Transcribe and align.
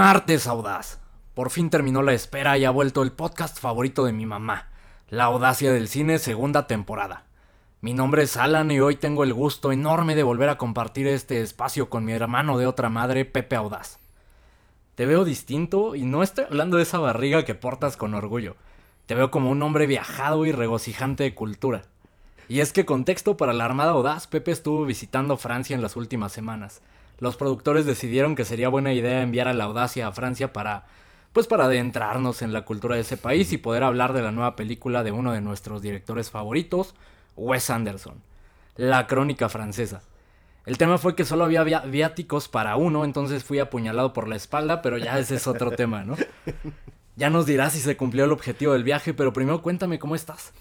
Martes 0.00 0.46
Audaz. 0.46 1.00
Por 1.34 1.50
fin 1.50 1.70
terminó 1.70 2.02
la 2.02 2.12
espera 2.12 2.56
y 2.56 2.64
ha 2.64 2.70
vuelto 2.70 3.02
el 3.02 3.10
podcast 3.10 3.58
favorito 3.58 4.04
de 4.04 4.12
mi 4.12 4.26
mamá, 4.26 4.68
La 5.08 5.24
Audacia 5.24 5.72
del 5.72 5.88
Cine, 5.88 6.20
segunda 6.20 6.68
temporada. 6.68 7.24
Mi 7.80 7.94
nombre 7.94 8.22
es 8.22 8.36
Alan 8.36 8.70
y 8.70 8.78
hoy 8.78 8.94
tengo 8.94 9.24
el 9.24 9.34
gusto 9.34 9.72
enorme 9.72 10.14
de 10.14 10.22
volver 10.22 10.50
a 10.50 10.56
compartir 10.56 11.08
este 11.08 11.40
espacio 11.40 11.90
con 11.90 12.04
mi 12.04 12.12
hermano 12.12 12.58
de 12.58 12.68
otra 12.68 12.90
madre, 12.90 13.24
Pepe 13.24 13.56
Audaz. 13.56 13.98
Te 14.94 15.04
veo 15.04 15.24
distinto 15.24 15.96
y 15.96 16.02
no 16.02 16.22
estoy 16.22 16.44
hablando 16.44 16.76
de 16.76 16.84
esa 16.84 16.98
barriga 16.98 17.44
que 17.44 17.56
portas 17.56 17.96
con 17.96 18.14
orgullo. 18.14 18.54
Te 19.06 19.16
veo 19.16 19.32
como 19.32 19.50
un 19.50 19.60
hombre 19.64 19.88
viajado 19.88 20.46
y 20.46 20.52
regocijante 20.52 21.24
de 21.24 21.34
cultura. 21.34 21.82
Y 22.48 22.60
es 22.60 22.72
que 22.72 22.86
contexto 22.86 23.36
para 23.36 23.52
la 23.52 23.64
Armada 23.64 23.90
Audaz, 23.90 24.28
Pepe 24.28 24.52
estuvo 24.52 24.84
visitando 24.84 25.36
Francia 25.36 25.74
en 25.74 25.82
las 25.82 25.96
últimas 25.96 26.30
semanas 26.30 26.82
los 27.18 27.36
productores 27.36 27.86
decidieron 27.86 28.36
que 28.36 28.44
sería 28.44 28.68
buena 28.68 28.92
idea 28.92 29.22
enviar 29.22 29.48
a 29.48 29.54
la 29.54 29.64
audacia 29.64 30.06
a 30.06 30.12
Francia 30.12 30.52
para 30.52 30.86
pues 31.32 31.46
para 31.46 31.66
adentrarnos 31.66 32.42
en 32.42 32.52
la 32.52 32.64
cultura 32.64 32.94
de 32.94 33.02
ese 33.02 33.16
país 33.16 33.52
y 33.52 33.58
poder 33.58 33.84
hablar 33.84 34.12
de 34.12 34.22
la 34.22 34.32
nueva 34.32 34.56
película 34.56 35.04
de 35.04 35.12
uno 35.12 35.32
de 35.32 35.40
nuestros 35.40 35.82
directores 35.82 36.30
favoritos, 36.30 36.94
Wes 37.36 37.70
Anderson, 37.70 38.22
La 38.76 39.06
Crónica 39.06 39.48
Francesa. 39.48 40.02
El 40.66 40.78
tema 40.78 40.98
fue 40.98 41.14
que 41.14 41.24
solo 41.24 41.44
había 41.44 41.62
viáticos 41.62 42.48
para 42.48 42.76
uno, 42.76 43.04
entonces 43.04 43.44
fui 43.44 43.58
apuñalado 43.58 44.12
por 44.12 44.26
la 44.26 44.36
espalda, 44.36 44.82
pero 44.82 44.98
ya 44.98 45.18
ese 45.18 45.36
es 45.36 45.46
otro 45.46 45.70
tema, 45.70 46.04
¿no? 46.04 46.16
Ya 47.16 47.30
nos 47.30 47.46
dirás 47.46 47.72
si 47.72 47.80
se 47.80 47.96
cumplió 47.96 48.26
el 48.26 48.32
objetivo 48.32 48.74
del 48.74 48.84
viaje, 48.84 49.12
pero 49.12 49.32
primero 49.32 49.60
cuéntame 49.60 49.98
cómo 49.98 50.14
estás. 50.14 50.52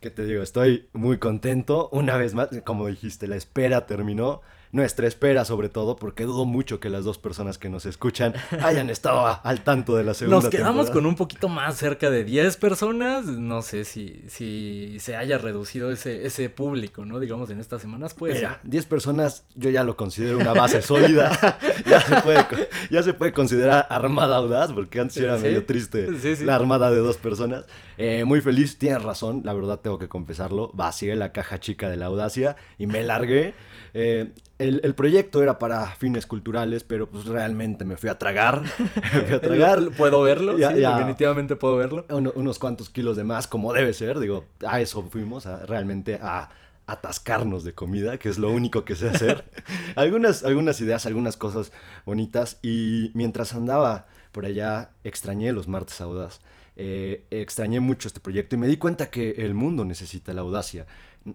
¿Qué 0.00 0.10
te 0.10 0.24
digo? 0.24 0.42
Estoy 0.42 0.88
muy 0.94 1.18
contento. 1.18 1.90
Una 1.92 2.16
vez 2.16 2.32
más, 2.34 2.48
como 2.64 2.86
dijiste, 2.86 3.26
la 3.26 3.36
espera 3.36 3.84
terminó 3.84 4.40
nuestra 4.72 5.06
espera 5.06 5.44
sobre 5.44 5.68
todo, 5.68 5.96
porque 5.96 6.24
dudo 6.24 6.44
mucho 6.44 6.80
que 6.80 6.90
las 6.90 7.04
dos 7.04 7.18
personas 7.18 7.58
que 7.58 7.68
nos 7.68 7.86
escuchan 7.86 8.34
hayan 8.62 8.90
estado 8.90 9.40
al 9.42 9.62
tanto 9.62 9.96
de 9.96 10.04
la 10.04 10.14
segunda 10.14 10.42
Nos 10.42 10.50
quedamos 10.50 10.90
con 10.90 11.06
un 11.06 11.16
poquito 11.16 11.48
más 11.48 11.76
cerca 11.76 12.10
de 12.10 12.24
10 12.24 12.56
personas, 12.56 13.26
no 13.26 13.62
sé 13.62 13.84
si, 13.84 14.24
si 14.28 14.96
se 15.00 15.16
haya 15.16 15.38
reducido 15.38 15.90
ese, 15.90 16.26
ese 16.26 16.50
público, 16.50 17.04
¿no? 17.04 17.20
Digamos 17.20 17.50
en 17.50 17.60
estas 17.60 17.80
semanas, 17.80 18.14
pues... 18.14 18.34
Mira, 18.34 18.60
10 18.64 18.86
personas 18.86 19.44
yo 19.54 19.70
ya 19.70 19.84
lo 19.84 19.96
considero 19.96 20.38
una 20.38 20.52
base 20.52 20.82
sólida, 20.82 21.58
ya, 21.86 22.00
se 22.00 22.20
puede, 22.22 22.46
ya 22.90 23.02
se 23.02 23.14
puede 23.14 23.32
considerar 23.32 23.86
armada 23.90 24.36
audaz, 24.36 24.72
porque 24.72 25.00
antes 25.00 25.16
era 25.16 25.36
medio 25.38 25.64
triste 25.64 26.08
la 26.44 26.54
armada 26.54 26.90
de 26.90 26.98
dos 26.98 27.16
personas. 27.16 27.64
Eh, 27.96 28.24
muy 28.24 28.40
feliz, 28.40 28.78
tienes 28.78 29.02
razón, 29.02 29.42
la 29.44 29.52
verdad 29.52 29.80
tengo 29.80 29.98
que 29.98 30.08
confesarlo, 30.08 30.70
vacié 30.72 31.16
la 31.16 31.32
caja 31.32 31.58
chica 31.58 31.88
de 31.88 31.96
la 31.96 32.06
audacia 32.06 32.56
y 32.78 32.86
me 32.86 33.02
largué. 33.02 33.54
Eh, 33.94 34.32
el, 34.58 34.94
proyecto 34.94 35.42
era 35.42 35.58
para 35.58 35.86
fines 35.86 36.26
culturales, 36.26 36.84
pero 36.84 37.08
pues 37.08 37.26
realmente 37.26 37.84
me 37.84 37.96
fui 37.96 38.10
a 38.10 38.18
tragar. 38.18 38.62
me 38.78 39.20
fui 39.22 39.34
a 39.34 39.40
tragar. 39.42 39.90
¿Puedo 39.96 40.22
verlo? 40.22 40.56
sí, 40.56 40.74
definitivamente 40.74 41.56
puedo 41.56 41.76
verlo. 41.76 42.06
unos 42.08 42.58
cuantos 42.58 42.90
kilos 42.90 43.16
de 43.16 43.24
más, 43.24 43.46
como 43.46 43.72
debe 43.72 43.92
ser. 43.92 44.18
Digo, 44.18 44.44
a 44.66 44.80
eso 44.80 45.02
fuimos, 45.10 45.44
realmente 45.66 46.18
a 46.20 46.50
atascarnos 46.88 47.64
de 47.64 47.74
comida, 47.74 48.18
que 48.18 48.30
es 48.30 48.38
lo 48.38 48.50
único 48.50 48.84
que 48.84 48.96
sé 48.96 49.10
hacer. 49.10 49.44
algunas, 49.94 50.42
algunas 50.42 50.80
ideas, 50.80 51.06
algunas 51.06 51.36
cosas 51.36 51.70
bonitas. 52.04 52.58
Y 52.62 53.12
mientras 53.14 53.54
andaba 53.54 54.06
por 54.32 54.46
allá, 54.46 54.90
extrañé 55.04 55.52
los 55.52 55.68
martes 55.68 56.00
audaz. 56.00 56.40
Eh, 56.80 57.26
extrañé 57.30 57.80
mucho 57.80 58.08
este 58.08 58.20
proyecto 58.20 58.54
y 58.54 58.58
me 58.58 58.68
di 58.68 58.76
cuenta 58.76 59.10
que 59.10 59.30
el 59.38 59.52
mundo 59.52 59.84
necesita 59.84 60.32
la 60.32 60.42
audacia 60.42 60.86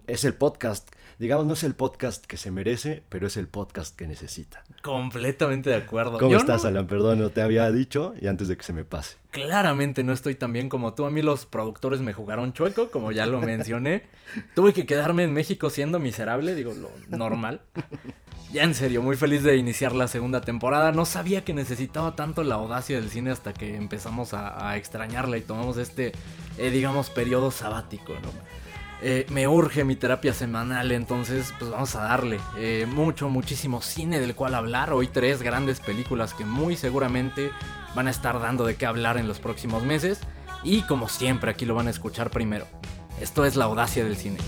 es 0.06 0.24
el 0.24 0.34
podcast, 0.34 0.90
digamos, 1.18 1.46
no 1.46 1.54
es 1.54 1.62
el 1.64 1.74
podcast 1.74 2.24
que 2.26 2.36
se 2.36 2.50
merece, 2.50 3.02
pero 3.08 3.26
es 3.26 3.36
el 3.36 3.48
podcast 3.48 3.96
que 3.96 4.06
necesita. 4.06 4.64
Completamente 4.82 5.70
de 5.70 5.76
acuerdo. 5.76 6.18
¿Cómo 6.18 6.36
estás, 6.36 6.64
Alan? 6.64 6.86
Perdón, 6.86 7.18
no 7.20 7.30
te 7.30 7.42
había 7.42 7.70
dicho 7.70 8.14
y 8.20 8.26
antes 8.26 8.48
de 8.48 8.56
que 8.56 8.62
se 8.62 8.72
me 8.72 8.84
pase. 8.84 9.16
Claramente 9.30 10.04
no 10.04 10.12
estoy 10.12 10.34
tan 10.34 10.52
bien 10.52 10.68
como 10.68 10.94
tú. 10.94 11.04
A 11.04 11.10
mí 11.10 11.22
los 11.22 11.46
productores 11.46 12.00
me 12.00 12.12
jugaron 12.12 12.52
chueco, 12.52 12.90
como 12.90 13.12
ya 13.12 13.26
lo 13.26 13.40
mencioné. 13.40 14.04
Tuve 14.54 14.72
que 14.72 14.86
quedarme 14.86 15.24
en 15.24 15.32
México 15.32 15.70
siendo 15.70 15.98
miserable, 15.98 16.54
digo, 16.54 16.72
lo 16.74 16.90
normal. 17.16 17.60
Ya 18.54 18.62
en 18.62 18.76
serio, 18.76 19.02
muy 19.02 19.16
feliz 19.16 19.42
de 19.42 19.56
iniciar 19.56 19.96
la 19.96 20.06
segunda 20.06 20.40
temporada. 20.40 20.92
No 20.92 21.06
sabía 21.06 21.44
que 21.44 21.52
necesitaba 21.52 22.14
tanto 22.14 22.44
la 22.44 22.54
audacia 22.54 23.00
del 23.00 23.10
cine 23.10 23.32
hasta 23.32 23.52
que 23.52 23.74
empezamos 23.74 24.32
a, 24.32 24.76
extrañarla 24.76 25.36
y 25.36 25.40
tomamos 25.40 25.76
este, 25.76 26.12
eh, 26.56 26.70
digamos, 26.70 27.10
periodo 27.10 27.50
sabático, 27.50 28.12
¿no? 28.12 28.30
Eh, 29.06 29.26
me 29.28 29.46
urge 29.46 29.84
mi 29.84 29.96
terapia 29.96 30.32
semanal, 30.32 30.90
entonces 30.90 31.52
pues 31.58 31.70
vamos 31.70 31.94
a 31.94 32.04
darle 32.04 32.40
eh, 32.56 32.86
mucho, 32.88 33.28
muchísimo 33.28 33.82
cine 33.82 34.18
del 34.18 34.34
cual 34.34 34.54
hablar. 34.54 34.94
Hoy 34.94 35.08
tres 35.08 35.42
grandes 35.42 35.78
películas 35.80 36.32
que 36.32 36.46
muy 36.46 36.74
seguramente 36.74 37.50
van 37.94 38.06
a 38.06 38.10
estar 38.10 38.40
dando 38.40 38.64
de 38.64 38.76
qué 38.76 38.86
hablar 38.86 39.18
en 39.18 39.28
los 39.28 39.40
próximos 39.40 39.82
meses. 39.82 40.20
Y 40.62 40.80
como 40.86 41.10
siempre 41.10 41.50
aquí 41.50 41.66
lo 41.66 41.74
van 41.74 41.88
a 41.88 41.90
escuchar 41.90 42.30
primero. 42.30 42.66
Esto 43.20 43.44
es 43.44 43.56
la 43.56 43.66
audacia 43.66 44.04
del 44.04 44.16
cine. 44.16 44.38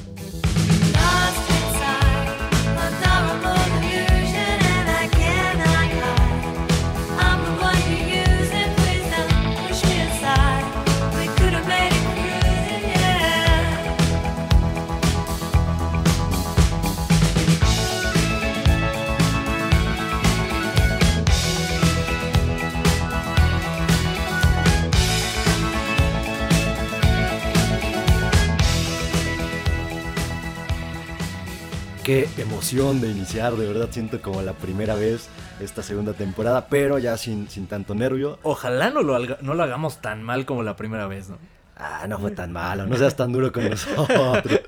Qué 32.06 32.28
emoción 32.38 33.00
de 33.00 33.10
iniciar, 33.10 33.54
de 33.54 33.66
verdad 33.66 33.88
siento 33.90 34.22
como 34.22 34.40
la 34.40 34.52
primera 34.52 34.94
vez 34.94 35.28
esta 35.58 35.82
segunda 35.82 36.12
temporada, 36.12 36.68
pero 36.68 37.00
ya 37.00 37.16
sin, 37.16 37.50
sin 37.50 37.66
tanto 37.66 37.96
nervio. 37.96 38.38
Ojalá 38.44 38.90
no 38.90 39.02
lo, 39.02 39.18
no 39.18 39.54
lo 39.54 39.62
hagamos 39.64 40.00
tan 40.00 40.22
mal 40.22 40.46
como 40.46 40.62
la 40.62 40.76
primera 40.76 41.08
vez, 41.08 41.30
¿no? 41.30 41.36
Ah, 41.76 42.06
no 42.08 42.20
fue 42.20 42.30
tan 42.30 42.52
malo, 42.52 42.86
no 42.86 42.96
seas 42.96 43.16
tan 43.16 43.32
duro 43.32 43.50
con 43.50 43.68
nosotros. 43.70 44.60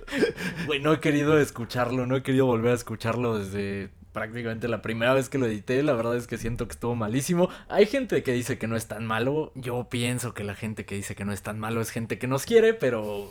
Güey, 0.67 0.81
no 0.81 0.93
he 0.93 0.99
querido 0.99 1.39
escucharlo, 1.39 2.07
no 2.07 2.17
he 2.17 2.25
querido 2.25 2.45
volver 2.47 2.73
a 2.73 2.75
escucharlo 2.75 3.39
desde 3.39 3.91
prácticamente 4.13 4.69
la 4.69 4.83
primera 4.83 5.15
vez 5.15 5.29
que 5.29 5.39
lo 5.39 5.47
edité, 5.47 5.83
la 5.83 5.93
verdad 5.93 6.17
es 6.17 6.27
que 6.27 6.39
siento 6.39 6.67
que 6.67 6.73
estuvo 6.73 6.95
malísimo. 6.95 7.49
Hay 7.69 7.87
gente 7.87 8.23
que 8.23 8.33
dice 8.33 8.59
que 8.59 8.67
no 8.67 8.77
es 8.77 8.87
tan 8.87 9.07
malo, 9.07 9.53
yo 9.55 9.89
pienso 9.91 10.35
que 10.35 10.45
la 10.45 10.55
gente 10.55 10.85
que 10.85 10.95
dice 10.95 11.15
que 11.15 11.25
no 11.25 11.33
es 11.33 11.43
tan 11.43 11.59
malo 11.59 11.81
es 11.81 11.91
gente 11.91 12.19
que 12.19 12.27
nos 12.27 12.45
quiere, 12.45 12.75
pero 12.75 13.31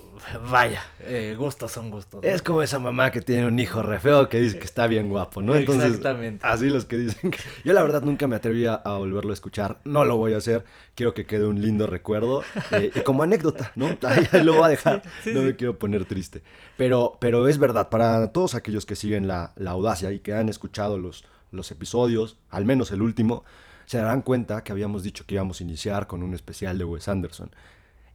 vaya, 0.50 0.84
eh, 1.02 1.36
gustos 1.38 1.72
son 1.72 1.90
gustos. 1.90 2.24
Es 2.24 2.42
como 2.42 2.62
esa 2.62 2.80
mamá 2.80 3.12
que 3.12 3.22
tiene 3.22 3.48
un 3.48 3.60
hijo 3.60 3.82
re 3.82 4.00
feo 4.00 4.30
que 4.30 4.40
dice 4.40 4.60
que 4.60 4.66
está 4.66 4.88
bien 4.88 5.10
guapo, 5.10 5.42
¿no? 5.42 5.56
Entonces, 5.56 5.88
Exactamente. 5.88 6.46
Así 6.46 6.70
los 6.70 6.86
que 6.86 6.98
dicen 6.98 7.32
que... 7.32 7.40
Yo 7.64 7.74
la 7.74 7.84
verdad 7.84 8.04
nunca 8.04 8.28
me 8.28 8.36
atreví 8.36 8.66
a 8.66 8.78
volverlo 8.84 9.32
a 9.32 9.34
escuchar, 9.34 9.80
no 9.84 10.06
lo 10.06 10.18
voy 10.18 10.34
a 10.34 10.38
hacer, 10.38 10.64
quiero 10.98 11.14
que 11.14 11.26
quede 11.26 11.46
un 11.46 11.62
lindo 11.62 11.86
recuerdo 11.86 12.44
eh, 12.72 12.92
y 12.94 13.02
como 13.02 13.22
anécdota, 13.22 13.72
¿no? 13.76 13.86
Ahí, 14.02 14.28
lo 14.44 14.56
voy 14.56 14.66
a 14.66 14.68
dejar, 14.70 15.04
no 15.28 15.44
me 15.44 15.56
quiero 15.56 15.78
poner 15.78 16.06
triste. 16.06 16.42
Pero, 16.76 17.18
pero 17.22 17.48
es 17.48 17.59
verdad, 17.59 17.90
para 17.90 18.32
todos 18.32 18.56
aquellos 18.56 18.86
que 18.86 18.96
siguen 18.96 19.28
la, 19.28 19.54
la 19.56 19.72
audacia 19.72 20.12
y 20.12 20.20
que 20.20 20.34
han 20.34 20.50
escuchado 20.50 20.68
los, 20.78 21.26
los 21.52 21.72
episodios, 21.72 22.38
al 22.50 22.66
menos 22.66 22.92
el 22.92 23.02
último, 23.02 23.44
se 23.86 23.98
darán 23.98 24.22
cuenta 24.22 24.64
que 24.64 24.74
habíamos 24.74 25.02
dicho 25.02 25.26
que 25.26 25.36
íbamos 25.36 25.60
a 25.60 25.64
iniciar 25.64 26.08
con 26.08 26.22
un 26.22 26.34
especial 26.34 26.78
de 26.78 26.84
Wes 26.84 27.08
Anderson. 27.08 27.52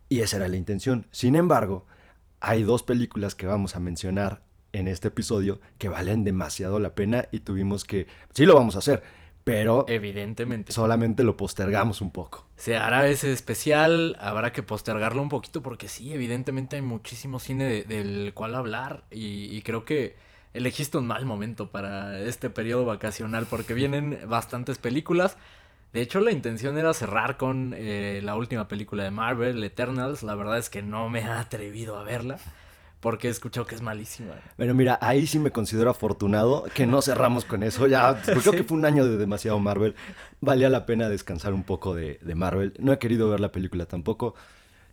Y 0.09 0.21
esa 0.21 0.37
era 0.37 0.49
la 0.49 0.59
intención. 0.59 1.07
Sin 1.11 1.35
embargo, 1.35 1.87
hay 2.41 2.63
dos 2.63 2.83
películas 2.83 3.35
que 3.35 3.47
vamos 3.47 3.75
a 3.75 3.81
mencionar 3.81 4.43
en 4.73 4.87
este 4.87 5.09
episodio 5.09 5.61
que 5.79 5.89
valen 5.89 6.25
demasiado 6.25 6.79
la 6.79 6.95
pena 6.95 7.27
y 7.33 7.41
tuvimos 7.41 7.85
que... 7.85 8.07
Sí 8.35 8.45
lo 8.45 8.55
vamos 8.55 8.77
a 8.77 8.81
hacer, 8.81 9.03
pero... 9.45 9.87
Evidentemente. 9.89 10.73
Solamente 10.73 11.25
lo 11.25 11.39
postergamos 11.39 12.03
un 12.03 12.11
poco. 12.11 12.47
Se 12.57 12.77
hará 12.77 13.07
ese 13.07 13.33
especial, 13.33 14.17
habrá 14.21 14.53
que 14.53 14.63
postergarlo 14.63 15.23
un 15.23 15.31
poquito 15.31 15.63
porque 15.63 15.89
sí, 15.89 16.13
evidentemente 16.13 16.77
hay 16.77 16.83
muchísimo 16.83 17.39
cine 17.39 17.85
del 17.85 18.33
cual 18.35 18.55
hablar 18.55 19.05
y 19.11 19.61
creo 19.63 19.87
que 19.87 20.17
elegiste 20.55 20.99
un 20.99 21.07
mal 21.07 21.25
momento 21.25 21.71
para 21.71 22.21
este 22.21 22.51
periodo 22.51 22.85
vacacional 22.85 23.47
porque 23.49 23.75
vienen 23.75 24.19
bastantes 24.27 24.79
películas. 24.79 25.37
De 25.93 26.01
hecho, 26.01 26.21
la 26.21 26.33
intención 26.33 26.79
era 26.79 26.95
cerrar 26.95 27.37
con 27.37 27.75
eh, 27.77 28.21
la 28.23 28.35
última 28.37 28.67
película 28.67 29.05
de 29.05 29.11
Marvel, 29.11 29.63
Eternals. 29.63 30.23
La 30.23 30.35
verdad 30.35 30.59
es 30.59 30.71
que 30.71 30.83
no 30.83 31.09
me 31.09 31.21
he 31.21 31.25
atrevido 31.25 31.99
a 31.99 32.03
verla 32.03 32.39
porque 33.01 33.27
he 33.29 33.31
escuchado 33.31 33.67
que 33.67 33.75
es 33.75 33.83
malísima. 33.83 34.33
Pero 34.57 34.75
mira, 34.75 34.99
ahí 35.03 35.27
sí 35.27 35.39
me 35.39 35.51
considero 35.51 35.91
afortunado 35.91 36.65
que 36.73 36.87
no 36.87 37.03
cerramos 37.03 37.45
con 37.45 37.63
eso. 37.63 37.89
Ya, 37.89 38.23
creo 38.25 38.53
que 38.53 38.65
fue 38.65 38.79
un 38.79 38.85
año 38.87 39.05
de 39.05 39.19
demasiado 39.19 39.59
Marvel. 39.59 39.95
Valía 40.41 40.71
la 40.71 40.87
pena 40.87 41.09
descansar 41.09 41.53
un 41.53 41.65
poco 41.65 41.95
de, 41.95 42.21
de 42.23 42.35
Marvel. 42.35 42.73
No 42.79 42.93
he 42.93 42.99
querido 42.99 43.29
ver 43.29 43.41
la 43.41 43.53
película 43.53 43.87
tampoco. 43.87 44.35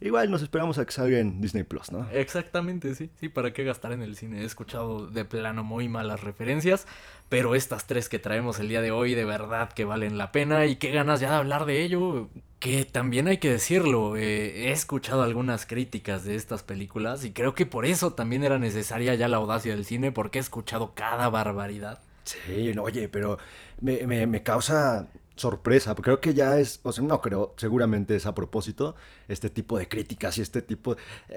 Igual 0.01 0.31
nos 0.31 0.41
esperamos 0.41 0.77
a 0.77 0.85
que 0.85 0.91
salga 0.91 1.19
en 1.19 1.41
Disney 1.41 1.63
Plus, 1.63 1.91
¿no? 1.91 2.07
Exactamente, 2.11 2.95
sí. 2.95 3.09
Sí, 3.19 3.29
¿para 3.29 3.53
qué 3.53 3.63
gastar 3.63 3.91
en 3.91 4.01
el 4.01 4.15
cine? 4.15 4.41
He 4.41 4.45
escuchado 4.45 5.07
de 5.07 5.25
plano 5.25 5.63
muy 5.63 5.89
malas 5.89 6.21
referencias, 6.21 6.87
pero 7.29 7.55
estas 7.55 7.87
tres 7.87 8.09
que 8.09 8.19
traemos 8.19 8.59
el 8.59 8.69
día 8.69 8.81
de 8.81 8.91
hoy 8.91 9.15
de 9.15 9.25
verdad 9.25 9.71
que 9.71 9.85
valen 9.85 10.17
la 10.17 10.31
pena 10.31 10.65
y 10.65 10.77
qué 10.77 10.91
ganas 10.91 11.19
ya 11.19 11.29
de 11.29 11.35
hablar 11.37 11.65
de 11.65 11.83
ello. 11.83 12.29
Que 12.59 12.83
también 12.83 13.29
hay 13.29 13.37
que 13.37 13.49
decirlo, 13.49 14.17
eh, 14.17 14.67
he 14.67 14.71
escuchado 14.71 15.23
algunas 15.23 15.65
críticas 15.65 16.25
de 16.25 16.35
estas 16.35 16.61
películas 16.61 17.23
y 17.23 17.31
creo 17.31 17.55
que 17.55 17.65
por 17.65 17.85
eso 17.85 18.13
también 18.13 18.43
era 18.43 18.59
necesaria 18.59 19.15
ya 19.15 19.29
la 19.29 19.37
audacia 19.37 19.73
del 19.73 19.85
cine, 19.85 20.11
porque 20.11 20.39
he 20.39 20.41
escuchado 20.41 20.93
cada 20.93 21.29
barbaridad. 21.29 22.01
Sí, 22.25 22.73
oye, 22.77 23.07
pero 23.07 23.37
me, 23.79 24.05
me, 24.05 24.27
me 24.27 24.43
causa 24.43 25.07
sorpresa, 25.39 25.95
porque 25.95 26.09
creo 26.09 26.21
que 26.21 26.33
ya 26.33 26.59
es, 26.59 26.79
o 26.83 26.91
sea, 26.91 27.03
no 27.03 27.21
creo, 27.21 27.53
seguramente 27.57 28.15
es 28.15 28.25
a 28.25 28.35
propósito, 28.35 28.95
este 29.27 29.49
tipo 29.49 29.77
de 29.77 29.87
críticas 29.87 30.37
y 30.37 30.41
este 30.41 30.61
tipo... 30.61 30.95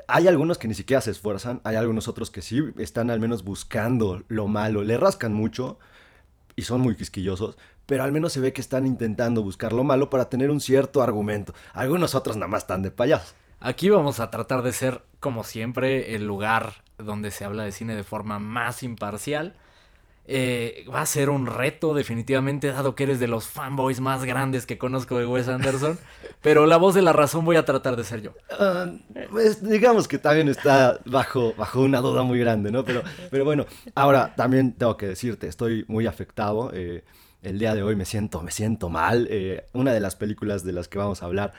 Hay 0.09 0.29
algunos 0.29 0.59
que 0.59 0.69
ni 0.69 0.75
siquiera 0.75 1.01
se 1.01 1.13
esfuerzan, 1.13 1.61
hay 1.65 1.77
algunos 1.77 2.09
otros 2.09 2.31
que 2.31 2.43
sí 2.43 2.61
están 2.79 3.11
al 3.11 3.21
menos 3.21 3.45
buscando 3.45 4.23
lo 4.29 4.49
malo, 4.49 4.83
le 4.85 4.97
rascan 4.97 5.33
mucho 5.33 5.79
y 6.57 6.63
son 6.63 6.81
muy 6.81 6.97
quisquillosos, 6.97 7.57
pero 7.87 8.05
al 8.05 8.13
menos 8.13 8.33
se 8.33 8.41
ve 8.41 8.53
que 8.53 8.61
están 8.61 8.87
intentando 8.87 9.43
buscar 9.43 9.73
lo 9.73 9.85
malo 9.85 10.11
para 10.11 10.29
tener 10.29 10.51
un 10.51 10.61
cierto 10.61 11.03
argumento. 11.03 11.55
Algunos 11.73 12.15
otros 12.15 12.37
nada 12.37 12.49
más 12.49 12.65
están 12.65 12.83
de 12.83 12.91
payasos. 12.91 13.35
Aquí 13.61 13.91
vamos 13.91 14.19
a 14.19 14.31
tratar 14.31 14.63
de 14.63 14.73
ser, 14.73 15.03
como 15.21 15.45
siempre, 15.45 16.17
el 16.17 16.27
lugar 16.27 16.83
donde 16.99 17.31
se 17.31 17.45
habla 17.45 17.63
de 17.63 17.73
cine 17.73 17.95
de 17.95 18.03
forma 18.05 18.39
más 18.39 18.83
imparcial 18.83 19.55
eh, 20.27 20.85
va 20.93 21.03
a 21.03 21.07
ser 21.07 21.31
un 21.31 21.47
reto 21.47 21.95
definitivamente, 21.95 22.69
dado 22.69 22.95
que 22.95 23.05
eres 23.05 23.21
de 23.21 23.29
los 23.29 23.47
fanboys 23.47 24.01
más 24.01 24.25
grandes 24.25 24.67
que 24.67 24.79
conozco 24.79 25.19
de 25.19 25.27
Wes 25.27 25.49
Anderson. 25.49 25.99
pero 26.43 26.67
la 26.67 26.77
voz 26.77 26.95
de 26.95 27.03
la 27.03 27.13
razón 27.13 27.45
voy 27.45 27.57
a 27.57 27.65
tratar 27.65 27.97
de 27.97 28.05
ser 28.05 28.23
yo. 28.23 28.33
Ah, 28.51 28.87
pues 29.31 29.63
digamos 29.63 30.09
que 30.09 30.19
también 30.19 30.49
está 30.49 31.01
bajo, 31.05 31.55
bajo 31.57 31.81
una 31.81 32.01
duda 32.01 32.23
muy 32.23 32.39
grande, 32.39 32.71
¿no? 32.71 32.85
Pero, 32.85 33.03
pero 33.31 33.45
bueno, 33.45 33.67
ahora 33.95 34.35
también 34.37 34.73
tengo 34.73 34.97
que 34.97 35.07
decirte, 35.07 35.49
estoy 35.49 35.85
muy 35.89 36.07
afectado. 36.07 36.71
Eh, 36.73 37.05
el 37.43 37.59
día 37.59 37.75
de 37.75 37.83
hoy 37.83 37.97
me 37.97 38.05
siento, 38.05 38.43
me 38.43 38.51
siento 38.51 38.89
mal. 38.89 39.27
Eh, 39.31 39.67
una 39.73 39.93
de 39.93 40.01
las 40.01 40.17
películas 40.17 40.65
de 40.65 40.73
las 40.73 40.89
que 40.89 40.99
vamos 40.99 41.23
a 41.23 41.27
hablar 41.27 41.53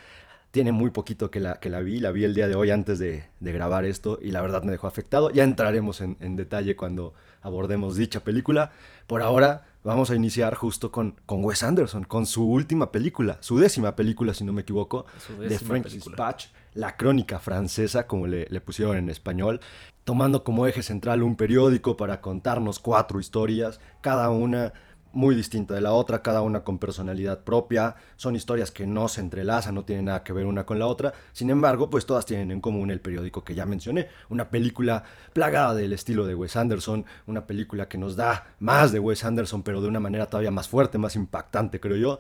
tiene 0.52 0.72
muy 0.72 0.92
poquito 0.92 1.32
que 1.32 1.40
la, 1.40 1.60
que 1.60 1.70
la 1.70 1.80
vi, 1.80 2.00
la 2.00 2.12
vi 2.12 2.24
el 2.24 2.36
día 2.36 2.48
de 2.48 2.56
hoy 2.56 2.70
antes 2.70 3.00
de, 3.00 3.26
grabar 3.40 3.86
esto 3.86 4.20
y 4.22 4.32
la 4.32 4.42
verdad 4.42 4.64
me 4.64 4.72
dejó 4.72 4.88
afectado. 4.88 5.32
Ya 5.32 5.44
entraremos 5.44 6.00
en, 6.00 6.36
detalle 6.36 6.76
cuando 6.76 7.14
abordemos 7.44 7.96
dicha 7.96 8.22
película. 8.22 8.72
Por 9.06 9.22
ahora 9.22 9.66
vamos 9.84 10.10
a 10.10 10.16
iniciar 10.16 10.56
justo 10.56 10.92
con, 10.92 11.16
con 11.26 11.44
Wes 11.44 11.62
Anderson, 11.62 12.06
con 12.06 12.26
su 12.26 12.50
última 12.50 12.92
película, 12.92 13.38
su 13.42 13.60
décima 13.60 13.96
película 13.96 14.34
si 14.34 14.44
no 14.44 14.54
me 14.54 14.62
equivoco, 14.62 15.06
de 15.38 15.60
French 15.60 15.92
Dispatch, 15.92 16.48
la 16.74 16.96
crónica 16.96 17.40
francesa 17.40 18.08
como 18.08 18.26
le, 18.26 18.48
le 18.50 18.62
pusieron 18.62 18.98
en 18.98 19.10
español, 19.10 19.60
tomando 20.06 20.44
como 20.44 20.66
eje 20.66 20.82
central 20.82 21.22
un 21.22 21.36
periódico 21.36 21.98
para 21.98 22.22
contarnos 22.22 22.80
cuatro 22.80 23.20
historias, 23.20 23.80
cada 24.02 24.30
una 24.30 24.74
muy 25.14 25.36
distinta 25.36 25.76
de 25.76 25.82
la 25.82 25.94
otra, 25.94 26.22
cada 26.22 26.42
una 26.42 26.64
con 26.64 26.80
personalidad 26.80 27.44
propia, 27.44 27.96
son 28.18 28.36
historias 28.36 28.72
que 28.72 28.86
no 28.86 29.08
se 29.08 29.22
entrelazan, 29.22 29.76
no 29.76 29.86
tienen 29.86 30.06
nada 30.06 30.24
que 30.24 30.34
ver 30.34 30.46
una 30.46 30.66
con 30.66 30.80
la 30.80 30.88
otra, 30.88 31.14
sin 31.32 31.50
embargo, 31.50 31.90
pues 31.90 32.06
todas 32.06 32.26
tienen 32.26 32.52
en 32.52 32.60
común 32.60 32.92
el 32.92 33.00
periódico 33.00 33.44
que 33.44 33.56
ya 33.56 33.66
mencioné, 33.66 34.10
una 34.30 34.50
película 34.50 35.04
plagada 35.32 35.76
del 35.76 35.94
estilo 35.94 36.26
de 36.26 36.36
Wes 36.36 36.56
Anderson, 36.56 37.06
una 37.28 37.46
película 37.48 37.88
que 37.88 37.98
nos 37.98 38.16
da 38.16 38.56
más 38.60 38.92
de 38.92 39.00
Wes 39.00 39.24
Anderson, 39.24 39.64
pero 39.64 39.82
de 39.82 39.88
una 39.88 40.00
manera 40.00 40.26
todavía 40.26 40.52
más 40.52 40.68
fuerte, 40.68 40.98
más 40.98 41.16
impactante, 41.16 41.80
creo 41.80 41.98
yo, 41.98 42.20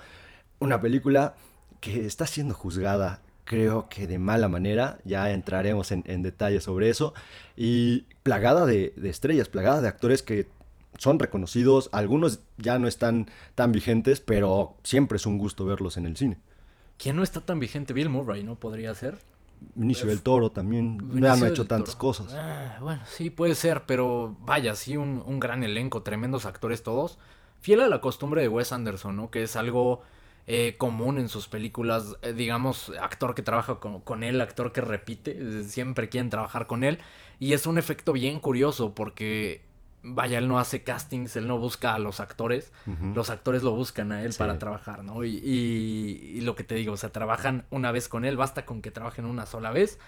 una 0.59 0.79
película 0.79 1.33
que 1.81 2.05
está 2.05 2.27
siendo 2.27 2.53
juzgada 2.53 3.21
creo 3.45 3.89
que 3.89 4.07
de 4.07 4.19
mala 4.19 4.47
manera, 4.47 4.99
ya 5.03 5.31
entraremos 5.31 5.91
en, 5.91 6.03
en 6.07 6.21
detalle 6.21 6.61
sobre 6.61 6.89
eso, 6.89 7.13
y 7.57 8.05
plagada 8.23 8.65
de, 8.65 8.93
de, 8.95 9.09
estrellas, 9.09 9.49
plagada 9.49 9.81
de 9.81 9.87
actores 9.87 10.23
que 10.23 10.47
son 10.97 11.19
reconocidos, 11.19 11.89
algunos 11.91 12.39
ya 12.57 12.79
no 12.79 12.87
están 12.87 13.29
tan 13.55 13.71
vigentes, 13.71 14.21
pero 14.21 14.75
siempre 14.83 15.17
es 15.17 15.25
un 15.25 15.37
gusto 15.37 15.65
verlos 15.65 15.97
en 15.97 16.05
el 16.05 16.17
cine. 16.17 16.37
¿Quién 16.97 17.15
no 17.15 17.23
está 17.23 17.41
tan 17.41 17.59
vigente? 17.59 17.93
Bill 17.93 18.09
Murray, 18.09 18.43
¿no? 18.43 18.55
Podría 18.55 18.93
ser. 18.93 19.17
Inicio 19.75 20.07
del 20.07 20.21
Toro 20.21 20.51
también, 20.51 20.97
no 20.97 21.31
ha 21.31 21.47
hecho 21.47 21.65
tantas 21.65 21.95
cosas. 21.95 22.33
Ah, 22.33 22.77
bueno, 22.81 23.01
sí, 23.05 23.29
puede 23.29 23.55
ser, 23.55 23.83
pero 23.85 24.35
vaya, 24.41 24.75
sí, 24.75 24.97
un, 24.97 25.39
gran 25.39 25.63
elenco, 25.63 26.03
tremendos 26.03 26.45
actores 26.45 26.83
todos. 26.83 27.17
Fiel 27.61 27.81
a 27.81 27.87
la 27.87 28.01
costumbre 28.01 28.41
de 28.41 28.49
Wes 28.49 28.73
Anderson, 28.73 29.15
¿no? 29.15 29.31
Que 29.31 29.43
es 29.43 29.55
algo 29.55 30.01
eh, 30.47 30.75
común 30.77 31.17
en 31.17 31.29
sus 31.29 31.47
películas, 31.47 32.17
eh, 32.21 32.33
digamos, 32.33 32.91
actor 33.01 33.35
que 33.35 33.41
trabaja 33.41 33.79
con, 33.79 34.01
con, 34.01 34.23
él, 34.23 34.41
actor 34.41 34.73
que 34.73 34.81
repite, 34.81 35.63
siempre 35.63 36.09
quieren 36.09 36.29
trabajar 36.29 36.67
con 36.67 36.83
él. 36.83 36.99
Y 37.39 37.53
es 37.53 37.65
un 37.65 37.77
efecto 37.77 38.11
bien 38.11 38.39
curioso 38.41 38.93
porque 38.93 39.61
vaya, 40.03 40.37
él 40.37 40.47
no 40.47 40.59
hace 40.59 40.83
castings, 40.83 41.35
él 41.37 41.47
no 41.47 41.57
busca 41.57 41.95
a 41.95 41.99
los 41.99 42.19
actores, 42.19 42.71
los 43.15 43.29
actores 43.29 43.63
lo 43.63 43.71
buscan 43.71 44.11
a 44.11 44.23
él 44.23 44.33
para 44.37 44.59
trabajar, 44.59 45.03
¿no? 45.03 45.23
Y, 45.23 45.37
y, 45.37 46.41
lo 46.41 46.55
que 46.55 46.63
te 46.63 46.75
digo, 46.75 46.93
o 46.93 46.97
sea, 46.97 47.11
trabajan 47.11 47.65
una 47.69 47.91
vez 47.91 48.09
con 48.09 48.25
él, 48.25 48.35
basta 48.37 48.65
con 48.65 48.81
que 48.81 48.91
trabajen 48.91 49.25
una 49.25 49.45
sola 49.45 49.71
vez. 49.71 49.99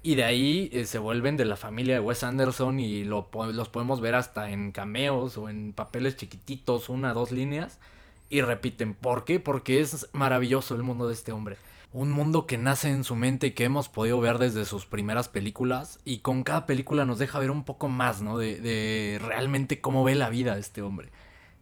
Y 0.00 0.14
de 0.14 0.24
ahí 0.24 0.70
eh, 0.72 0.84
se 0.84 0.98
vuelven 0.98 1.36
de 1.36 1.44
la 1.44 1.56
familia 1.56 1.94
de 1.94 2.00
Wes 2.00 2.22
Anderson 2.22 2.78
y 2.78 3.02
lo, 3.02 3.28
los 3.52 3.68
podemos 3.68 4.00
ver 4.00 4.14
hasta 4.14 4.50
en 4.50 4.70
cameos 4.70 5.36
o 5.38 5.48
en 5.48 5.72
papeles 5.72 6.16
chiquititos, 6.16 6.88
una, 6.88 7.12
dos 7.12 7.32
líneas. 7.32 7.80
Y 8.28 8.42
repiten, 8.42 8.94
¿por 8.94 9.24
qué? 9.24 9.40
Porque 9.40 9.80
es 9.80 10.08
maravilloso 10.12 10.76
el 10.76 10.82
mundo 10.82 11.08
de 11.08 11.14
este 11.14 11.32
hombre 11.32 11.56
un 11.92 12.10
mundo 12.10 12.46
que 12.46 12.58
nace 12.58 12.90
en 12.90 13.04
su 13.04 13.16
mente 13.16 13.48
y 13.48 13.50
que 13.52 13.64
hemos 13.64 13.88
podido 13.88 14.20
ver 14.20 14.38
desde 14.38 14.64
sus 14.64 14.84
primeras 14.86 15.28
películas 15.28 16.00
y 16.04 16.18
con 16.18 16.44
cada 16.44 16.66
película 16.66 17.04
nos 17.04 17.18
deja 17.18 17.38
ver 17.38 17.50
un 17.50 17.64
poco 17.64 17.88
más, 17.88 18.20
¿no? 18.20 18.36
De, 18.36 19.18
realmente 19.22 19.80
cómo 19.80 20.04
ve 20.04 20.14
la 20.14 20.28
vida 20.28 20.58
este 20.58 20.82
hombre. 20.82 21.10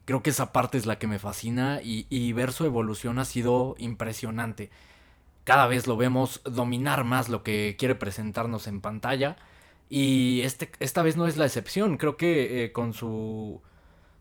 Creo 0.05 0.23
que 0.23 0.31
esa 0.31 0.53
parte 0.53 0.79
es 0.79 0.87
la 0.87 0.99
que 0.99 1.07
me 1.07 1.19
fascina 1.19 1.81
y, 1.83 2.33
ver 2.33 2.53
su 2.53 2.65
evolución 2.65 3.19
ha 3.19 3.25
sido 3.25 3.77
impresionante. 3.79 4.71
Cada 5.45 5.67
vez 5.67 5.87
lo 5.87 5.97
vemos 5.97 6.43
dominar 6.45 7.05
más 7.05 7.29
lo 7.29 7.43
que 7.43 7.77
quiere 7.79 7.95
presentarnos 7.95 8.67
en 8.67 8.81
pantalla 8.81 9.37
y 9.89 10.41
este, 10.43 10.71
esta 10.81 11.03
vez 11.03 11.17
no 11.17 11.27
es 11.27 11.37
la 11.37 11.47
excepción. 11.47 11.99
Creo 11.99 12.17
que 12.17 12.65
eh, 12.65 12.73
con 12.73 12.95
su 12.95 13.63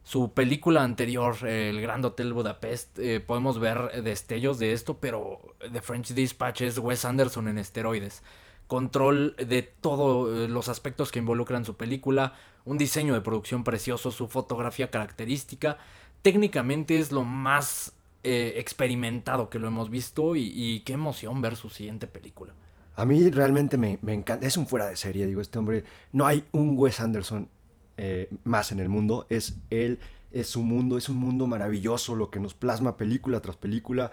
su 0.06 0.34
película 0.34 0.84
anterior, 0.84 1.36
El 1.48 1.81
Gran 1.81 2.06
Hotel 2.06 2.31
Budapest, 2.31 3.00
eh, 3.00 3.19
podemos 3.19 3.60
ver 3.60 4.04
destellos 4.04 4.60
de 4.60 4.72
esto, 4.72 5.00
pero 5.00 5.56
The 5.74 5.81
French 5.81 6.13
Dispatch 6.13 6.62
es 6.62 6.78
Wes 6.78 7.06
Anderson 7.06 7.48
en 7.48 7.57
esteroides. 7.57 8.22
Control 8.68 9.36
de 9.36 9.63
todos 9.63 10.30
eh, 10.30 10.48
los 10.48 10.69
aspectos 10.69 11.12
que 11.12 11.18
involucran 11.18 11.66
su 11.66 11.75
película, 11.75 12.36
un 12.66 12.78
diseño 12.78 13.16
de 13.16 13.22
producción 13.22 13.63
precioso, 13.63 14.12
su 14.12 14.27
fotografía 14.27 14.91
característica. 14.91 15.80
Técnicamente 16.22 17.00
es 17.00 17.12
lo 17.12 17.24
más 17.24 17.94
eh, 18.24 18.53
experimentado 18.58 19.50
que 19.50 19.58
lo 19.58 19.68
hemos 19.68 19.89
visto 19.89 20.36
y, 20.36 20.84
qué 20.86 20.94
emoción 20.94 21.41
ver 21.41 21.56
su 21.56 21.72
siguiente 21.72 22.06
película. 22.06 22.53
A 22.96 23.06
mí 23.06 23.27
realmente 23.32 23.75
me, 23.75 23.98
me, 24.03 24.13
encanta, 24.13 24.46
es 24.46 24.56
un 24.56 24.68
fuera 24.68 24.86
de 24.86 24.98
serie, 24.98 25.25
digo, 25.25 25.41
este 25.41 25.58
hombre, 25.58 25.84
no 26.12 26.27
hay 26.27 26.46
un 26.51 26.77
Wes 26.77 27.00
Anderson 27.00 27.50
eh, 27.98 28.30
más 28.44 28.72
en 28.72 28.80
el 28.80 28.90
mundo, 28.90 29.25
es 29.30 29.56
él, 29.70 30.00
es 30.32 30.48
su 30.48 30.62
mundo, 30.64 30.98
es 30.98 31.10
un 31.10 31.18
mundo 31.18 31.48
maravilloso, 31.48 32.16
lo 32.16 32.30
que 32.30 32.40
nos 32.40 32.54
plasma 32.54 32.98
película 32.98 33.40
tras 33.40 33.56
película, 33.56 34.12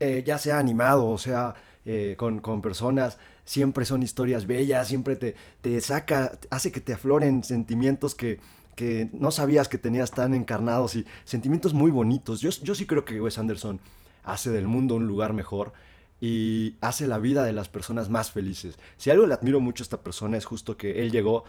eh, 0.00 0.22
ya 0.26 0.38
sea 0.38 0.58
animado, 0.58 1.06
o 1.08 1.18
sea, 1.18 1.54
eh, 1.84 2.14
con, 2.16 2.62
personas, 2.62 3.18
siempre 3.44 3.84
son 3.84 4.02
historias 4.02 4.46
bellas, 4.46 4.88
siempre 4.88 5.16
te, 5.16 5.34
te 5.60 5.80
saca, 5.80 6.38
hace 6.50 6.72
que 6.72 6.80
te 6.80 6.94
afloren 6.94 7.44
sentimientos 7.44 8.14
que, 8.14 8.40
que 8.76 9.10
no 9.12 9.30
sabías 9.30 9.68
que 9.68 9.78
tenías 9.78 10.10
tan 10.10 10.34
encarnados 10.34 10.96
y 10.96 11.06
sentimientos 11.24 11.74
muy 11.74 11.90
bonitos. 11.90 12.40
Yo, 12.40 12.50
yo 12.62 12.74
sí 12.74 12.86
creo 12.86 13.04
que 13.04 13.20
Wes 13.20 13.38
Anderson 13.38 13.80
hace 14.24 14.50
del 14.50 14.66
mundo 14.66 14.94
un 14.94 15.06
lugar 15.06 15.32
mejor 15.32 15.72
y 16.20 16.76
hace 16.80 17.08
la 17.08 17.18
vida 17.18 17.44
de 17.44 17.52
las 17.52 17.68
personas 17.68 18.08
más 18.08 18.30
felices. 18.30 18.78
Si 18.96 19.10
algo 19.10 19.26
le 19.26 19.34
admiro 19.34 19.60
mucho 19.60 19.82
a 19.82 19.86
esta 19.86 20.02
persona 20.02 20.36
es 20.36 20.44
justo 20.44 20.76
que 20.76 21.02
él 21.02 21.10
llegó 21.10 21.44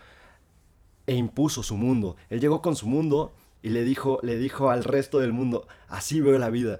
e 1.08 1.16
impuso 1.16 1.64
su 1.64 1.76
mundo. 1.76 2.16
Él 2.30 2.40
llegó 2.40 2.62
con 2.62 2.76
su 2.76 2.88
mundo 2.88 3.34
y 3.62 3.70
le 3.70 3.84
dijo, 3.84 4.20
le 4.24 4.38
dijo 4.38 4.70
al 4.70 4.84
resto 4.84 5.20
del 5.20 5.34
mundo, 5.34 5.68
así 5.88 6.22
veo 6.22 6.38
la 6.38 6.50
vida. 6.50 6.80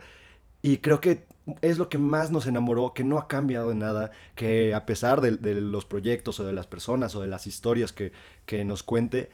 Y 0.62 0.78
creo 0.78 1.02
que 1.02 1.26
es 1.62 1.78
lo 1.78 1.90
que 1.90 1.98
más 1.98 2.32
nos 2.32 2.48
enamoró, 2.48 2.94
que 2.94 3.04
no 3.04 3.18
ha 3.18 3.28
cambiado 3.28 3.72
en 3.72 3.80
nada, 3.80 4.12
que 4.36 4.74
a 4.74 4.86
pesar 4.86 5.22
de, 5.22 5.56
los 5.56 5.86
proyectos 5.86 6.40
o 6.40 6.46
de 6.46 6.54
las 6.54 6.68
personas 6.68 7.16
o 7.16 7.22
de 7.22 7.28
las 7.28 7.48
historias 7.48 7.92
que, 7.92 8.12
que 8.46 8.64
nos 8.64 8.84
cuente, 8.84 9.30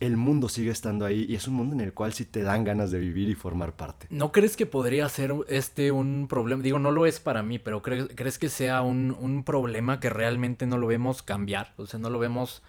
el 0.00 0.16
mundo 0.16 0.48
sigue 0.48 0.70
estando 0.70 1.04
ahí 1.04 1.26
y 1.28 1.36
es 1.36 1.46
un 1.46 1.54
mundo 1.54 1.74
en 1.74 1.80
el 1.80 1.92
cual 1.92 2.12
sí 2.12 2.24
te 2.24 2.42
dan 2.42 2.64
ganas 2.64 2.90
de 2.90 2.98
vivir 2.98 3.28
y 3.28 3.34
formar 3.34 3.74
parte. 3.74 4.06
¿No 4.10 4.32
crees 4.32 4.56
que 4.56 4.66
podría 4.66 5.08
ser 5.08 5.32
este 5.48 5.92
un 5.92 6.26
problema? 6.28 6.62
Digo, 6.62 6.78
no 6.78 6.90
lo 6.90 7.06
es 7.06 7.20
para 7.20 7.42
mí, 7.42 7.58
pero 7.58 7.82
¿crees, 7.82 8.08
crees 8.14 8.38
que 8.38 8.48
sea 8.48 8.82
un, 8.82 9.16
un 9.18 9.44
problema 9.44 10.00
que 10.00 10.10
realmente 10.10 10.66
no 10.66 10.76
lo 10.76 10.88
vemos 10.88 11.22
cambiar? 11.22 11.72
O 11.76 11.86
sea, 11.86 12.00
no 12.00 12.10
lo 12.10 12.18
vemos 12.18 12.62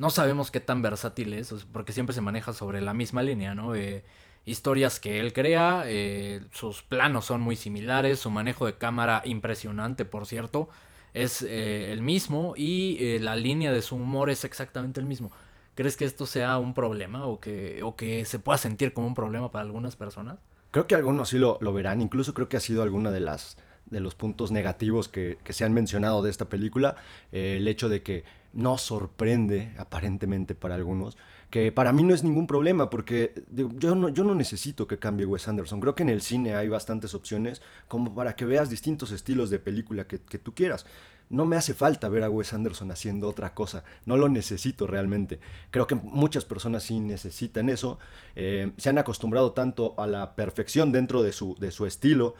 no 0.00 0.08
sabemos 0.08 0.50
qué 0.50 0.60
tan 0.60 0.80
versátil 0.80 1.34
es, 1.34 1.52
porque 1.70 1.92
siempre 1.92 2.14
se 2.14 2.22
maneja 2.22 2.54
sobre 2.54 2.80
la 2.80 2.94
misma 2.94 3.22
línea, 3.22 3.54
¿no? 3.54 3.74
Eh, 3.74 4.02
historias 4.46 4.98
que 4.98 5.20
él 5.20 5.34
crea, 5.34 5.82
eh, 5.84 6.40
sus 6.52 6.82
planos 6.82 7.26
son 7.26 7.42
muy 7.42 7.54
similares, 7.54 8.18
su 8.18 8.30
manejo 8.30 8.64
de 8.64 8.78
cámara 8.78 9.20
impresionante, 9.26 10.06
por 10.06 10.24
cierto. 10.24 10.70
es 11.12 11.42
eh, 11.42 11.92
el 11.92 12.00
mismo 12.00 12.54
y 12.56 13.18
la 13.18 13.36
línea 13.36 13.72
de 13.72 13.82
su 13.82 13.96
humor 13.96 14.30
es 14.30 14.44
exactamente 14.44 15.00
el 15.00 15.06
mismo. 15.06 15.30
¿Crees 15.74 15.98
que 15.98 16.06
esto 16.06 16.24
sea 16.24 16.56
un 16.56 16.72
problema 16.72 17.26
o 17.26 17.38
que, 17.38 17.82
o 17.82 17.94
que 17.94 18.24
se 18.24 18.38
pueda 18.38 18.56
sentir 18.56 18.94
como 18.94 19.06
un 19.06 19.14
problema 19.14 19.50
para 19.50 19.66
algunas 19.66 19.96
personas? 19.96 20.38
Creo 20.70 20.86
que 20.86 20.94
algunos 20.94 21.28
sí 21.28 21.38
lo, 21.38 21.58
lo 21.60 21.74
verán, 21.74 22.00
incluso 22.00 22.32
creo 22.32 22.48
que 22.48 22.56
ha 22.56 22.60
sido 22.60 22.82
alguna 22.82 23.10
de 23.10 23.20
las 23.20 23.58
de 23.90 24.00
los 24.00 24.14
puntos 24.14 24.52
negativos 24.52 25.08
que, 25.08 25.36
se 25.48 25.64
han 25.64 25.72
mencionado 25.72 26.22
de 26.22 26.30
esta 26.30 26.48
película, 26.48 26.96
el 27.32 27.66
hecho 27.66 27.88
de 27.88 28.02
que 28.02 28.24
no 28.52 28.78
sorprende 28.78 29.72
aparentemente 29.78 30.54
para 30.54 30.74
algunos, 30.74 31.16
que 31.50 31.72
para 31.72 31.92
mí 31.92 32.02
no 32.02 32.14
es 32.14 32.22
ningún 32.22 32.46
problema, 32.46 32.90
porque 32.90 33.44
yo, 33.50 33.94
no, 33.94 34.08
yo 34.08 34.24
no 34.24 34.34
necesito 34.34 34.86
que 34.86 34.98
cambie 34.98 35.26
Wes 35.26 35.48
Anderson. 35.48 35.80
Creo 35.80 35.94
que 35.94 36.04
en 36.04 36.08
el 36.08 36.22
cine 36.22 36.54
hay 36.54 36.68
bastantes 36.68 37.14
opciones 37.14 37.60
como 37.88 38.14
para 38.14 38.36
que 38.36 38.44
veas 38.44 38.70
distintos 38.70 39.10
estilos 39.10 39.50
de 39.50 39.58
película 39.58 40.06
que, 40.06 40.20
que 40.20 40.38
tú 40.38 40.54
quieras. 40.54 40.86
No 41.28 41.46
me 41.46 41.56
hace 41.56 41.74
falta 41.74 42.08
ver 42.08 42.24
a 42.24 42.30
Wes 42.30 42.52
Anderson 42.52 42.90
haciendo 42.90 43.28
otra 43.28 43.54
cosa, 43.54 43.84
no 44.04 44.16
lo 44.16 44.28
necesito 44.28 44.86
realmente. 44.86 45.38
Creo 45.70 45.86
que 45.86 45.94
muchas 45.94 46.44
personas 46.44 46.82
sí 46.82 46.98
necesitan 46.98 47.68
eso, 47.68 47.98
eh, 48.34 48.72
se 48.76 48.88
han 48.88 48.98
acostumbrado 48.98 49.52
tanto 49.52 49.94
a 49.98 50.08
la 50.08 50.34
perfección 50.34 50.90
dentro 50.90 51.22
de 51.22 51.32
su, 51.32 51.56
de 51.60 51.70
su 51.70 51.86
estilo 51.86 52.34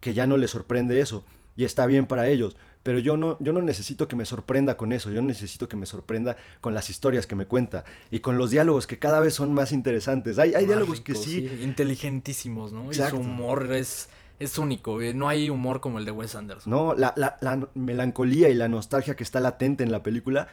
que 0.00 0.14
ya 0.14 0.26
no 0.26 0.36
les 0.36 0.50
sorprende 0.50 1.00
eso, 1.00 1.24
y 1.56 1.64
está 1.64 1.86
bien 1.86 2.06
para 2.06 2.28
ellos 2.28 2.56
pero 2.82 2.98
yo 2.98 3.16
no, 3.16 3.36
yo 3.40 3.52
no 3.52 3.62
necesito 3.62 4.08
que 4.08 4.16
me 4.16 4.24
sorprenda 4.24 4.76
con 4.76 4.92
eso, 4.92 5.10
yo 5.10 5.22
necesito 5.22 5.68
que 5.68 5.76
me 5.76 5.86
sorprenda 5.86 6.36
con 6.60 6.74
las 6.74 6.90
historias 6.90 7.26
que 7.26 7.34
me 7.34 7.46
cuenta 7.46 7.84
y 8.10 8.20
con 8.20 8.38
los 8.38 8.50
diálogos 8.50 8.86
que 8.86 8.98
cada 8.98 9.20
vez 9.20 9.34
son 9.34 9.52
más 9.54 9.72
interesantes. 9.72 10.38
Hay, 10.38 10.54
hay 10.54 10.66
diálogos 10.66 11.00
que 11.00 11.14
sí, 11.14 11.48
Inteligentísimos, 11.62 12.72
¿no? 12.72 12.90
Y 12.90 12.94
su 12.94 13.16
humor 13.16 13.72
es, 13.72 14.08
es 14.38 14.58
único, 14.58 15.00
eh, 15.00 15.14
no 15.14 15.28
hay 15.28 15.50
humor 15.50 15.80
como 15.80 15.98
el 15.98 16.04
de 16.04 16.10
Wes 16.10 16.34
Anderson. 16.34 16.70
No, 16.70 16.94
la, 16.94 17.12
la, 17.16 17.36
la 17.40 17.68
melancolía 17.74 18.48
y 18.48 18.54
la 18.54 18.68
nostalgia 18.68 19.14
que 19.14 19.22
está 19.22 19.40
latente 19.40 19.84
en 19.84 19.92
la 19.92 20.02
película 20.02 20.48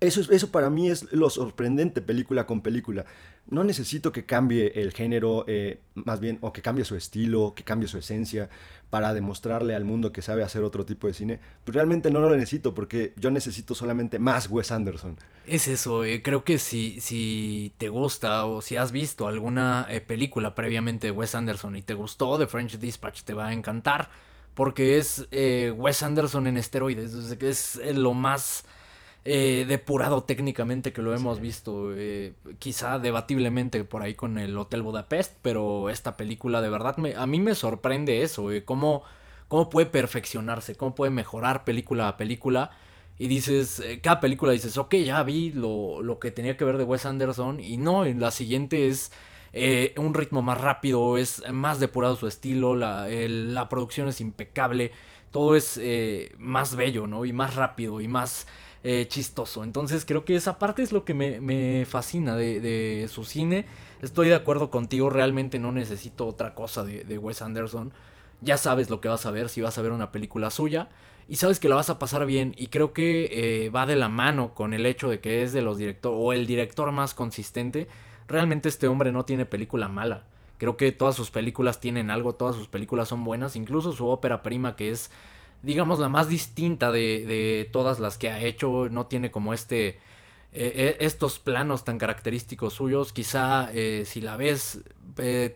eso, 0.00 0.20
eso 0.30 0.50
para 0.50 0.68
mí 0.68 0.90
es 0.90 1.10
lo 1.12 1.30
sorprendente 1.30 2.02
película 2.02 2.46
con 2.46 2.60
película. 2.60 3.06
No 3.48 3.64
necesito 3.64 4.12
que 4.12 4.26
cambie 4.26 4.72
el 4.74 4.92
género, 4.92 5.44
eh, 5.46 5.80
más 5.94 6.20
bien, 6.20 6.38
o 6.42 6.52
que 6.52 6.60
cambie 6.60 6.84
su 6.84 6.96
estilo, 6.96 7.54
que 7.54 7.62
cambie 7.62 7.88
su 7.88 7.96
esencia, 7.96 8.50
para 8.90 9.14
demostrarle 9.14 9.74
al 9.74 9.84
mundo 9.84 10.12
que 10.12 10.20
sabe 10.20 10.42
hacer 10.42 10.64
otro 10.64 10.84
tipo 10.84 11.06
de 11.06 11.14
cine. 11.14 11.40
Pero 11.64 11.76
realmente 11.76 12.10
no 12.10 12.20
lo 12.20 12.28
necesito, 12.28 12.74
porque 12.74 13.14
yo 13.16 13.30
necesito 13.30 13.74
solamente 13.74 14.18
más 14.18 14.50
Wes 14.50 14.70
Anderson. 14.70 15.16
Es 15.46 15.66
eso, 15.66 16.04
eh, 16.04 16.22
creo 16.22 16.44
que 16.44 16.58
si, 16.58 17.00
si 17.00 17.72
te 17.78 17.88
gusta 17.88 18.44
o 18.44 18.60
si 18.60 18.76
has 18.76 18.92
visto 18.92 19.28
alguna 19.28 19.86
eh, 19.88 20.00
película 20.00 20.54
previamente 20.54 21.06
de 21.06 21.12
Wes 21.12 21.34
Anderson 21.34 21.76
y 21.76 21.82
te 21.82 21.94
gustó 21.94 22.38
The 22.38 22.48
French 22.48 22.78
Dispatch, 22.78 23.22
te 23.22 23.32
va 23.32 23.46
a 23.46 23.52
encantar, 23.54 24.10
porque 24.54 24.98
es 24.98 25.26
Wes 25.30 26.02
Anderson 26.02 26.48
en 26.48 26.56
esteroides, 26.56 27.14
es 27.40 27.96
lo 27.96 28.12
más 28.12 28.64
eh, 29.28 29.64
depurado 29.66 30.22
técnicamente 30.22 30.92
que 30.92 31.02
lo 31.02 31.12
hemos 31.12 31.40
visto, 31.40 31.92
eh, 31.96 32.34
quizá 32.60 33.00
debatiblemente 33.00 33.82
por 33.82 34.02
ahí 34.02 34.14
con 34.14 34.38
el 34.38 34.56
Hotel 34.56 34.82
Budapest, 34.82 35.34
pero 35.42 35.90
esta 35.90 36.16
película 36.16 36.60
de 36.62 36.70
verdad 36.70 36.96
me, 36.98 37.16
a 37.16 37.26
mí 37.26 37.40
me 37.40 37.56
sorprende 37.56 38.22
eso, 38.22 38.52
eh, 38.52 38.64
cómo, 38.64 39.02
cómo 39.48 39.68
puede 39.68 39.86
perfeccionarse, 39.86 40.76
cómo 40.76 40.94
puede 40.94 41.10
mejorar 41.10 41.64
película 41.64 42.06
a 42.06 42.16
película. 42.16 42.70
Y 43.18 43.26
dices, 43.26 43.82
cada 44.00 44.20
película 44.20 44.52
dices, 44.52 44.78
ok, 44.78 44.94
ya 44.94 45.20
vi 45.24 45.50
lo, 45.50 46.02
lo, 46.02 46.20
que 46.20 46.30
tenía 46.30 46.56
que 46.56 46.64
ver 46.64 46.76
de 46.76 46.84
Wes 46.84 47.04
Anderson. 47.04 47.58
Y 47.58 47.78
no, 47.78 48.04
en 48.04 48.20
la 48.20 48.30
siguiente 48.30 48.86
es 48.86 49.10
un 49.96 50.14
ritmo 50.14 50.42
más 50.42 50.60
rápido, 50.60 51.18
es 51.18 51.42
más 51.50 51.80
depurado 51.80 52.14
su 52.14 52.28
estilo, 52.28 52.76
la, 52.76 53.08
la 53.08 53.68
producción 53.68 54.06
es 54.06 54.20
impecable, 54.20 54.92
todo 55.32 55.56
es 55.56 55.80
más 56.38 56.76
bello, 56.76 57.06
¿no? 57.08 57.24
Y 57.24 57.32
más 57.32 57.56
rápido 57.56 58.00
y 58.00 58.06
más 58.06 58.46
eh, 58.88 59.08
chistoso. 59.08 59.64
Entonces 59.64 60.04
creo 60.04 60.24
que 60.24 60.36
esa 60.36 60.60
parte 60.60 60.80
es 60.80 60.92
lo 60.92 61.04
que 61.04 61.12
me, 61.12 61.84
fascina 61.86 62.36
de, 62.36 63.08
su 63.10 63.24
cine. 63.24 63.66
Estoy 64.00 64.28
de 64.28 64.36
acuerdo 64.36 64.70
contigo, 64.70 65.10
realmente 65.10 65.58
no 65.58 65.72
necesito 65.72 66.24
otra 66.24 66.54
cosa 66.54 66.84
de, 66.84 67.18
Wes 67.18 67.42
Anderson. 67.42 67.92
Ya 68.42 68.56
sabes 68.56 68.88
lo 68.88 69.00
que 69.00 69.08
vas 69.08 69.26
a 69.26 69.32
ver 69.32 69.48
si 69.48 69.60
vas 69.60 69.76
a 69.76 69.82
ver 69.82 69.90
una 69.90 70.12
película 70.12 70.50
suya 70.50 70.88
y 71.28 71.34
sabes 71.34 71.58
que 71.58 71.68
la 71.68 71.74
vas 71.74 71.90
a 71.90 71.98
pasar 71.98 72.26
bien 72.26 72.54
y 72.56 72.68
creo 72.68 72.92
que 72.92 73.64
eh, 73.64 73.70
va 73.70 73.86
de 73.86 73.96
la 73.96 74.08
mano 74.08 74.54
con 74.54 74.72
el 74.72 74.86
hecho 74.86 75.08
de 75.08 75.18
que 75.18 75.42
es 75.42 75.52
de 75.52 75.62
los 75.62 75.78
directores 75.78 76.16
o 76.22 76.32
el 76.32 76.46
director 76.46 76.92
más 76.92 77.12
consistente. 77.12 77.88
Realmente 78.28 78.68
este 78.68 78.86
hombre 78.86 79.10
no 79.10 79.24
tiene 79.24 79.46
película 79.46 79.88
mala. 79.88 80.22
Creo 80.58 80.76
que 80.76 80.92
todas 80.92 81.16
sus 81.16 81.32
películas 81.32 81.80
tienen 81.80 82.08
algo, 82.08 82.36
todas 82.36 82.54
sus 82.54 82.68
películas 82.68 83.08
son 83.08 83.24
buenas, 83.24 83.56
incluso 83.56 83.90
su 83.90 84.06
ópera 84.06 84.44
prima 84.44 84.76
que 84.76 84.90
es 84.90 85.10
digamos, 85.66 85.98
la 85.98 86.08
más 86.08 86.28
distinta 86.28 86.92
de, 86.92 87.26
de 87.26 87.68
todas 87.72 87.98
las 87.98 88.16
que 88.16 88.30
ha 88.30 88.40
hecho. 88.40 88.88
No 88.88 89.06
tiene 89.06 89.32
como 89.32 89.52
este, 89.52 89.88
eh, 89.88 90.72
eh, 90.74 90.96
estos 91.00 91.40
planos 91.40 91.84
tan 91.84 91.98
característicos 91.98 92.74
suyos. 92.74 93.12
Quizá 93.12 93.68
eh, 93.72 94.04
si 94.06 94.20
la 94.20 94.36
ves, 94.36 94.80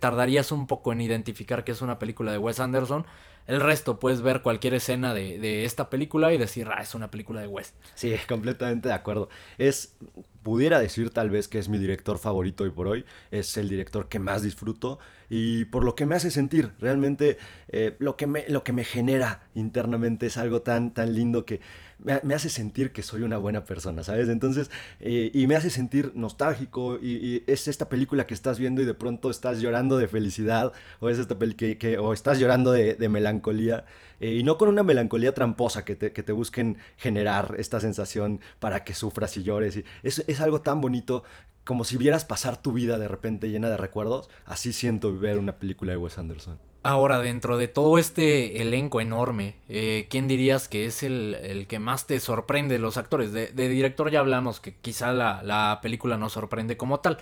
tardarías 0.01 0.53
un 0.53 0.67
poco 0.67 0.93
en 0.93 1.01
identificar 1.01 1.63
que 1.65 1.73
es 1.73 1.81
una 1.81 1.99
película 2.01 2.33
de 2.33 2.39
Wes 2.39 2.59
Anderson. 2.59 3.07
El 3.47 3.61
resto 3.61 3.99
puedes 4.01 4.21
ver 4.21 4.43
cualquier 4.43 4.75
escena 4.75 5.15
de, 5.15 5.39
de, 5.39 5.65
esta 5.65 5.91
película 5.91 6.33
y 6.33 6.39
decir, 6.39 6.69
ah, 6.71 6.83
es 6.83 6.95
una 6.95 7.11
película 7.11 7.41
de 7.41 7.47
Wes. 7.47 7.75
Sí, 7.95 8.15
completamente 8.29 8.89
de 8.89 8.95
acuerdo. 8.95 9.29
Es, 9.59 9.97
pudiera 10.43 10.81
decir 10.81 11.11
tal 11.11 11.31
vez 11.31 11.49
que 11.49 11.59
es 11.59 11.69
mi 11.69 11.79
director 11.79 12.19
favorito 12.19 12.65
hoy 12.65 12.71
por 12.71 12.89
hoy. 12.89 13.05
Es 13.31 13.57
el 13.57 13.69
director 13.69 14.09
que 14.09 14.19
más 14.19 14.43
disfruto 14.43 14.99
y 15.29 15.67
por 15.67 15.85
lo 15.85 15.95
que 15.95 16.07
me 16.07 16.15
hace 16.15 16.31
sentir. 16.31 16.73
Realmente 16.79 17.39
eh, 17.69 17.97
lo, 17.99 18.17
que 18.17 18.27
me, 18.27 18.45
lo 18.49 18.65
que 18.65 18.73
me 18.73 18.85
genera 18.85 19.43
internamente 19.55 20.27
es 20.27 20.37
algo 20.37 20.63
tan, 20.63 20.93
tan 20.93 21.15
lindo 21.15 21.45
que 21.45 21.61
me, 22.03 22.35
hace 22.35 22.49
sentir 22.49 22.93
que 22.93 23.03
soy 23.03 23.23
una 23.23 23.39
buena 23.39 23.65
persona, 23.65 24.03
¿sabes? 24.03 24.29
Entonces, 24.29 24.71
eh, 25.01 25.31
y 25.33 25.47
me 25.47 25.57
hace 25.57 25.71
sentir 25.71 26.13
nostálgico 26.15 26.99
y, 27.01 27.43
es 27.47 27.69
esta 27.69 27.89
película 27.89 28.27
que 28.27 28.35
estás 28.35 28.59
viendo 28.59 28.83
y 28.83 28.85
de 28.85 28.95
pronto 28.95 29.31
estás 29.31 29.61
llorando 29.61 29.99
de 29.99 30.09
felicidad 30.09 30.73
o 31.01 31.09
es 31.09 31.19
esta 31.19 31.37
que, 31.39 31.79
que, 31.79 31.99
o 31.99 32.13
estás 32.13 32.39
llorando 32.39 32.73
de, 32.73 32.95
de 32.95 33.09
melancolía 33.09 33.85
eh, 34.21 34.35
y 34.35 34.43
no 34.43 34.59
con 34.59 34.69
una 34.69 34.83
melancolía 34.83 35.35
tramposa 35.35 35.85
que 35.85 35.97
te, 35.97 36.13
que 36.13 36.23
te, 36.23 36.33
busquen 36.33 36.79
generar 36.97 37.55
esta 37.59 37.81
sensación 37.81 38.41
para 38.59 38.85
que 38.85 38.95
sufras 38.95 39.37
y 39.37 39.43
llores. 39.43 39.77
Y 39.77 39.85
es, 40.03 40.25
es 40.27 40.41
algo 40.41 40.61
tan 40.61 40.81
bonito 40.81 41.25
como 41.65 41.85
si 41.85 41.97
vieras 41.97 42.25
pasar 42.25 42.61
tu 42.61 42.73
vida 42.73 42.99
de 42.99 43.09
repente 43.09 43.49
llena 43.49 43.71
de 43.71 43.77
recuerdos. 43.77 44.29
Así 44.45 44.73
siento 44.73 45.17
ver 45.19 45.39
una 45.39 45.57
película 45.59 45.93
de 45.93 45.99
Wes 45.99 46.19
Anderson. 46.19 46.70
Ahora, 46.83 47.19
dentro 47.19 47.59
de 47.59 47.69
todo 47.69 47.99
este 47.99 48.63
elenco 48.63 49.03
enorme, 49.03 49.57
eh, 49.69 50.07
¿quién 50.09 50.29
dirías 50.29 50.67
que 50.67 50.87
es 50.87 51.03
el, 51.03 51.67
que 51.69 51.79
más 51.79 52.07
te 52.07 52.19
sorprende 52.21 52.79
los 52.79 52.97
actores? 52.97 53.33
De, 53.33 53.49
director 53.53 54.11
ya 54.11 54.21
hablamos 54.21 54.61
que 54.61 54.75
quizá 54.75 55.13
la, 55.13 55.79
película 55.83 56.17
no 56.17 56.31
sorprende 56.31 56.79
como 56.79 57.01
tal, 57.01 57.19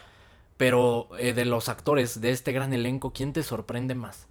pero 0.56 1.08
eh, 1.18 1.32
de 1.32 1.44
los 1.44 1.68
actores 1.68 2.20
de 2.20 2.30
este 2.30 2.52
gran 2.52 2.72
elenco, 2.72 3.12
¿quién 3.12 3.32
te 3.32 3.42
sorprende 3.42 3.96
más? 3.96 4.28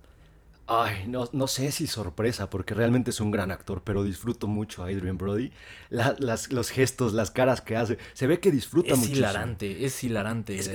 Ay, 0.69 1.07
no, 1.07 1.29
no 1.31 1.47
sé 1.47 1.71
si 1.71 1.87
sorpresa, 1.87 2.49
porque 2.49 2.73
realmente 2.73 3.11
es 3.11 3.21
un 3.21 3.31
gran 3.31 3.51
actor, 3.51 3.83
pero 3.85 4.03
disfruto 4.03 4.47
mucho 4.47 4.83
a 4.83 4.87
Adrian 4.87 5.17
Brody. 5.17 5.51
las, 5.89 6.51
los 6.51 6.69
gestos, 6.69 7.13
las 7.13 7.31
caras 7.31 7.61
que 7.61 7.77
hace. 7.77 7.97
Se 8.13 8.27
ve 8.27 8.41
que 8.41 8.51
disfruta 8.51 8.95
mucho. 8.95 9.09
Es 9.09 9.17
hilarante, 9.17 9.85
es 9.85 10.03
hilarante. 10.03 10.59
Es. 10.59 10.67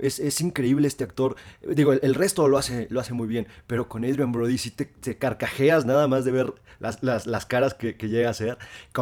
Es, 0.00 0.20
es, 0.20 0.40
increíble 0.40 0.86
este 0.86 1.02
actor. 1.02 1.34
Digo, 1.66 1.92
el, 1.92 2.14
resto 2.14 2.46
lo 2.46 2.56
hace, 2.56 2.86
lo 2.90 3.00
hace 3.00 3.12
muy 3.12 3.26
bien, 3.26 3.48
pero 3.66 3.88
con 3.88 4.04
Adrian 4.04 4.30
Brody 4.30 4.58
sí 4.58 4.70
te, 4.70 4.88
carcajeas 5.18 5.84
nada 5.84 6.06
más 6.06 6.24
de 6.24 6.30
ver 6.30 6.54
las, 6.78 7.02
las, 7.02 7.26
las 7.26 7.46
caras 7.46 7.74
que, 7.74 7.96
que, 7.96 8.08
llega 8.08 8.28
a 8.28 8.30
hacer. 8.30 8.58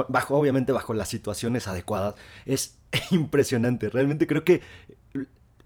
Bajo, 0.08 0.36
obviamente, 0.36 0.72
bajo 0.72 0.94
las 0.94 1.10
situaciones 1.10 1.68
adecuadas. 1.68 2.14
Es 2.46 2.78
impresionante. 3.10 3.90
Realmente 3.90 4.26
creo 4.26 4.44
que 4.44 4.62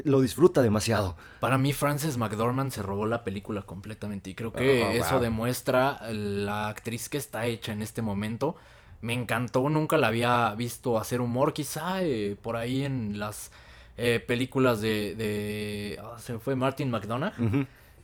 lo 0.04 0.20
disfruta 0.20 0.62
demasiado. 0.62 1.16
Para 1.40 1.58
mí, 1.58 1.72
Frances 1.72 2.16
McDormand 2.16 2.70
se 2.70 2.82
robó 2.82 3.06
la 3.06 3.25
película 3.25 3.62
completamente 3.62 4.30
y 4.30 4.34
creo 4.34 4.52
que 4.52 4.82
oh, 4.82 4.90
eso 4.90 5.20
demuestra 5.20 6.00
la 6.12 6.68
actriz 6.68 7.08
que 7.08 7.18
está 7.18 7.46
hecha 7.46 7.72
en 7.72 7.82
este 7.82 8.02
momento. 8.02 8.56
Me 9.00 9.14
encantó, 9.14 9.68
nunca 9.68 9.99
la 9.99 10.08
había 10.08 10.54
visto 10.54 10.99
hacer 10.99 11.20
humor, 11.20 11.52
quizá 11.52 12.02
eh, 12.02 12.37
por 12.40 12.56
ahí 12.56 12.84
en 12.84 13.18
las 13.18 13.50
eh, 13.96 14.20
películas 14.20 14.80
de. 14.80 15.99
Ah, 16.02 16.18
se 16.18 16.38
fue 16.38 16.56
Martin 16.56 16.90
McDonough. 16.90 17.32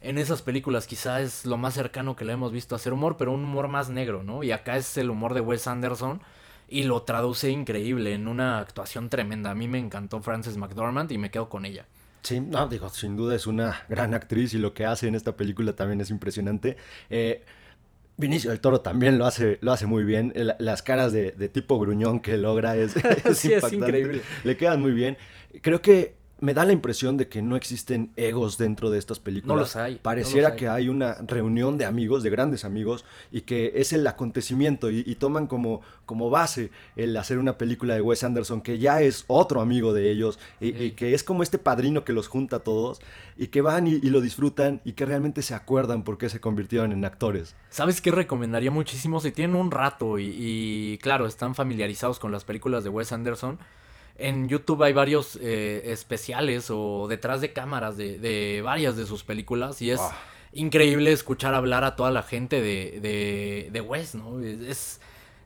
En 0.00 0.16
esas 0.16 0.42
películas 0.42 0.87
quizá 0.87 1.21
es 1.21 1.45
lo 1.45 1.57
más 1.57 1.75
cercano 1.75 2.14
que 2.14 2.25
le 2.25 2.33
hemos 2.33 2.52
visto 2.52 2.76
hacer 2.76 2.92
humor, 2.92 3.16
pero 3.16 3.33
un 3.33 3.42
humor 3.42 3.66
más 3.66 3.90
negro, 3.90 4.23
¿no? 4.23 4.45
Y 4.45 4.52
acá 4.52 4.76
es 4.76 4.97
el 4.97 5.11
humor 5.11 5.35
de 5.35 5.40
Wes 5.40 5.66
Anderson 5.66 6.21
y 6.68 6.84
lo 6.84 7.02
traduce 7.02 7.50
increíble 7.50 8.14
en 8.14 8.28
una 8.28 8.58
actuación 8.58 9.08
tremenda. 9.08 9.50
A 9.50 9.54
mí 9.54 9.68
me 9.68 9.78
encantó 9.78 10.20
Frances 10.20 10.56
McDormand 10.56 11.10
y 11.12 11.18
me 11.18 11.30
quedo 11.30 11.48
con 11.48 11.64
ella. 11.64 11.87
Sí, 12.22 12.40
no, 12.40 12.68
digo, 12.68 12.88
sin 12.90 13.16
duda 13.16 13.34
es 13.34 13.46
una 13.46 13.84
gran 13.88 14.12
actriz 14.12 14.52
y 14.52 14.58
lo 14.58 14.75
que 14.75 14.84
hace 14.84 15.08
en 15.08 15.14
esta 15.14 15.37
película 15.37 15.75
también 15.75 16.00
es 16.00 16.10
impresionante. 16.10 16.76
Eh, 17.08 17.44
Vinicio 18.18 18.50
del 18.50 18.58
Toro 18.58 18.80
también 18.80 19.16
lo 19.16 19.26
hace, 19.26 19.58
lo 19.60 19.70
hace 19.70 19.87
muy 19.87 20.02
bien. 20.02 20.34
las 20.58 20.82
caras 20.82 21.12
de, 21.12 21.30
tipo 21.48 21.78
gruñón 21.78 22.18
que 22.18 22.37
logra 22.37 22.76
es, 22.76 22.92
sí, 23.34 23.52
es 23.52 23.72
increíble. 23.72 24.22
Le 24.42 24.56
quedan 24.56 24.80
muy 24.80 24.90
bien. 24.90 25.16
Creo 25.62 25.80
que 25.80 26.17
me 26.40 26.54
da 26.54 26.64
la 26.64 26.73
impresión 26.73 27.16
de 27.16 27.28
que 27.28 27.42
no 27.42 27.57
existen 27.57 28.12
egos 28.16 28.59
dentro 28.59 28.90
de 28.90 28.99
estas 28.99 29.18
películas. 29.18 29.54
No 29.54 29.61
los 29.61 29.76
hay. 29.76 29.97
Pareciera 29.97 30.54
que 30.54 30.68
hay 30.68 30.88
una 30.88 31.14
reunión 31.26 31.78
de 31.78 31.85
amigos, 31.85 32.23
de 32.23 32.30
grandes 32.30 32.64
amigos, 32.64 33.04
y 33.33 33.42
que 33.42 33.73
es 33.76 33.92
el 33.92 34.07
acontecimiento 34.07 34.90
y, 34.90 35.14
toman 35.16 35.49
como, 35.49 35.80
como 36.07 36.30
base 36.30 36.71
el 36.95 37.16
hacer 37.16 37.38
una 37.38 37.59
película 37.59 37.95
de 37.95 38.00
Wes 38.00 38.23
Anderson 38.23 38.61
que 38.61 38.78
ya 38.78 39.02
es 39.02 39.25
otro 39.26 39.61
amigo 39.61 39.92
de 39.92 40.11
ellos 40.11 40.38
y, 40.61 40.92
que 40.92 41.14
es 41.14 41.25
como 41.25 41.42
este 41.42 41.59
padrino 41.59 42.04
que 42.04 42.12
los 42.12 42.28
junta 42.28 42.57
a 42.57 42.61
todos 42.61 43.00
y 43.37 43.49
que 43.49 43.61
van 43.61 43.88
y, 43.88 43.99
lo 44.00 44.21
disfrutan 44.21 44.80
y 44.85 44.92
que 44.92 45.07
realmente 45.07 45.42
se 45.42 45.54
acuerdan 45.54 46.04
por 46.04 46.18
qué 46.18 46.28
se 46.28 46.40
convirtieron 46.40 46.92
en 46.92 47.04
actores. 47.04 47.57
¿Sabes 47.71 48.00
qué 48.00 48.12
recomendaría 48.12 48.71
muchísimo? 48.71 49.21
Si 49.21 49.33
tienen 49.33 49.57
un 49.57 49.73
rato 49.73 50.18
y 50.18 50.99
claro, 51.02 51.26
están 51.26 51.57
familiarizados 51.57 52.21
con 52.21 52.30
las 52.30 52.45
películas 52.45 52.85
de 52.85 52.90
Wes 52.90 53.12
Anderson 53.12 53.59
en 54.18 54.48
YouTube 54.48 54.82
hay 54.82 54.92
varios 54.92 55.38
eh, 55.40 55.82
especiales 55.87 56.70
o 56.70 57.06
detrás 57.08 57.40
de 57.40 57.52
cámaras 57.52 57.96
de, 57.96 58.60
varias 58.64 58.96
de 58.96 59.06
sus 59.06 59.22
películas 59.22 59.80
y 59.80 59.92
es 59.92 60.00
ah. 60.00 60.16
increíble 60.52 61.12
escuchar 61.12 61.54
hablar 61.54 61.84
a 61.84 61.96
toda 61.96 62.10
la 62.10 62.22
gente 62.22 62.60
de, 62.60 63.70
de, 63.72 63.80
Wes, 63.80 64.14
¿no? 64.16 64.40
Es, 64.40 65.00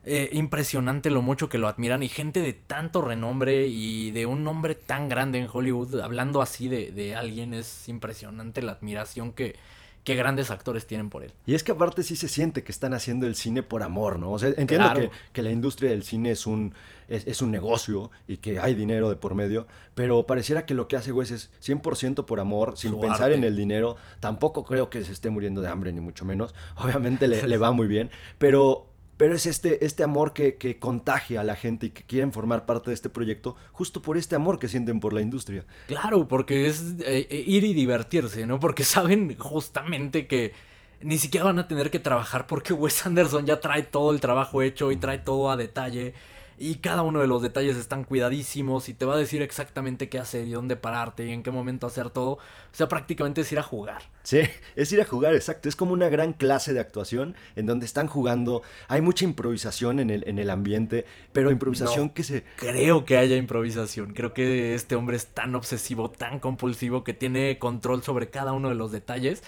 eh, 0.05 0.29
impresionante 0.33 1.09
lo 1.09 1.21
mucho 1.21 1.47
que 1.47 1.57
lo 1.57 1.69
admiran 1.69 2.03
y 2.03 2.09
gente 2.09 2.41
de 2.41 2.51
tanto 2.51 3.01
renombre 3.01 3.67
y 3.67 4.11
de 4.11 4.25
un 4.25 4.43
nombre 4.43 4.75
tan 4.75 5.07
grande 5.07 5.39
en 5.39 5.47
Hollywood 5.51 6.01
hablando 6.01 6.41
así 6.41 6.67
de 6.67 7.15
alguien 7.15 7.53
es 7.53 7.87
impresionante 7.87 8.61
la 8.61 8.73
admiración 8.73 9.31
que, 9.31 9.55
qué 10.03 10.15
grandes 10.15 10.51
actores 10.51 10.85
tienen 10.85 11.09
por 11.09 11.23
él. 11.23 11.31
Y 11.45 11.55
es 11.55 11.63
que 11.63 11.71
aparte 11.71 12.03
sí 12.03 12.15
se 12.15 12.27
siente 12.27 12.63
que 12.63 12.71
están 12.71 12.93
haciendo 12.93 13.25
el 13.25 13.35
cine 13.35 13.63
por 13.63 13.83
amor, 13.83 14.19
¿no? 14.19 14.31
O 14.31 14.39
sea, 14.39 14.49
entiendo 14.57 14.93
que, 14.93 15.09
que, 15.31 15.41
la 15.41 15.51
industria 15.51 15.91
del 15.91 16.03
cine 16.03 16.31
es 16.31 16.45
un, 16.45 16.73
es, 17.07 17.41
un 17.41 17.51
negocio 17.51 18.11
y 18.27 18.37
que 18.37 18.59
hay 18.59 18.75
dinero 18.75 19.09
de 19.09 19.15
por 19.15 19.35
medio, 19.35 19.67
pero 19.95 20.25
pareciera 20.25 20.65
que 20.65 20.73
lo 20.73 20.87
que 20.87 20.97
hace 20.97 21.11
Wes 21.11 21.31
es 21.31 21.51
100% 21.63 22.25
por 22.25 22.39
amor, 22.39 22.77
sin 22.77 22.99
pensar 22.99 23.31
en 23.31 23.43
el 23.43 23.55
dinero. 23.55 23.95
Tampoco 24.19 24.65
creo 24.65 24.89
que 24.89 25.03
se 25.03 25.11
esté 25.11 25.29
muriendo 25.29 25.61
de 25.61 25.69
hambre, 25.69 25.93
ni 25.93 26.01
mucho 26.01 26.25
menos. 26.25 26.53
Obviamente 26.77 27.27
le, 27.27 27.47
le 27.47 27.57
va 27.57 27.71
muy 27.71 27.87
bien, 27.87 28.09
pero 28.37 28.92
pero 29.23 29.35
es 29.35 29.45
este, 29.45 29.85
este 29.85 30.03
amor 30.03 30.33
que, 30.33 30.55
que, 30.55 30.79
contagia 30.79 31.39
a 31.39 31.43
la 31.45 31.55
gente 31.55 31.85
y 31.85 31.89
que 31.91 32.03
quieren 32.03 32.33
formar 32.33 32.65
parte 32.65 32.89
de 32.89 32.93
este 32.93 33.09
proyecto 33.09 33.55
justo 33.71 34.01
por 34.01 34.17
este 34.17 34.35
amor 34.35 34.59
que 34.59 34.67
sienten 34.67 34.99
por 34.99 35.13
la 35.13 35.21
industria. 35.21 35.63
Claro, 35.87 36.27
porque 36.27 36.67
es 36.67 36.95
eh, 37.05 37.25
eh, 37.29 37.43
ir 37.47 37.63
y 37.63 37.73
divertirse, 37.73 38.45
¿no? 38.45 38.59
Porque 38.59 38.83
saben 38.83 39.37
justamente 39.37 40.27
que 40.27 40.51
ni 40.99 41.17
siquiera 41.17 41.45
van 41.45 41.57
a 41.57 41.69
tener 41.69 41.89
que 41.89 41.99
trabajar 41.99 42.47
porque 42.47 42.73
Wes 42.73 43.05
Anderson 43.05 43.45
ya 43.45 43.61
trae 43.61 43.83
todo 43.83 44.11
el 44.11 44.19
trabajo 44.19 44.61
hecho 44.61 44.91
y 44.91 44.97
trae 44.97 45.19
todo 45.19 45.49
a 45.49 45.55
detalle 45.55 46.13
y 46.57 46.75
cada 46.75 47.01
uno 47.01 47.19
de 47.19 47.27
los 47.27 47.41
detalles 47.41 47.77
están 47.77 48.03
cuidadísimos 48.03 48.89
y 48.89 48.93
te 48.93 49.05
va 49.05 49.15
a 49.15 49.17
decir 49.17 49.41
exactamente 49.41 50.09
qué 50.09 50.19
hacer 50.19 50.47
y 50.47 50.51
dónde 50.51 50.75
pararte 50.75 51.25
y 51.27 51.31
en 51.31 51.43
qué 51.43 51.51
momento 51.51 51.87
hacer 51.87 52.09
todo. 52.09 52.33
O 52.33 52.39
sea, 52.75 52.87
prácticamente 52.87 53.41
es 53.41 53.51
ir 53.51 53.59
a 53.59 53.63
jugar. 53.63 54.03
Sí, 54.23 54.41
es 54.75 54.91
ir 54.91 55.01
a 55.01 55.05
jugar, 55.05 55.33
exacto. 55.35 55.67
Es 55.67 55.75
como 55.75 55.93
una 55.93 56.09
gran 56.09 56.33
clase 56.33 56.73
de 56.73 56.79
actuación 56.79 57.35
en 57.55 57.65
donde 57.65 57.85
están 57.85 58.07
jugando. 58.07 58.61
Hay 58.87 59.01
mucha 59.01 59.25
improvisación 59.25 59.99
en 59.99 60.09
el, 60.09 60.23
en 60.27 60.39
el 60.39 60.49
ambiente, 60.49 61.05
pero 61.31 61.51
improvisación 61.51 62.09
que 62.09 62.23
se... 62.23 62.43
Creo 62.57 63.05
que 63.05 63.17
haya 63.17 63.35
improvisación. 63.35 64.13
Creo 64.13 64.33
que 64.33 64.75
este 64.75 64.95
hombre 64.95 65.17
es 65.17 65.27
tan 65.27 65.55
obsesivo, 65.55 66.09
tan 66.09 66.39
compulsivo, 66.39 67.03
que 67.03 67.13
tiene 67.13 67.59
control 67.59 68.03
sobre 68.03 68.29
cada 68.29 68.53
uno 68.53 68.69
de 68.69 68.75
los 68.75 68.91
detalles 68.91 69.43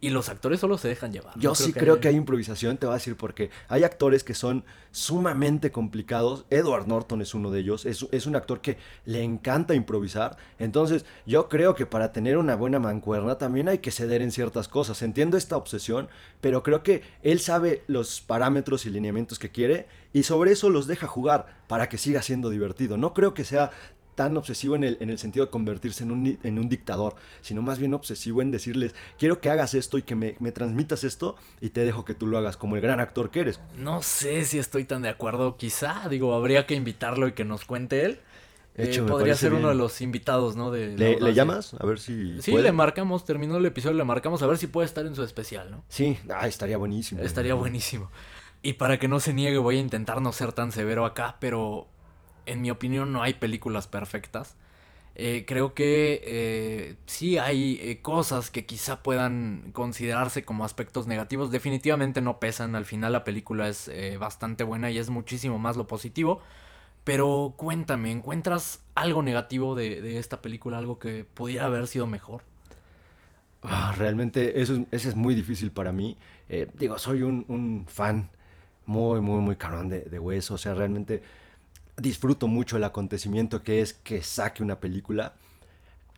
y 0.00 0.10
los 0.10 0.28
actores 0.28 0.60
solo 0.60 0.78
se 0.78 0.88
dejan 0.88 1.12
llevar. 1.12 1.34
Yo 1.38 1.54
sí 1.54 1.72
creo, 1.72 2.00
que, 2.00 2.08
hay... 2.08 2.14
improvisación, 2.14 2.76
te 2.76 2.86
voy 2.86 2.94
a 2.94 2.98
decir 2.98 3.16
porque 3.16 3.50
hay 3.68 3.82
actores 3.82 4.22
que 4.22 4.34
son 4.34 4.64
sumamente 4.92 5.72
complicados. 5.72 6.44
Edward 6.50 6.86
Norton 6.86 7.20
es 7.20 7.34
uno 7.34 7.50
de 7.50 7.60
ellos. 7.60 7.84
Es, 7.84 8.06
es, 8.12 8.26
un 8.26 8.36
actor 8.36 8.60
que 8.60 8.78
le 9.04 9.22
encanta 9.22 9.74
improvisar. 9.74 10.36
Entonces, 10.58 11.04
yo 11.26 11.48
creo 11.48 11.74
que 11.74 11.86
para 11.86 12.12
tener 12.12 12.38
una 12.38 12.54
buena 12.54 12.78
mancuerna 12.78 13.38
también 13.38 13.68
hay 13.68 13.78
que 13.78 13.90
ceder 13.90 14.22
en 14.22 14.30
ciertas 14.30 14.68
cosas. 14.68 15.02
Entiendo 15.02 15.36
esta 15.36 15.56
obsesión, 15.56 16.08
pero 16.40 16.62
creo 16.62 16.82
que 16.82 17.02
él 17.22 17.40
sabe 17.40 17.82
los 17.88 18.20
parámetros 18.20 18.86
y 18.86 18.90
lineamientos 18.90 19.38
que 19.38 19.50
quiere 19.50 19.88
y 20.12 20.22
sobre 20.22 20.52
eso 20.52 20.70
los 20.70 20.86
deja 20.86 21.06
jugar 21.06 21.58
para 21.66 21.88
que 21.88 21.98
siga 21.98 22.22
siendo 22.22 22.50
divertido. 22.50 22.96
No 22.96 23.14
creo 23.14 23.34
que 23.34 23.44
sea 23.44 23.70
tan 24.18 24.36
obsesivo 24.36 24.74
en 24.74 24.82
el, 24.82 24.96
en 24.98 25.10
el 25.10 25.18
sentido 25.18 25.46
de 25.46 25.50
convertirse 25.52 26.02
en 26.02 26.10
un, 26.10 26.38
en 26.42 26.58
un 26.58 26.68
dictador, 26.68 27.14
sino 27.40 27.62
más 27.62 27.78
bien 27.78 27.94
obsesivo 27.94 28.42
en 28.42 28.50
decirles, 28.50 28.92
quiero 29.16 29.40
que 29.40 29.48
hagas 29.48 29.74
esto 29.74 29.96
y 29.96 30.02
que 30.02 30.16
me, 30.16 30.32
transmitas 30.50 31.04
esto 31.04 31.36
y 31.60 31.68
te 31.68 31.84
dejo 31.84 32.04
que 32.04 32.14
tú 32.14 32.26
lo 32.26 32.36
hagas 32.36 32.56
como 32.56 32.74
el 32.74 32.82
gran 32.82 32.98
actor 32.98 33.30
que 33.30 33.38
eres. 33.38 33.60
No 33.76 34.02
sé 34.02 34.44
si 34.44 34.58
estoy 34.58 34.86
tan 34.86 35.02
de 35.02 35.08
acuerdo, 35.08 35.56
quizá, 35.56 36.08
digo, 36.08 36.34
habría 36.34 36.66
que 36.66 36.74
invitarlo 36.74 37.28
y 37.28 37.32
que 37.32 37.44
nos 37.44 37.64
cuente 37.64 38.04
él. 38.04 38.18
Eh, 38.74 39.00
podría 39.06 39.36
ser 39.36 39.54
uno 39.54 39.68
de 39.68 39.76
los 39.76 40.00
invitados, 40.00 40.56
¿no? 40.56 40.72
De 40.72 40.96
¿Le, 40.98 41.34
llamas? 41.34 41.74
A 41.74 41.86
ver 41.86 42.00
si. 42.00 42.42
Sí, 42.42 42.56
le 42.56 42.72
marcamos, 42.72 43.24
terminó 43.24 43.56
el 43.56 43.66
episodio, 43.66 43.96
le 43.96 44.04
marcamos 44.04 44.42
a 44.42 44.48
ver 44.48 44.58
si 44.58 44.66
puede 44.66 44.86
estar 44.86 45.06
en 45.06 45.14
su 45.14 45.22
especial, 45.22 45.70
¿no? 45.70 45.84
Sí, 45.88 46.18
ah, 46.28 46.48
estaría 46.48 46.76
buenísimo. 46.76 47.22
Estaría 47.22 47.54
buenísimo. 47.54 48.10
Y 48.62 48.74
para 48.74 48.98
que 48.98 49.06
no 49.06 49.20
se 49.20 49.32
niegue, 49.32 49.58
voy 49.58 49.76
a 49.76 49.80
intentar 49.80 50.20
no 50.20 50.32
ser 50.32 50.52
tan 50.52 50.72
severo 50.72 51.06
acá, 51.06 51.36
pero 51.40 51.88
en 52.48 52.62
mi 52.62 52.70
opinión 52.70 53.12
no 53.12 53.22
hay 53.22 53.34
películas 53.34 53.86
perfectas. 53.86 54.56
Eh, 55.20 55.44
creo 55.48 55.74
que 55.74 56.22
eh, 56.24 56.94
sí 57.06 57.38
hay 57.38 57.80
eh, 57.82 58.00
cosas 58.02 58.52
que 58.52 58.66
quizá 58.66 59.02
puedan 59.02 59.72
considerarse 59.72 60.44
como 60.44 60.64
aspectos 60.64 61.08
negativos. 61.08 61.50
Definitivamente 61.50 62.20
no 62.20 62.38
pesan. 62.38 62.76
Al 62.76 62.84
final 62.84 63.12
la 63.12 63.24
película 63.24 63.68
es 63.68 63.90
bastante 64.20 64.62
buena 64.62 64.92
y 64.92 64.98
es 64.98 65.10
muchísimo 65.10 65.58
más 65.58 65.76
lo 65.76 65.88
positivo. 65.88 66.40
Pero 67.02 67.54
cuéntame, 67.56 68.12
¿encuentras 68.12 68.84
algo 68.94 69.22
negativo 69.22 69.74
de, 69.74 70.18
esta 70.18 70.40
película? 70.40 70.78
Algo 70.78 71.00
que 71.00 71.24
pudiera 71.24 71.64
haber 71.66 71.88
sido 71.88 72.06
mejor. 72.06 72.42
Ah, 73.62 73.92
realmente 73.98 74.60
eso, 74.60 74.84
es 74.92 75.16
muy 75.16 75.34
difícil 75.34 75.72
para 75.72 75.90
mí. 75.90 76.16
digo, 76.74 76.96
soy 76.96 77.22
un, 77.22 77.86
fan 77.88 78.30
muy, 78.86 79.20
muy, 79.20 79.40
muy 79.40 79.56
carón 79.56 79.88
de, 79.88 80.02
de 80.02 80.18
Wes. 80.20 80.48
O 80.52 80.58
sea, 80.58 80.74
realmente 80.74 81.22
disfruto 81.98 82.46
mucho 82.46 82.76
el 82.76 82.84
acontecimiento 82.84 83.62
que 83.62 83.80
es 83.80 83.92
que 83.92 84.22
saque 84.22 84.62
una 84.62 84.80
película. 84.80 85.34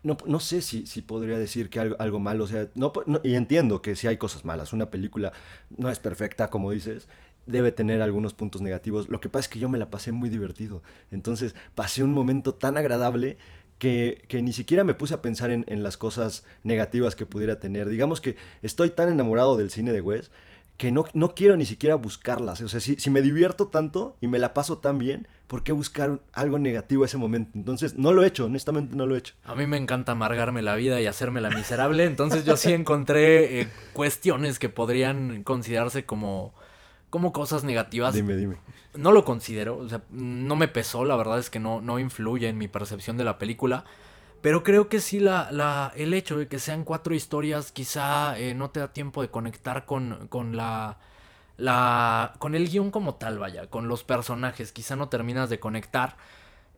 No, 0.03 0.17
no 0.25 0.39
sé 0.39 0.61
si, 0.61 0.87
si 0.87 1.01
podría 1.01 1.37
decir 1.37 1.69
que 1.69 1.79
algo, 1.79 1.95
algo 1.99 2.19
malo, 2.19 2.45
o 2.45 2.47
sea, 2.47 2.69
no, 2.73 2.91
y 3.23 3.35
entiendo 3.35 3.81
que 3.81 3.95
si 3.95 4.07
hay 4.07 4.17
cosas 4.17 4.45
malas, 4.45 4.73
una 4.73 4.89
película 4.89 5.31
no 5.77 5.89
es 5.89 5.99
perfecta, 5.99 6.49
como 6.49 6.71
dices, 6.71 7.07
debe 7.45 7.71
tener 7.71 8.01
algunos 8.01 8.33
puntos 8.33 8.61
negativos. 8.61 9.09
Lo 9.09 9.21
que 9.21 9.29
pasa 9.29 9.41
es 9.41 9.49
que 9.49 9.59
yo 9.59 9.69
me 9.69 9.77
la 9.77 9.91
pasé 9.91 10.11
muy 10.11 10.29
divertido, 10.29 10.81
entonces 11.11 11.55
pasé 11.75 12.03
un 12.03 12.13
momento 12.13 12.55
tan 12.55 12.77
agradable 12.77 13.37
que, 13.77 14.23
que, 14.27 14.41
ni 14.41 14.53
siquiera 14.53 14.83
me 14.83 14.93
puse 14.93 15.15
a 15.15 15.21
pensar 15.21 15.49
en, 15.51 15.65
en, 15.67 15.81
las 15.81 15.97
cosas 15.97 16.45
negativas 16.63 17.15
que 17.15 17.25
pudiera 17.25 17.59
tener. 17.59 17.89
Digamos 17.89 18.21
que 18.21 18.35
estoy 18.61 18.91
tan 18.91 19.09
enamorado 19.09 19.57
del 19.57 19.71
cine 19.71 19.91
de 19.91 20.01
Wes 20.01 20.31
que 20.81 20.91
no, 20.91 21.05
no 21.13 21.35
quiero 21.35 21.57
ni 21.57 21.65
siquiera 21.65 21.93
buscarlas. 21.93 22.59
O 22.61 22.67
sea, 22.67 22.79
si, 22.79 22.95
si, 22.95 23.11
me 23.11 23.21
divierto 23.21 23.67
tanto 23.67 24.17
y 24.19 24.25
me 24.25 24.39
la 24.39 24.55
paso 24.55 24.79
tan 24.79 24.97
bien, 24.97 25.27
¿por 25.51 25.63
qué 25.63 25.73
buscar 25.73 26.21
algo 26.31 26.59
negativo 26.59 27.03
a 27.03 27.07
ese 27.07 27.17
momento? 27.17 27.51
Entonces, 27.55 27.97
no 27.97 28.13
lo 28.13 28.23
he 28.23 28.27
hecho, 28.27 28.45
honestamente 28.45 28.95
no 28.95 29.05
lo 29.05 29.15
he 29.15 29.17
hecho. 29.17 29.33
A 29.43 29.53
mí 29.53 29.67
me 29.67 29.75
encanta 29.75 30.13
amargarme 30.13 30.61
la 30.61 30.75
vida 30.75 31.01
y 31.01 31.07
hacerme 31.07 31.41
la 31.41 31.49
miserable, 31.49 32.05
entonces 32.05 32.45
yo 32.45 32.55
sí 32.55 32.71
encontré 32.71 33.59
eh, 33.59 33.67
cuestiones 33.91 34.59
que 34.59 34.69
podrían 34.69 35.43
considerarse 35.43 36.05
como, 36.05 36.53
como 37.09 37.33
cosas 37.33 37.65
negativas. 37.65 38.13
Dime, 38.13 38.37
dime. 38.37 38.59
No 38.95 39.11
lo 39.11 39.25
considero, 39.25 39.77
o 39.77 39.89
sea, 39.89 40.03
no 40.09 40.55
me 40.55 40.69
pesó, 40.69 41.03
la 41.03 41.17
verdad 41.17 41.37
es 41.37 41.49
que 41.49 41.59
no, 41.59 41.81
no 41.81 41.99
influye 41.99 42.47
en 42.47 42.57
mi 42.57 42.69
percepción 42.69 43.17
de 43.17 43.25
la 43.25 43.37
película. 43.37 43.83
Pero 44.39 44.63
creo 44.63 44.87
que 44.87 45.01
sí 45.01 45.19
la, 45.19 45.51
la, 45.51 45.91
el 45.97 46.13
hecho 46.13 46.37
de 46.37 46.47
que 46.47 46.59
sean 46.59 46.85
cuatro 46.85 47.13
historias 47.13 47.73
quizá 47.73 48.39
eh, 48.39 48.53
no 48.53 48.69
te 48.69 48.79
da 48.79 48.93
tiempo 48.93 49.21
de 49.21 49.27
conectar 49.27 49.85
con, 49.85 50.27
con 50.29 50.55
la, 50.55 50.97
la... 51.57 52.33
con 52.39 52.55
el 52.55 52.69
guion 52.69 52.91
como 52.91 53.15
tal, 53.15 53.39
vaya, 53.39 53.67
con 53.67 53.87
los 53.87 54.03
personajes. 54.03 54.71
Quizá 54.71 54.95
no 54.95 55.09
terminas 55.09 55.49
de 55.49 55.59
conectar 55.59 56.17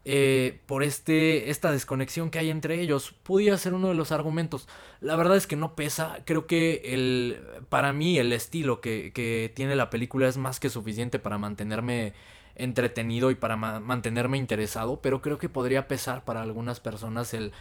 eh, 0.06 0.60
por 0.66 0.84
este, 0.84 1.50
esta 1.50 1.72
desconexión 1.72 2.30
que 2.30 2.40
hay 2.40 2.50
entre 2.50 2.82
ellos. 2.82 3.14
Pudiera 3.24 3.58
ser 3.58 3.74
uno 3.74 3.90
de 3.90 3.96
los 3.96 4.12
argumentos. 4.12 4.68
La 5.02 5.16
verdad 5.16 5.38
es 5.38 5.48
que 5.48 5.56
no 5.56 5.76
pesa. 5.76 6.20
Creo 6.26 6.48
que 6.48 6.82
el, 6.94 7.42
para 7.70 7.94
mí 7.94 8.18
el 8.18 8.34
estilo 8.34 8.82
que, 8.82 9.12
que 9.14 9.52
tiene 9.56 9.76
la 9.76 9.90
película 9.90 10.28
es 10.28 10.38
más 10.38 10.60
que 10.60 10.70
suficiente 10.70 11.20
para 11.20 11.38
mantenerme 11.38 12.14
entretenido 12.56 13.32
y 13.32 13.36
para 13.36 13.56
mantenerme 13.56 14.38
interesado, 14.38 15.02
pero 15.02 15.22
creo 15.22 15.38
que 15.38 15.50
podría 15.50 15.88
pesar 15.88 16.24
para 16.24 16.44
algunas 16.44 16.80
personas 16.80 17.34
el, 17.34 17.52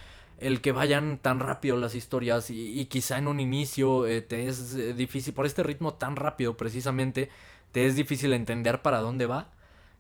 el 0.43 0.61
que 0.61 0.73
vayan 0.73 1.19
tan 1.19 1.41
rápido 1.41 1.77
las 1.77 1.95
historias 1.95 2.51
y, 2.51 2.85
quizá 2.87 3.19
en 3.19 3.29
un 3.29 3.41
inicio 3.41 4.07
eh, 4.07 4.23
te 4.23 4.49
es 4.49 4.75
eh, 4.75 4.93
difícil, 4.93 5.35
por 5.35 5.47
este 5.47 5.63
ritmo 5.63 5.95
tan 5.95 6.17
rápido 6.17 6.57
precisamente, 6.57 7.31
te 7.71 7.87
es 7.87 7.97
difícil 7.97 8.33
entender 8.33 8.83
para 8.83 9.01
dónde 9.01 9.27
va. 9.27 9.49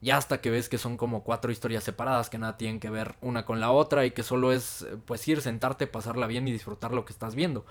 Ya 0.00 0.16
hasta 0.16 0.40
que 0.40 0.50
ves 0.50 0.68
que 0.68 0.78
son 0.78 0.96
como 0.96 1.22
cuatro 1.22 1.52
historias 1.52 1.84
separadas 1.84 2.28
que 2.28 2.36
nada 2.38 2.56
tienen 2.56 2.80
que 2.80 2.90
ver 2.90 3.14
una 3.20 3.44
con 3.44 3.60
la 3.60 3.70
otra 3.70 4.04
y 4.04 4.10
que 4.10 4.24
solo 4.24 4.52
es 4.52 4.82
eh, 4.82 4.96
pues 5.06 5.26
ir, 5.28 5.40
sentarte, 5.40 5.86
pasarla 5.86 6.26
bien 6.26 6.48
y 6.48 6.52
disfrutar 6.52 6.92
lo 6.92 7.04
que 7.04 7.12
estás 7.12 7.36
viendo. 7.36 7.64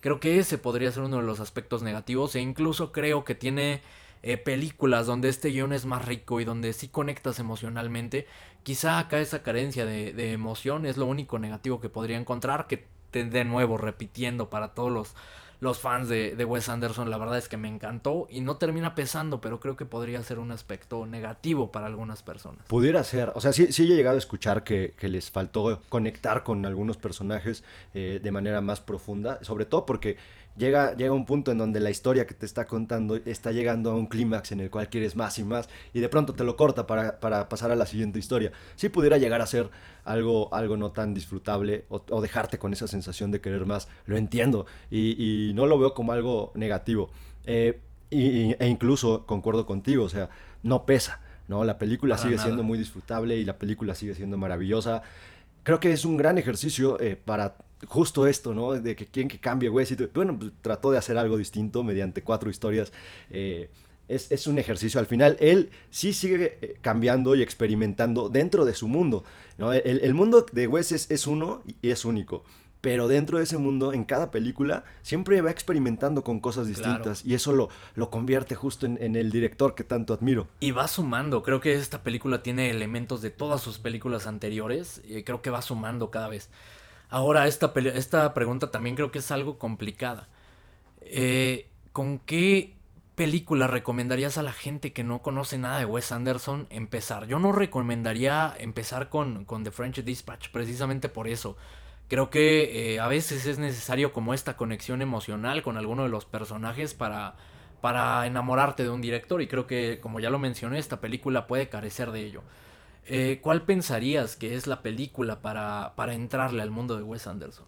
Creo 0.00 0.20
que 0.20 0.38
ese 0.38 0.58
podría 0.58 0.92
ser 0.92 1.04
uno 1.04 1.16
de 1.16 1.22
los 1.22 1.40
aspectos 1.40 1.82
negativos 1.82 2.36
e 2.36 2.40
incluso 2.40 2.92
creo 2.92 3.24
que 3.24 3.34
tiene 3.34 3.80
eh, 4.22 4.36
películas 4.36 5.06
donde 5.06 5.28
este 5.28 5.50
guion 5.50 5.72
es 5.72 5.86
más 5.86 6.04
rico 6.04 6.40
y 6.40 6.44
donde 6.44 6.72
sí 6.72 6.88
conectas 6.88 7.38
emocionalmente, 7.38 8.26
quizá 8.62 8.98
acá 8.98 9.20
esa 9.20 9.42
carencia 9.42 9.86
de, 9.86 10.32
emoción 10.32 10.86
es 10.86 10.96
lo 10.96 11.06
único 11.06 11.38
negativo 11.38 11.80
que 11.80 11.88
podría 11.88 12.18
encontrar, 12.18 12.66
que 12.66 12.86
de 13.12 13.44
nuevo 13.44 13.78
repitiendo 13.78 14.50
para 14.50 14.74
todos 14.74 14.92
los 14.92 15.14
los 15.60 15.78
fans 15.78 16.08
de, 16.08 16.44
Wes 16.44 16.68
Anderson, 16.68 17.10
la 17.10 17.18
verdad 17.18 17.38
es 17.38 17.48
que 17.48 17.56
me 17.56 17.68
encantó 17.68 18.28
y 18.30 18.40
no 18.40 18.56
termina 18.56 18.94
pesando, 18.94 19.40
pero 19.40 19.58
creo 19.58 19.76
que 19.76 19.84
podría 19.84 20.22
ser 20.22 20.38
un 20.38 20.52
aspecto 20.52 21.04
negativo 21.06 21.72
para 21.72 21.86
algunas 21.86 22.22
personas. 22.22 22.64
Pudiera 22.68 23.02
ser, 23.02 23.32
o 23.34 23.40
sea, 23.40 23.52
sí, 23.52 23.72
sí 23.72 23.82
he 23.84 23.96
llegado 23.96 24.16
a 24.16 24.18
escuchar 24.18 24.62
que, 24.62 24.94
les 25.08 25.30
faltó 25.30 25.80
conectar 25.88 26.44
con 26.44 26.66
algunos 26.66 26.96
personajes 26.96 27.64
eh, 27.94 28.20
de 28.22 28.30
manera 28.30 28.60
más 28.60 28.80
profunda, 28.80 29.42
sobre 29.42 29.64
todo 29.64 29.86
porque 29.86 30.16
llega, 30.58 30.94
llega 30.94 31.12
un 31.12 31.24
punto 31.24 31.52
en 31.52 31.58
donde 31.58 31.80
la 31.80 31.90
historia 31.90 32.26
que 32.26 32.34
te 32.34 32.44
está 32.44 32.66
contando 32.66 33.16
está 33.16 33.52
llegando 33.52 33.90
a 33.90 33.94
un 33.94 34.06
clímax 34.06 34.52
en 34.52 34.60
el 34.60 34.70
cual 34.70 34.88
quieres 34.88 35.16
más 35.16 35.38
y 35.38 35.44
más 35.44 35.68
y 35.94 36.00
de 36.00 36.08
pronto 36.08 36.34
te 36.34 36.44
lo 36.44 36.56
corta 36.56 36.86
para, 36.86 37.48
pasar 37.48 37.70
a 37.70 37.76
la 37.76 37.86
siguiente 37.86 38.18
historia. 38.18 38.52
Si 38.76 38.88
pudiera 38.88 39.16
llegar 39.16 39.40
a 39.40 39.46
ser 39.46 39.70
algo, 40.04 40.52
algo 40.52 40.76
no 40.76 40.90
tan 40.90 41.14
disfrutable 41.14 41.84
o, 41.88 42.20
dejarte 42.20 42.58
con 42.58 42.72
esa 42.72 42.88
sensación 42.88 43.30
de 43.30 43.40
querer 43.40 43.64
más, 43.64 43.88
lo 44.06 44.16
entiendo 44.16 44.66
y, 44.90 45.52
no 45.54 45.66
lo 45.66 45.78
veo 45.78 45.94
como 45.94 46.12
algo 46.12 46.52
negativo. 46.54 47.10
Eh, 47.44 47.80
e 48.10 48.66
incluso 48.68 49.26
concuerdo 49.26 49.66
contigo, 49.66 50.04
o 50.04 50.08
sea, 50.08 50.28
no 50.62 50.84
pesa. 50.84 51.20
¿no? 51.48 51.64
La 51.64 51.78
película 51.78 52.18
sigue 52.18 52.38
siendo 52.38 52.62
muy 52.62 52.78
disfrutable 52.78 53.36
y 53.36 53.44
la 53.44 53.58
película 53.58 53.94
sigue 53.94 54.14
siendo 54.14 54.36
maravillosa. 54.36 55.02
Creo 55.62 55.80
que 55.80 55.92
es 55.92 56.04
un 56.04 56.16
gran 56.16 56.38
ejercicio 56.38 57.00
eh, 57.00 57.16
para 57.16 57.56
justo 57.86 58.26
esto, 58.26 58.54
¿no? 58.54 58.72
De 58.72 58.96
que 58.96 59.06
quieren 59.06 59.28
que 59.28 59.38
cambie 59.38 59.68
güey. 59.68 59.86
Bueno, 60.14 60.38
pues 60.38 60.52
trató 60.62 60.90
de 60.90 60.98
hacer 60.98 61.16
algo 61.18 61.36
distinto 61.36 61.82
mediante 61.82 62.22
cuatro 62.22 62.50
historias. 62.50 62.92
Eh, 63.30 63.70
es, 64.08 64.46
un 64.46 64.58
ejercicio. 64.58 64.98
Al 64.98 65.06
final, 65.06 65.36
él 65.40 65.70
sí 65.90 66.12
sigue 66.12 66.58
eh, 66.60 66.76
cambiando 66.80 67.34
y 67.34 67.42
experimentando 67.42 68.28
dentro 68.28 68.64
de 68.64 68.74
su 68.74 68.88
mundo. 68.88 69.24
¿no? 69.58 69.72
El, 69.72 70.14
mundo 70.14 70.46
de 70.50 70.66
Wes 70.66 70.92
es, 70.92 71.26
uno 71.26 71.62
y 71.82 71.90
es 71.90 72.04
único. 72.04 72.42
Pero 72.80 73.08
dentro 73.08 73.38
de 73.38 73.44
ese 73.44 73.58
mundo, 73.58 73.92
en 73.92 74.04
cada 74.04 74.30
película, 74.30 74.84
siempre 75.02 75.40
va 75.40 75.50
experimentando 75.50 76.22
con 76.22 76.38
cosas 76.38 76.68
distintas. 76.68 77.24
Y 77.24 77.34
eso 77.34 77.52
lo, 77.52 77.68
lo 77.96 78.08
convierte 78.08 78.54
justo 78.54 78.86
en, 78.86 79.16
el 79.16 79.30
director 79.30 79.74
que 79.74 79.82
tanto 79.82 80.14
admiro. 80.14 80.46
Y 80.60 80.70
va 80.70 80.86
sumando. 80.86 81.42
Creo 81.42 81.60
que 81.60 81.74
esta 81.74 82.02
película 82.02 82.42
tiene 82.42 82.70
elementos 82.70 83.20
de 83.20 83.30
todas 83.30 83.60
sus 83.60 83.78
películas 83.78 84.28
anteriores. 84.28 85.02
Y 85.08 85.22
creo 85.24 85.42
que 85.42 85.50
va 85.50 85.60
sumando 85.60 86.10
cada 86.10 86.28
vez. 86.28 86.50
Ahora, 87.10 87.46
esta, 87.46 87.72
esta 87.94 88.34
pregunta 88.34 88.70
también 88.70 88.96
creo 88.96 89.10
que 89.10 89.20
es 89.20 89.30
algo 89.30 89.58
complicada. 89.58 90.28
Eh, 91.00 91.68
¿Con 91.92 92.18
qué 92.18 92.76
película 93.14 93.66
recomendarías 93.66 94.38
a 94.38 94.42
la 94.42 94.52
gente 94.52 94.92
que 94.92 95.04
no 95.04 95.22
conoce 95.22 95.58
nada 95.58 95.78
de 95.78 95.86
Wes 95.86 96.12
Anderson 96.12 96.66
empezar? 96.70 97.26
Yo 97.26 97.38
no 97.38 97.52
recomendaría 97.52 98.54
empezar 98.58 99.08
con, 99.08 99.44
con 99.44 99.64
The 99.64 99.70
French 99.70 100.04
Dispatch, 100.04 100.50
precisamente 100.50 101.08
por 101.08 101.28
eso. 101.28 101.56
Creo 102.08 102.30
que 102.30 102.94
eh, 102.94 103.00
a 103.00 103.08
veces 103.08 103.46
es 103.46 103.58
necesario 103.58 104.12
como 104.12 104.34
esta 104.34 104.56
conexión 104.56 105.02
emocional 105.02 105.62
con 105.62 105.76
alguno 105.76 106.04
de 106.04 106.08
los 106.10 106.24
personajes 106.26 106.94
para, 106.94 107.36
para 107.80 108.26
enamorarte 108.26 108.82
de 108.82 108.90
un 108.90 109.00
director 109.00 109.42
y 109.42 109.46
creo 109.48 109.66
que, 109.66 109.98
como 110.00 110.20
ya 110.20 110.30
lo 110.30 110.38
mencioné, 110.38 110.78
esta 110.78 111.00
película 111.00 111.46
puede 111.46 111.68
carecer 111.68 112.10
de 112.12 112.20
ello. 112.20 112.42
Eh, 113.10 113.38
¿Cuál 113.40 113.62
pensarías 113.62 114.36
que 114.36 114.54
es 114.54 114.66
la 114.66 114.82
película 114.82 115.40
para, 115.40 115.94
para 115.96 116.14
entrarle 116.14 116.62
al 116.62 116.70
mundo 116.70 116.96
de 116.96 117.02
Wes 117.02 117.26
Anderson? 117.26 117.64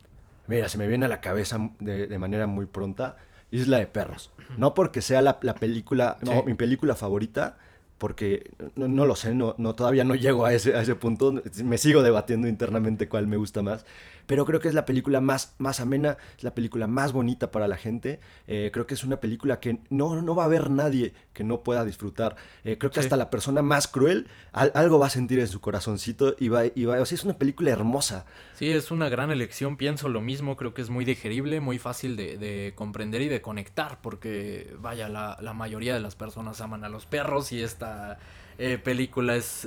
Mira, 0.46 0.68
se 0.68 0.76
me 0.76 0.87
viene 0.87 1.07
a 1.07 1.09
la 1.09 1.20
cabeza 1.20 1.70
de, 1.79 2.18
manera 2.18 2.46
muy 2.46 2.66
pronta 2.66 3.16
Isla 3.50 3.79
de 3.79 3.87
Perros. 3.87 4.31
No 4.59 4.74
porque 4.74 5.00
sea 5.00 5.22
la, 5.22 5.38
película, 5.38 6.18
no, 6.22 6.42
mi 6.42 6.55
película 6.55 6.94
favorita, 6.94 7.57
porque 7.98 8.50
no, 8.74 9.07
lo 9.07 9.14
sé, 9.14 9.35
no, 9.35 9.55
no, 9.59 9.74
todavía 9.74 10.05
no 10.05 10.14
llego 10.14 10.44
a 10.44 10.53
ese, 10.53 10.74
a 10.74 10.83
ese 10.83 10.94
punto, 10.96 11.40
me 11.64 11.79
sigo 11.79 12.03
debatiendo 12.03 12.48
internamente 12.48 13.09
cuál 13.09 13.29
me 13.29 13.37
gusta 13.37 13.62
más, 13.62 13.87
pero 14.26 14.44
creo 14.44 14.61
que 14.61 14.68
es 14.68 14.74
la 14.74 14.85
película 14.85 15.20
más, 15.20 15.54
más 15.59 15.80
amena, 15.80 16.16
es 16.37 16.44
la 16.44 16.54
película 16.54 16.87
más 16.87 17.12
bonita 17.12 17.50
para 17.50 17.68
la 17.68 17.76
gente. 17.76 18.20
Eh, 18.46 18.70
creo 18.72 18.87
que 18.87 18.94
es 18.94 19.04
una 19.04 19.18
película 19.20 19.61
que 19.61 19.80
no, 19.90 20.20
no 20.22 20.35
va 20.35 20.44
a 20.44 20.46
haber 20.46 20.70
nadie 20.70 21.14
que 21.33 21.44
no 21.44 21.62
pueda 21.62 21.85
disfrutar. 21.85 22.37
Eh, 22.64 22.78
creo 22.78 22.90
que 22.90 23.00
hasta 23.00 23.16
la 23.16 23.30
persona 23.30 23.62
más 23.62 23.88
cruel 23.88 24.28
algo 24.52 24.98
va 24.98 25.06
a 25.06 25.11
sentir 25.11 25.38
en 25.40 25.48
su 25.48 25.61
corazoncito 25.61 26.37
y 26.38 26.48
va, 26.48 26.66
y 26.66 26.85
va, 26.85 27.00
o 27.00 27.06
sea, 27.06 27.16
es 27.16 27.24
una 27.24 27.38
película 27.38 27.70
hermosa. 27.70 28.26
Sí, 28.54 28.70
es 28.70 28.90
una 28.90 29.09
gran 29.09 29.30
elección, 29.30 29.76
pienso 29.76 30.09
lo 30.09 30.20
mismo, 30.20 30.56
creo 30.56 30.74
que 30.74 30.83
es 30.83 30.90
muy 30.90 31.04
digerible, 31.04 31.61
muy 31.61 31.78
fácil 31.78 32.16
de, 32.16 32.72
comprender 32.76 33.22
y 33.22 33.28
de 33.28 33.40
conectar, 33.40 34.00
porque 34.00 34.74
vaya, 34.78 35.09
la, 35.09 35.38
la, 35.40 35.54
mayoría 35.54 35.94
de 35.94 36.00
las 36.00 36.14
personas 36.16 36.61
aman 36.61 36.85
a 36.85 36.88
los 36.88 37.06
perros 37.06 37.52
y 37.52 37.62
esta... 37.62 38.18
Eh, 38.62 38.76
película 38.76 39.37
es, 39.37 39.66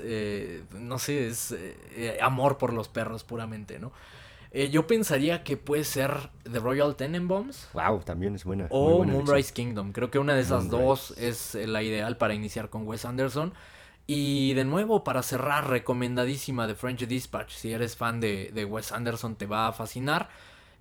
no 0.71 0.99
sé, 0.99 1.27
es 1.27 1.55
amor 2.21 2.59
por 2.59 2.73
los 2.73 2.89
perros 2.89 3.23
puramente, 3.23 3.79
¿no? 3.79 3.91
Eh, 4.55 4.69
yo 4.69 4.85
pensaría 4.85 5.43
que 5.43 5.57
puede 5.57 5.83
ser 5.83 6.29
The 6.43 6.59
Royal 6.59 6.95
Tenenbaums. 6.95 7.69
Wow, 7.73 8.01
también 8.01 8.35
es 8.35 8.43
buena. 8.43 8.67
O 8.69 9.03
Moonrise 9.03 9.51
Kingdom. 9.51 9.91
Creo 9.91 10.11
que 10.11 10.19
una 10.19 10.35
de 10.35 10.41
esas 10.41 10.69
dos 10.69 11.11
es 11.17 11.55
la 11.55 11.81
ideal 11.81 12.17
para 12.17 12.35
iniciar 12.35 12.69
con 12.69 12.87
Wes 12.87 13.03
Anderson. 13.03 13.53
Y 14.05 14.53
de 14.53 14.63
nuevo, 14.63 15.03
para 15.03 15.23
cerrar, 15.23 15.69
recomendadísima 15.69 16.67
The 16.67 16.75
French 16.75 17.07
Dispatch. 17.07 17.51
Si 17.51 17.73
eres 17.73 17.97
fan 17.97 18.19
de, 18.19 18.67
Wes 18.69 18.91
Anderson, 18.91 19.35
te 19.35 19.47
va 19.47 19.67
a 19.67 19.73
fascinar. 19.73 20.29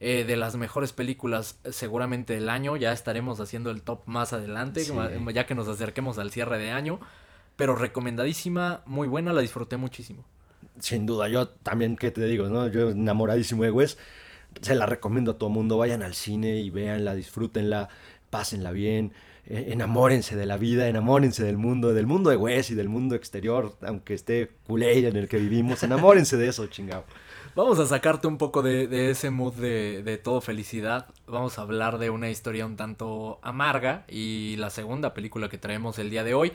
Eh, 0.00 0.24
de 0.24 0.36
las 0.36 0.56
mejores 0.56 0.92
películas 0.92 1.58
seguramente 1.70 2.34
del 2.34 2.50
año. 2.50 2.76
Ya 2.76 2.92
estaremos 2.92 3.40
haciendo 3.40 3.70
el 3.70 3.80
top 3.80 4.02
más 4.04 4.34
adelante, 4.34 4.84
ya 5.32 5.46
que 5.46 5.54
nos 5.54 5.68
acerquemos 5.68 6.18
al 6.18 6.30
cierre 6.30 6.58
de 6.58 6.72
año. 6.72 7.00
Pero 7.56 7.74
recomendadísima, 7.74 8.82
muy 8.84 9.08
buena, 9.08 9.32
la 9.32 9.40
disfruté 9.40 9.78
muchísimo 9.78 10.26
sin 10.82 11.06
duda, 11.06 11.28
yo 11.28 11.48
también, 11.48 11.96
¿qué 11.96 12.10
te 12.10 12.24
digo? 12.26 12.48
No? 12.48 12.66
Yo 12.66 12.90
enamoradísimo 12.90 13.62
de 13.62 13.70
Wes, 13.70 13.98
se 14.60 14.74
la 14.74 14.84
recomiendo 14.84 15.32
a 15.32 15.38
todo 15.38 15.48
mundo, 15.48 15.78
vayan 15.78 16.02
al 16.02 16.14
cine 16.14 16.58
y 16.58 16.70
véanla, 16.70 17.14
disfrútenla, 17.14 17.88
pásenla 18.30 18.72
bien, 18.72 19.12
eh, 19.46 19.68
enamórense 19.70 20.34
de 20.34 20.44
la 20.44 20.56
vida, 20.56 20.88
enamórense 20.88 21.44
del 21.44 21.56
mundo, 21.56 21.94
del 21.94 22.06
mundo 22.06 22.30
de 22.30 22.36
Wes 22.36 22.70
y 22.70 22.74
del 22.74 22.88
mundo 22.88 23.14
exterior, 23.14 23.76
aunque 23.82 24.14
esté 24.14 24.50
culé 24.66 25.06
en 25.06 25.16
el 25.16 25.28
que 25.28 25.38
vivimos, 25.38 25.82
enamórense 25.84 26.36
de 26.36 26.48
eso, 26.48 26.66
chingado. 26.66 27.04
Vamos 27.54 27.78
a 27.78 27.86
sacarte 27.86 28.26
un 28.26 28.38
poco 28.38 28.62
de, 28.62 28.88
de 28.88 29.10
ese 29.10 29.30
mood 29.30 29.54
de, 29.54 30.02
de, 30.02 30.18
todo 30.18 30.40
felicidad. 30.40 31.06
Vamos 31.26 31.58
a 31.58 31.62
hablar 31.62 31.98
de 31.98 32.10
una 32.10 32.30
historia 32.30 32.66
un 32.66 32.76
tanto 32.76 33.38
amarga 33.42 34.04
y 34.08 34.56
la 34.56 34.70
segunda 34.70 35.12
película 35.12 35.48
que 35.48 35.58
traemos 35.58 35.98
el 35.98 36.08
día 36.10 36.24
de 36.24 36.34
hoy 36.34 36.52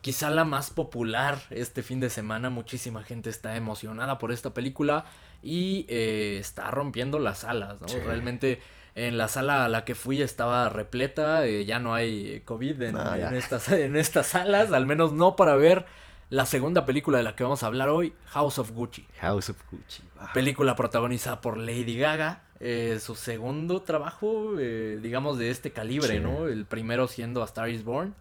quizá 0.00 0.30
la 0.30 0.44
más 0.44 0.70
popular 0.70 1.40
este 1.50 1.82
fin 1.82 2.00
de 2.00 2.10
semana. 2.10 2.50
Muchísima 2.50 3.02
gente 3.02 3.30
está 3.30 3.56
emocionada 3.56 4.18
por 4.18 4.32
esta 4.32 4.54
película 4.54 5.04
y 5.42 5.86
eh, 5.88 6.38
está 6.40 6.70
rompiendo 6.70 7.18
las 7.18 7.40
salas, 7.40 7.80
¿no? 7.80 7.86
Realmente 8.04 8.60
en 8.94 9.16
la 9.16 9.28
sala 9.28 9.64
a 9.64 9.68
la 9.68 9.84
que 9.84 9.94
fui 9.94 10.22
estaba 10.22 10.68
repleta, 10.68 11.46
eh, 11.46 11.64
ya 11.64 11.78
no 11.78 11.94
hay 11.94 12.40
COVID 12.44 12.82
en, 12.82 12.96
estas, 13.34 13.68
en 13.70 13.96
estas 13.96 14.28
salas, 14.28 14.72
al 14.72 14.86
menos 14.86 15.12
no 15.12 15.36
para 15.36 15.54
ver 15.54 15.86
la 16.30 16.46
segunda 16.46 16.84
película 16.84 17.18
de 17.18 17.24
la 17.24 17.36
que 17.36 17.44
vamos 17.44 17.62
a 17.62 17.66
hablar 17.66 17.88
hoy, 17.88 18.12
House 18.26 18.58
of 18.58 18.72
Gucci. 18.72 19.06
House 19.20 19.50
of 19.50 19.56
Gucci. 19.70 20.02
Película 20.34 20.74
protagonizada 20.74 21.40
por 21.40 21.56
Lady 21.56 21.96
Gaga. 21.96 22.42
Eh, 22.60 22.98
su 23.00 23.14
segundo 23.14 23.82
trabajo, 23.82 24.56
digamos, 24.56 25.38
de 25.38 25.50
este 25.50 25.70
calibre, 25.70 26.18
¿no? 26.18 26.48
El 26.48 26.66
primero 26.66 27.06
siendo 27.06 27.40
A 27.42 27.44
Star 27.44 27.68
is 27.68 27.84
Born. 27.84 28.14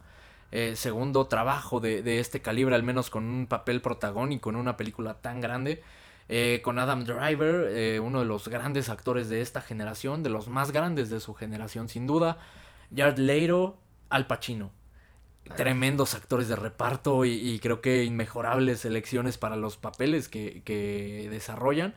Eh, 0.51 0.75
segundo 0.77 1.27
trabajo 1.27 1.79
de, 1.81 2.19
este 2.19 2.41
calibre, 2.41 2.75
al 2.75 2.83
menos 2.83 3.09
con 3.09 3.25
un 3.25 3.47
papel 3.47 3.81
protagónico 3.81 4.49
en 4.49 4.55
una 4.55 4.77
película 4.77 5.15
tan 5.15 5.41
grande. 5.41 5.83
Eh, 6.29 6.61
con 6.63 6.77
Adam 6.77 7.05
Driver, 7.05 7.69
eh, 7.71 7.99
uno 8.01 8.19
de 8.19 8.25
los 8.25 8.49
grandes 8.49 8.89
actores 8.89 9.29
de 9.29 9.41
esta 9.41 9.61
generación, 9.61 10.23
de 10.23 10.29
los 10.29 10.49
más 10.49 10.71
grandes 10.71 11.09
de 11.09 11.19
su 11.19 11.33
generación 11.33 11.89
sin 11.89 12.07
duda. 12.07 12.37
Jared 12.95 13.17
Leto, 13.17 13.77
Al 14.09 14.27
Pacino. 14.27 14.71
Tremendos 15.55 16.13
actores 16.13 16.49
de 16.49 16.57
reparto 16.57 17.23
y, 17.23 17.59
creo 17.59 17.79
que 17.79 18.03
inmejorables 18.03 18.83
elecciones 18.83 19.37
para 19.37 19.55
los 19.55 19.77
papeles 19.77 20.27
que, 20.27 20.61
que 20.65 21.29
desarrollan. 21.31 21.95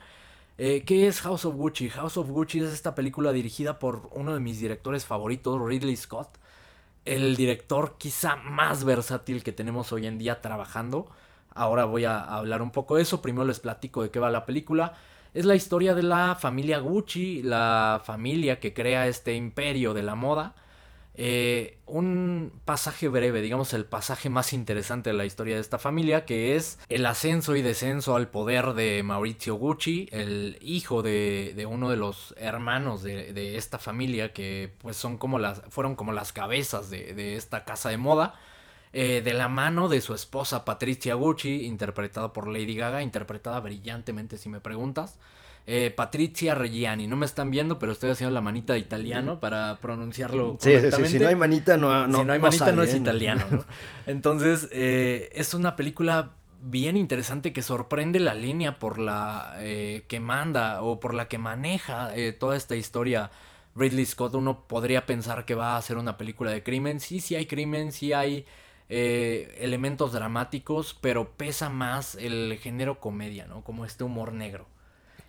¿Qué 0.57 1.07
es 1.09 1.21
House 1.23 1.45
of 1.47 1.57
Gucci? 1.57 1.89
House 1.89 2.17
of 2.17 2.29
Gucci 2.29 2.61
es 2.61 2.73
esta 2.73 2.95
película 2.95 3.33
dirigida 3.33 3.81
por 3.81 4.09
uno 4.13 4.35
de 4.35 4.41
mis 4.41 4.61
directores 4.61 5.05
favoritos, 5.05 5.61
Ridley 5.61 5.97
Scott 5.97 6.40
el 7.05 7.37
director 7.37 7.97
quizá 7.99 8.37
más 8.37 8.85
versátil 8.85 9.43
que 9.43 9.53
tenemos 9.53 9.93
hoy 9.93 10.07
en 10.07 10.19
día 10.19 10.41
trabajando. 10.41 11.09
Ahora 11.55 11.85
voy 11.85 12.05
a 12.05 12.21
hablar 12.21 12.63
un 12.63 12.71
poco 12.71 12.97
de 12.97 13.03
eso. 13.03 13.23
Primero 13.23 13.47
les 13.47 13.61
platico 13.61 14.03
de 14.03 14.11
qué 14.11 14.19
va 14.19 14.31
la 14.31 14.47
película. 14.47 14.95
Es 15.35 15.45
la 15.45 15.55
historia 15.55 15.95
de 15.95 16.03
la 16.03 16.35
familia 16.35 16.79
Gucci, 16.79 17.43
la 17.43 18.03
familia 18.05 18.61
que 18.61 18.75
crea 18.75 19.07
este 19.07 19.35
imperio 19.35 19.95
de 19.95 20.03
la 20.03 20.15
moda. 20.15 20.55
Eh, 21.15 21.79
un 21.87 22.53
pasaje 22.65 23.09
breve, 23.09 23.43
digamos 23.43 23.75
el 23.75 23.85
pasaje 23.85 24.31
más 24.31 24.53
interesante 24.53 25.11
de 25.11 25.17
la 25.17 25.25
historia 25.25 25.57
de 25.57 25.61
esta 25.61 25.79
familia, 25.79 26.25
que 26.25 26.57
es 26.57 26.79
el 26.89 27.05
ascenso 27.05 27.57
y 27.57 27.63
descenso 27.63 28.15
al 28.17 28.29
poder 28.29 28.75
de 28.75 29.03
Maurizio 29.03 29.57
Gucci, 29.57 30.09
el 30.13 30.57
hijo 30.61 31.03
de, 31.03 31.67
uno 31.69 31.91
de 31.91 31.97
los 31.97 32.35
hermanos 32.39 33.03
de, 33.03 33.57
esta 33.57 33.79
familia, 33.79 34.33
que 34.33 34.73
pues 34.79 34.97
son 34.97 35.19
como 35.19 35.39
las, 35.39 35.63
fueron 35.69 35.97
como 35.97 36.13
las 36.13 36.33
cabezas 36.33 36.91
de, 36.91 37.37
esta 37.37 37.65
casa 37.65 37.91
de 37.91 37.99
moda. 37.99 38.35
eh, 38.93 39.23
de 39.23 39.35
la 39.35 39.49
mano 39.49 39.89
de 39.89 40.01
su 40.01 40.15
esposa 40.15 40.65
Patricia 40.65 41.15
Gucci, 41.15 41.65
interpretada 41.67 42.33
por 42.33 42.49
Lady 42.49 42.75
Gaga, 42.75 43.03
interpretada 43.03 43.61
brillantemente 43.61 44.37
si 44.39 44.49
me 44.49 44.61
preguntas. 44.61 45.19
Eh, 45.67 45.93
Patricia 45.95 46.55
Reggiani, 46.55 47.07
no 47.07 47.17
me 47.17 47.27
están 47.27 47.51
viendo, 47.51 47.79
pero 47.79 47.93
estoy 47.93 48.11
haciendo 48.11 48.35
la 48.35 48.41
manita 48.41 48.73
de 48.73 48.81
italiano 48.81 49.39
para 49.39 49.79
pronunciarlo 49.81 50.57
sí, 50.59 50.73
sí, 50.91 51.07
si 51.07 51.19
no 51.19 51.29
hay 51.29 51.37
manita 51.37 51.77
no, 51.77 52.09
no 52.09 52.19
Si 52.19 52.25
no 52.25 52.33
hay 52.33 52.41
manita 52.41 52.73
no, 52.73 52.83
es 52.83 52.95
italiano, 52.95 53.45
Entonces, 54.07 54.69
eh, 54.73 55.31
es 55.33 55.55
una 55.55 55.77
película 55.77 56.31
bien 56.63 56.97
interesante 56.97 57.53
que 57.53 57.63
sorprende 57.63 58.21
la 58.21 58.35
línea 58.35 58.79
por 58.79 58.99
la 58.99 59.57
que 59.61 60.21
manda 60.21 60.83
o 60.83 61.01
por 61.01 61.15
la 61.15 61.29
que 61.29 61.39
maneja 61.39 62.11
toda 62.39 62.57
esta 62.57 62.77
historia 62.77 63.31
Ridley 63.75 64.07
Scott. 64.07 64.35
Uno 64.35 64.67
podría 64.67 65.07
pensar 65.07 65.45
que 65.45 65.55
va 65.55 65.77
a 65.77 65.83
ser 65.83 65.97
una 65.97 66.17
película 66.17 66.51
de 66.51 66.63
crimen. 66.63 67.01
Sí, 67.01 67.21
sí 67.21 67.35
hay 67.35 67.47
crimen, 67.47 67.93
sí 67.93 68.13
hay 68.13 68.45
eh, 68.89 69.57
elementos 69.61 70.13
dramáticos, 70.13 70.99
pero 71.01 71.31
pesa 71.37 71.69
más 71.69 72.17
el 72.17 72.59
género 72.61 72.99
comedia, 72.99 73.47
¿no? 73.47 73.63
Como 73.63 73.85
este 73.85 74.05
humor 74.05 74.33
negro. 74.33 74.67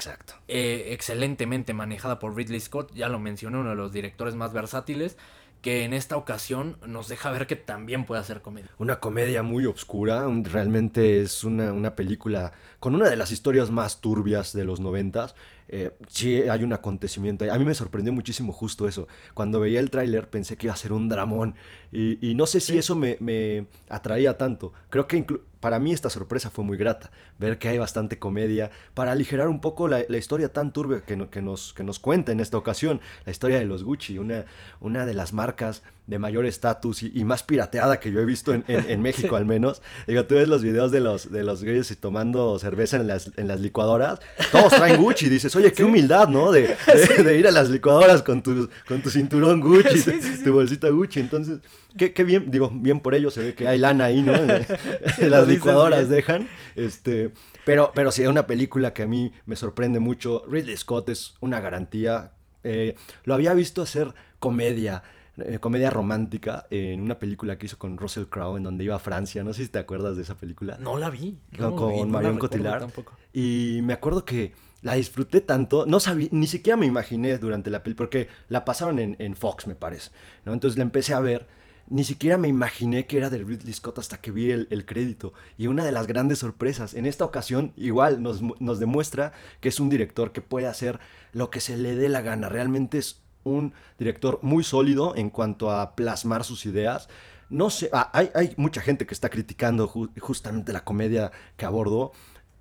Exacto. 0.02 0.34
Eh, 0.48 0.90
excelentemente 0.92 1.74
manejada 1.74 2.18
por 2.18 2.36
Ridley 2.36 2.60
Scott, 2.60 2.92
ya 2.94 3.08
lo 3.08 3.20
mencioné, 3.20 3.58
uno 3.58 3.70
de 3.70 3.76
los 3.76 3.92
directores 3.94 4.36
más 4.36 4.52
versátiles 4.52 5.18
que 5.62 5.84
en 5.84 5.94
esta 5.94 6.18
ocasión 6.18 6.78
nos 6.88 7.08
deja 7.08 7.30
ver 7.30 7.46
que 7.46 7.56
también 7.56 8.06
puede 8.06 8.20
hacer 8.20 8.42
comedia. 8.42 8.72
Una 8.80 9.00
comedia 9.00 9.44
muy 9.44 9.68
oscura, 9.68 10.26
realmente 10.44 11.22
es 11.22 11.44
una, 11.44 11.72
una, 11.72 11.96
película 11.96 12.52
con 12.80 12.96
una 12.96 13.08
de 13.08 13.16
las 13.16 13.32
historias 13.32 13.70
más 13.70 14.02
turbias 14.02 14.54
de 14.54 14.64
los 14.64 14.80
noventas. 14.80 15.36
Eh, 15.68 15.92
sí 16.08 16.36
hay 16.50 16.64
un 16.64 16.74
acontecimiento. 16.74 17.52
A 17.52 17.58
mí 17.58 17.64
me 17.64 17.76
sorprendió 17.76 18.12
muchísimo 18.12 18.52
justo 18.52 18.88
eso. 18.88 19.08
Cuando 19.36 19.60
veía 19.60 19.80
el 19.80 19.92
tráiler 19.92 20.30
pensé 20.30 20.58
que 20.58 20.66
iba 20.68 20.74
a 20.74 20.78
ser 20.78 20.94
un 20.94 21.08
dramón 21.08 21.56
y, 21.92 22.34
no 22.36 22.48
sé 22.48 22.60
si 22.60 22.78
eso 22.78 22.96
me, 22.96 23.18
me, 23.20 23.68
atraía 23.88 24.38
tanto. 24.38 24.74
Creo 24.90 25.08
que 25.08 25.24
para 25.60 25.80
mí 25.80 25.94
esta 25.94 26.10
sorpresa 26.10 26.50
fue 26.50 26.66
muy 26.66 26.76
grata, 26.76 27.12
ver 27.42 27.58
que 27.58 27.68
hay 27.68 27.78
bastante 27.78 28.20
comedia, 28.20 28.72
para 28.94 29.12
aligerar 29.12 29.50
un 29.50 29.60
poco 29.60 29.88
la, 29.88 30.06
historia 30.16 30.54
tan 30.54 30.72
turbia 30.72 31.02
que, 31.02 31.28
que, 31.30 31.42
nos, 31.42 31.74
que 31.74 31.84
nos 31.84 32.00
cuenta 32.00 32.32
en 32.32 32.40
esta 32.40 32.58
ocasión, 32.58 33.02
la 33.26 33.32
historia 33.32 33.58
de 33.58 33.66
los 33.66 33.84
Gucci, 33.84 34.18
una, 34.20 34.46
una 34.80 35.06
de 35.06 35.14
las 35.14 35.34
marcas 35.34 35.82
de 36.08 36.20
mayor 36.20 36.46
estatus 36.46 37.04
y, 37.04 37.24
más 37.24 37.42
pirateada 37.42 38.00
que 38.00 38.12
yo 38.12 38.20
he 38.20 38.26
visto 38.26 38.54
en, 38.54 38.66
en, 38.68 39.02
México 39.08 39.38
al 39.38 39.46
menos. 39.46 39.82
Digo, 40.08 40.26
tú 40.26 40.36
ves 40.36 40.48
los 40.48 40.62
videos 40.62 40.92
de 40.92 41.00
los, 41.00 41.32
de 41.32 41.44
los 41.44 41.64
gays 41.64 41.98
tomando 42.00 42.60
cerveza 42.60 42.98
en 42.98 43.08
las, 43.08 43.32
en 43.38 43.48
las 43.48 43.62
licuadoras, 43.62 44.20
todos 44.52 44.74
traen 44.74 45.02
Gucci, 45.02 45.30
dices, 45.30 45.56
oye, 45.56 45.72
qué 45.72 45.84
humildad, 45.84 46.28
¿no? 46.28 46.52
De, 46.52 46.76
de, 47.24 47.38
ir 47.38 47.48
a 47.48 47.52
las 47.52 47.70
licuadoras 47.70 48.22
con 48.24 48.44
tu, 48.44 48.70
con 48.88 49.02
tu 49.02 49.10
cinturón 49.10 49.62
Gucci, 49.62 50.44
tu 50.44 50.54
bolsita 50.54 50.90
Gucci, 50.90 51.22
entonces... 51.22 51.60
Qué, 51.98 52.24
bien, 52.24 52.50
digo, 52.50 52.72
bien 52.74 53.02
por 53.02 53.16
ello, 53.16 53.32
se 53.32 53.42
ve 53.42 53.54
que 53.54 53.68
hay 53.68 53.78
lana 53.78 54.06
ahí, 54.06 54.22
¿no? 54.22 54.32
Las 55.20 55.46
licuadoras 55.46 56.08
dejan. 56.08 56.48
Este, 56.78 57.31
pero, 57.66 57.92
pero 57.94 58.12
sí, 58.12 58.24
es 58.24 58.28
una 58.28 58.48
película 58.48 58.94
que 58.94 59.04
a 59.04 59.08
mí 59.08 59.32
me 59.46 59.56
sorprende 59.56 60.00
mucho. 60.00 60.44
Ridley 60.48 60.78
Scott 60.78 61.10
es 61.10 61.36
una 61.40 61.60
garantía. 61.60 62.32
Eh, 62.64 62.96
lo 63.24 63.34
había 63.34 63.54
visto 63.54 63.82
hacer 63.82 64.14
comedia. 64.40 65.04
Eh, 65.38 65.60
comedia 65.60 65.90
romántica 65.90 66.68
en 66.70 67.02
una 67.02 67.18
película 67.18 67.58
que 67.58 67.66
hizo 67.66 67.78
con 67.78 67.98
Russell 67.98 68.26
Crowe 68.26 68.58
en 68.58 68.64
donde 68.64 68.84
iba 68.84 68.96
a 68.96 69.00
Francia. 69.00 69.44
No 69.44 69.54
sé 69.54 69.64
si 69.64 69.70
te 69.70 69.80
acuerdas 69.80 70.18
de 70.18 70.24
esa 70.24 70.36
película. 70.36 70.78
No 70.80 70.98
la 70.98 71.10
vi. 71.10 71.38
con 71.58 72.12
Marion 72.12 72.38
Cotillard. 72.38 72.90
Y 73.34 73.80
me 73.84 73.94
acuerdo 73.94 74.26
que 74.26 74.54
la 74.82 74.96
disfruté 74.96 75.42
tanto, 75.42 75.86
no 75.86 76.00
sabía, 76.00 76.28
ni 76.32 76.48
siquiera 76.48 76.76
me 76.76 76.86
imaginé 76.86 77.38
durante 77.38 77.70
la 77.70 77.84
película, 77.84 78.08
porque 78.08 78.28
la 78.50 78.66
pasaron 78.66 79.00
en, 79.00 79.16
en 79.20 79.36
Fox, 79.36 79.68
me 79.68 79.76
parece. 79.76 80.12
¿no? 80.44 80.54
Entonces 80.54 80.78
la 80.78 80.84
empecé 80.84 81.14
a 81.14 81.20
ver 81.20 81.48
ni 81.92 82.06
siquiera 82.06 82.38
me 82.38 82.48
imaginé 82.48 83.06
que 83.06 83.18
era 83.18 83.30
de 83.30 83.40
Ridley 83.40 83.74
Scott 83.74 84.00
hasta 84.00 84.22
que 84.22 84.32
vi 84.32 84.50
el, 84.50 84.86
crédito. 84.86 85.34
Y 85.58 85.68
una 85.68 85.84
de 85.84 85.92
las 85.92 86.08
grandes 86.08 86.40
sorpresas, 86.40 86.94
en 86.94 87.06
esta 87.06 87.26
ocasión 87.26 87.74
igual 87.76 88.24
nos, 88.24 88.80
demuestra 88.80 89.34
que 89.60 89.68
es 89.68 89.80
un 89.82 89.90
director 89.90 90.32
que 90.32 90.40
puede 90.42 90.68
hacer 90.68 91.02
lo 91.34 91.50
que 91.50 91.60
se 91.60 91.76
le 91.76 91.96
dé 91.96 92.08
la 92.08 92.22
gana. 92.22 92.48
Realmente 92.48 92.98
es 92.98 93.22
un 93.44 93.74
director 94.00 94.40
muy 94.42 94.64
sólido 94.64 95.18
en 95.18 95.30
cuanto 95.30 95.70
a 95.70 95.94
plasmar 95.98 96.46
sus 96.46 96.66
ideas. 96.66 97.10
No 97.50 97.70
sé, 97.70 97.90
ah, 97.92 98.10
hay, 98.14 98.30
hay, 98.36 98.54
mucha 98.56 98.80
gente 98.80 99.06
que 99.06 99.14
está 99.14 99.30
criticando 99.30 99.90
justamente 100.22 100.72
la 100.72 100.86
comedia 100.86 101.34
que 101.58 101.66
abordó. 101.66 102.14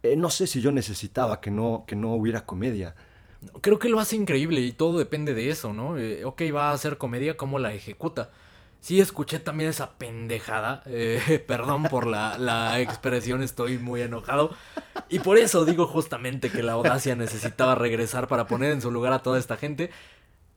Eh, 0.03 0.17
no 0.17 0.31
sé 0.31 0.49
si 0.49 0.61
yo 0.61 0.73
necesitaba 0.73 1.41
que 1.41 1.53
no, 1.53 1.85
que 1.87 1.95
no 1.95 2.15
hubiera 2.15 2.47
comedia. 2.47 2.97
Creo 3.61 3.79
que 3.79 3.89
lo 3.89 4.01
hace 4.01 4.17
increíble 4.17 4.61
y 4.61 4.73
todo 4.73 4.99
depende 4.99 5.35
de 5.35 5.51
eso, 5.51 5.73
¿no? 5.73 5.97
Eh, 5.99 6.25
ok, 6.25 6.43
va 6.53 6.71
a 6.71 6.73
hacer 6.73 6.99
comedia, 6.99 7.37
¿cómo 7.37 7.61
la 7.61 7.73
ejecuta? 7.73 8.31
Sí, 8.81 8.99
escuché 8.99 9.39
también 9.39 9.71
esa 9.71 9.93
pendejada. 9.99 10.83
Eh, 10.87 11.45
perdón 11.47 11.85
por 11.85 12.07
la, 12.07 12.81
expresión, 12.81 13.43
estoy 13.43 13.79
muy 13.79 14.01
enojado. 14.01 14.51
Y 15.09 15.19
por 15.19 15.39
eso 15.39 15.65
digo 15.65 15.87
justamente 15.87 16.51
que 16.51 16.63
la 16.63 16.73
audacia 16.73 17.15
necesitaba 17.15 17.75
regresar 17.75 18.27
para 18.27 18.47
poner 18.47 18.73
en 18.73 18.81
su 18.81 18.91
lugar 18.91 19.13
a 19.13 19.23
toda 19.23 19.39
esta 19.39 19.57
gente. 19.57 19.91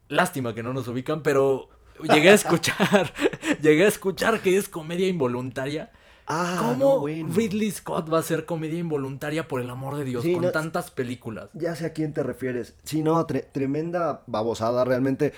Lástima 0.07 0.53
que 0.53 0.63
no 0.63 0.73
nos 0.73 0.87
ubican, 0.87 1.21
pero 1.21 1.69
llegué 2.01 2.29
a 2.29 2.33
escuchar, 2.33 3.13
llegué 3.61 3.85
a 3.85 3.87
escuchar 3.87 4.41
que 4.41 4.57
es 4.57 4.69
comedia 4.69 5.07
involuntaria. 5.07 5.91
Ah, 6.25 6.55
¿Cómo 6.57 7.05
Ridley 7.05 7.69
Scott 7.71 8.11
va 8.11 8.19
a 8.19 8.23
ser 8.23 8.45
comedia 8.45 8.79
involuntaria 8.79 9.45
por 9.45 9.59
el 9.59 9.69
amor 9.69 9.97
de 9.97 10.05
Dios 10.05 10.25
con 10.33 10.49
tantas 10.53 10.89
películas? 10.89 11.49
Ya 11.53 11.75
sé 11.75 11.85
a 11.85 11.93
quién 11.93 12.13
te 12.13 12.23
refieres. 12.23 12.75
Sí, 12.83 13.03
no, 13.03 13.25
tremenda 13.25 14.23
babosada 14.27 14.85
realmente 14.85 15.33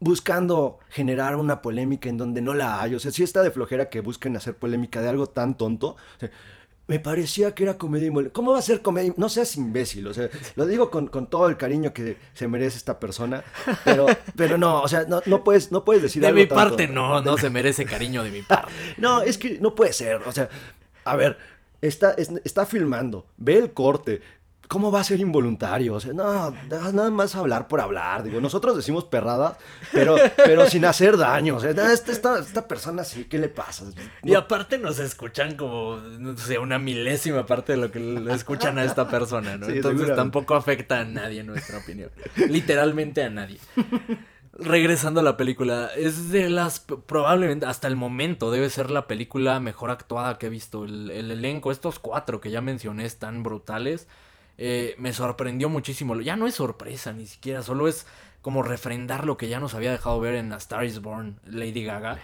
buscando 0.00 0.78
generar 0.88 1.36
una 1.36 1.62
polémica 1.62 2.08
en 2.08 2.16
donde 2.16 2.40
no 2.40 2.54
la 2.54 2.82
hay. 2.82 2.94
O 2.94 2.98
sea, 2.98 3.12
si 3.12 3.22
está 3.22 3.42
de 3.42 3.50
flojera 3.50 3.88
que 3.90 4.00
busquen 4.00 4.36
hacer 4.36 4.56
polémica 4.56 5.00
de 5.00 5.10
algo 5.10 5.26
tan 5.28 5.56
tonto. 5.56 5.96
me 6.86 6.98
parecía 6.98 7.54
que 7.54 7.62
era 7.62 7.78
comedia 7.78 8.10
¿Cómo 8.32 8.52
va 8.52 8.58
a 8.58 8.62
ser 8.62 8.82
comedia? 8.82 9.14
No 9.16 9.28
seas 9.28 9.54
imbécil, 9.56 10.08
o 10.08 10.14
sea, 10.14 10.28
lo 10.56 10.66
digo 10.66 10.90
con, 10.90 11.08
todo 11.28 11.48
el 11.48 11.56
cariño 11.56 11.92
que 11.92 12.16
se 12.34 12.48
merece 12.48 12.78
esta 12.78 12.98
persona, 12.98 13.44
pero, 13.84 14.06
pero 14.36 14.58
no, 14.58 14.82
o 14.82 14.88
sea, 14.88 15.04
no, 15.04 15.22
no, 15.26 15.44
puedes, 15.44 15.70
no 15.70 15.84
puedes 15.84 16.02
decir 16.02 16.20
De 16.20 16.32
mi 16.32 16.46
parte 16.46 16.88
no, 16.88 17.22
no 17.22 17.38
se 17.38 17.48
merece 17.48 17.84
cariño 17.86 18.24
de 18.24 18.32
mi 18.32 18.42
parte. 18.42 18.72
no, 18.96 19.22
es 19.22 19.38
que 19.38 19.60
no 19.60 19.74
puede 19.76 19.92
ser, 19.92 20.16
o 20.26 20.32
sea, 20.32 20.48
a 21.04 21.14
ver, 21.14 21.38
está, 21.80 22.16
está 22.44 22.66
filmando, 22.66 23.26
ve 23.36 23.58
el 23.58 23.72
corte, 23.72 24.20
¿cómo 24.70 24.92
va 24.92 25.00
a 25.00 25.04
ser 25.04 25.18
involuntario? 25.18 25.94
O 25.94 26.00
sea, 26.00 26.12
no, 26.12 26.54
nada 26.68 27.10
más 27.10 27.34
hablar 27.34 27.66
por 27.66 27.80
hablar. 27.80 28.22
Digo, 28.22 28.40
nosotros 28.40 28.76
decimos 28.76 29.04
perradas, 29.04 29.56
pero, 29.92 30.14
pero 30.36 30.70
sin 30.70 30.84
hacer 30.84 31.16
daño. 31.16 31.56
O 31.56 31.60
sea, 31.60 31.70
esta, 31.92 32.38
esta, 32.38 32.68
persona 32.68 33.02
sí, 33.02 33.24
¿qué 33.24 33.38
le 33.38 33.48
pasa? 33.48 33.86
Y 34.22 34.34
aparte 34.34 34.78
nos 34.78 35.00
escuchan 35.00 35.56
como, 35.56 35.96
no 35.96 36.38
sé, 36.38 36.58
una 36.58 36.78
milésima 36.78 37.44
parte 37.46 37.72
de 37.72 37.78
lo 37.78 37.90
que 37.90 37.98
le 37.98 38.32
escuchan 38.32 38.78
a 38.78 38.84
esta 38.84 39.08
persona, 39.08 39.56
¿no? 39.56 39.66
Entonces 39.66 40.14
tampoco 40.14 40.54
afecta 40.54 41.00
a 41.00 41.04
nadie, 41.04 41.40
en 41.40 41.48
nuestra 41.48 41.78
opinión. 41.78 42.10
Literalmente 42.36 43.24
a 43.24 43.28
nadie. 43.28 43.58
Regresando 44.52 45.18
a 45.18 45.24
la 45.24 45.36
película, 45.36 45.90
es 45.96 46.30
de 46.30 46.48
las, 46.48 46.78
probablemente 46.78 47.66
hasta 47.66 47.88
el 47.88 47.96
momento 47.96 48.52
debe 48.52 48.70
ser 48.70 48.92
la 48.92 49.08
película 49.08 49.58
mejor 49.58 49.90
actuada 49.90 50.38
que 50.38 50.46
he 50.46 50.50
visto. 50.50 50.84
el 50.84 51.10
elenco, 51.10 51.72
estos 51.72 51.98
cuatro 51.98 52.40
que 52.40 52.52
ya 52.52 52.60
mencioné 52.60 53.04
están 53.04 53.42
brutales. 53.42 54.06
Eh, 54.62 54.94
me 54.98 55.14
sorprendió 55.14 55.70
muchísimo. 55.70 56.20
Ya 56.20 56.36
no 56.36 56.46
es 56.46 56.56
sorpresa 56.56 57.14
ni 57.14 57.26
siquiera, 57.26 57.62
solo 57.62 57.88
es 57.88 58.06
como 58.42 58.62
refrendar 58.62 59.24
lo 59.24 59.38
que 59.38 59.48
ya 59.48 59.58
nos 59.58 59.74
había 59.74 59.90
dejado 59.90 60.20
ver 60.20 60.34
en 60.34 60.52
A 60.52 60.58
Star 60.58 60.84
is 60.84 61.00
Born, 61.00 61.40
Lady 61.46 61.82
Gaga. 61.82 62.18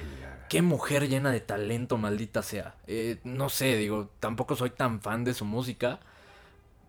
Qué 0.51 0.61
mujer 0.61 1.09
llena 1.09 1.33
de 1.33 1.40
talento, 1.40 1.96
maldita 1.96 2.42
sea. 2.42 2.75
Eh, 2.87 3.20
no 3.25 3.49
sé, 3.49 3.77
digo, 3.77 4.11
tampoco 4.20 4.55
soy 4.55 4.68
tan 4.68 5.01
fan 5.01 5.25
de 5.25 5.33
su 5.33 5.46
música. 5.46 5.99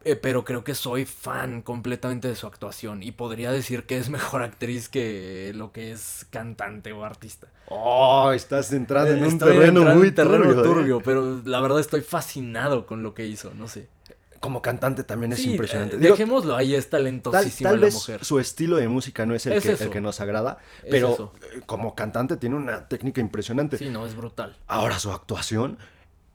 Eh, 0.04 0.18
pero 0.18 0.44
creo 0.44 0.66
que 0.66 0.76
soy 0.76 1.06
fan 1.06 1.62
completamente 1.62 2.28
de 2.28 2.36
su 2.36 2.46
actuación 2.46 3.02
y 3.02 3.12
podría 3.14 3.52
decir 3.52 3.86
que 3.86 3.98
es 3.98 4.10
mejor 4.10 4.44
actriz 4.44 4.90
que 4.90 5.54
lo 5.56 5.72
que 5.72 5.94
es 5.94 6.28
cantante 6.30 6.92
o 6.92 7.06
artista. 7.06 7.48
Oh, 7.70 8.34
estás 8.34 8.74
entrando 8.74 9.14
en 9.14 9.24
un 9.24 9.40
terreno 9.40 9.96
muy 9.96 10.12
terreno 10.12 10.62
turbio, 10.62 11.02
pero 11.02 11.42
la 11.46 11.62
verdad 11.62 11.80
estoy 11.80 12.02
fascinado 12.02 12.86
con 12.86 13.02
lo 13.02 13.14
que 13.14 13.26
hizo, 13.26 13.54
no 13.54 13.70
sé 13.70 13.88
como 14.40 14.62
cantante 14.62 15.04
también 15.04 15.34
es 15.34 15.46
impresionante. 15.46 15.98
dejémoslo 15.98 16.56
ahí, 16.56 16.76
es 16.76 16.90
talentosísima 16.90 17.72
tal, 17.72 17.82
la 17.82 17.90
mujer. 17.90 18.24
Su 18.24 18.40
estilo 18.40 18.78
de 18.78 18.88
música 18.88 19.26
no 19.26 19.36
es 19.36 19.46
el, 19.46 19.62
que, 19.62 19.72
el 19.72 19.90
que, 19.90 20.02
nos 20.02 20.20
agrada, 20.22 20.58
pero 20.90 21.34
como 21.66 21.96
cantante 21.96 22.38
tiene 22.38 22.56
una 22.56 22.88
técnica 22.88 23.22
impresionante. 23.22 23.78
Sí, 23.78 23.90
no, 23.90 24.06
es 24.06 24.16
brutal. 24.16 24.58
Ahora 24.68 25.00
su 25.00 25.12
actuación, 25.12 25.78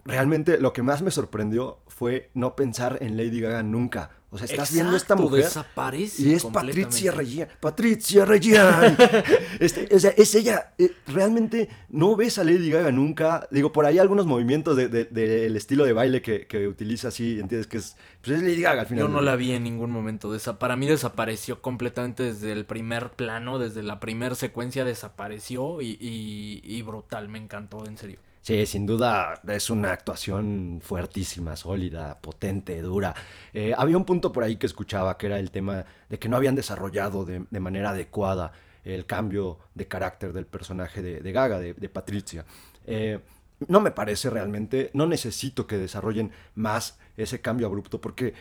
realmente 0.04 0.58
lo 0.58 0.72
que 0.72 0.82
más 0.82 1.02
me 1.02 1.10
sorprendió 1.10 1.78
fue 1.88 2.30
no 2.34 2.56
pensar 2.56 2.98
en 3.00 3.16
Lady 3.16 3.40
Gaga 3.40 3.62
nunca. 3.62 4.10
O 4.34 4.38
sea, 4.38 4.46
estás 4.46 4.72
viendo 4.72 4.96
esta 4.96 5.14
mujer. 5.14 5.44
Desaparece 5.44 6.22
y 6.22 6.32
es 6.32 6.44
Patricia 6.46 7.12
Reggiani. 7.12 7.52
Patricia 7.60 8.24
Reggiani. 8.24 8.96
este, 9.60 9.94
o 9.94 9.98
sea, 9.98 10.10
es 10.16 10.34
ella. 10.34 10.72
Eh, 10.78 10.90
realmente 11.06 11.68
no 11.90 12.16
ves 12.16 12.38
a 12.38 12.44
Lady 12.44 12.70
Gaga 12.70 12.90
nunca. 12.92 13.46
Digo, 13.50 13.72
por 13.72 13.84
ahí 13.84 13.98
algunos 13.98 14.24
movimientos 14.24 14.74
del 14.74 14.90
de, 14.90 15.46
estilo 15.54 15.84
de 15.84 15.92
baile 15.92 16.22
que, 16.22 16.46
que, 16.46 16.66
utiliza 16.66 17.08
así. 17.08 17.38
Entiendes 17.40 17.66
que 17.66 17.76
es. 17.76 17.94
Pues 18.22 18.38
es 18.38 18.42
Lady 18.42 18.62
Gaga 18.62 18.80
al 18.80 18.86
final. 18.86 19.04
Yo 19.04 19.08
no 19.08 19.20
la 19.20 19.36
vi 19.36 19.52
en 19.52 19.64
ningún 19.64 19.90
momento. 19.90 20.34
para 20.58 20.76
mí 20.76 20.86
desapareció 20.86 21.60
completamente 21.60 22.22
desde 22.22 22.52
el 22.52 22.64
primer 22.64 23.10
plano, 23.10 23.58
desde 23.58 23.82
la 23.82 24.00
primera 24.00 24.34
secuencia 24.34 24.86
desapareció 24.86 25.82
y, 25.82 25.98
y, 26.00 26.62
y 26.64 26.80
brutal. 26.80 27.28
Me 27.28 27.36
encantó, 27.36 27.84
en 27.84 27.98
serio. 27.98 28.18
Sí, 28.42 28.66
sin 28.66 28.86
duda 28.86 29.40
es 29.46 29.70
una 29.70 29.92
actuación 29.92 30.80
fuertísima, 30.82 31.54
sólida, 31.54 32.18
potente, 32.20 32.82
dura. 32.82 33.14
Eh, 33.54 33.72
había 33.76 33.96
un 33.96 34.04
punto 34.04 34.32
por 34.32 34.42
ahí 34.42 34.56
que 34.56 34.66
escuchaba 34.66 35.16
que 35.16 35.26
era 35.26 35.38
el 35.38 35.52
tema 35.52 35.84
de 36.08 36.18
que 36.18 36.28
no 36.28 36.36
habían 36.36 36.56
desarrollado 36.56 37.24
de, 37.24 37.60
manera 37.60 37.90
adecuada 37.90 38.52
el 38.82 39.06
cambio 39.06 39.60
de 39.76 39.86
carácter 39.86 40.32
del 40.32 40.46
personaje 40.46 41.02
de, 41.02 41.32
Gaga, 41.32 41.60
de, 41.60 41.88
Patricia. 41.88 42.44
Eh, 42.84 43.20
no 43.68 43.80
me 43.80 43.92
parece 43.92 44.28
realmente, 44.28 44.90
no 44.92 45.06
necesito 45.06 45.68
que 45.68 45.78
desarrollen 45.78 46.32
más 46.56 46.98
ese 47.16 47.40
cambio 47.40 47.68
abrupto 47.68 48.00
porque 48.00 48.34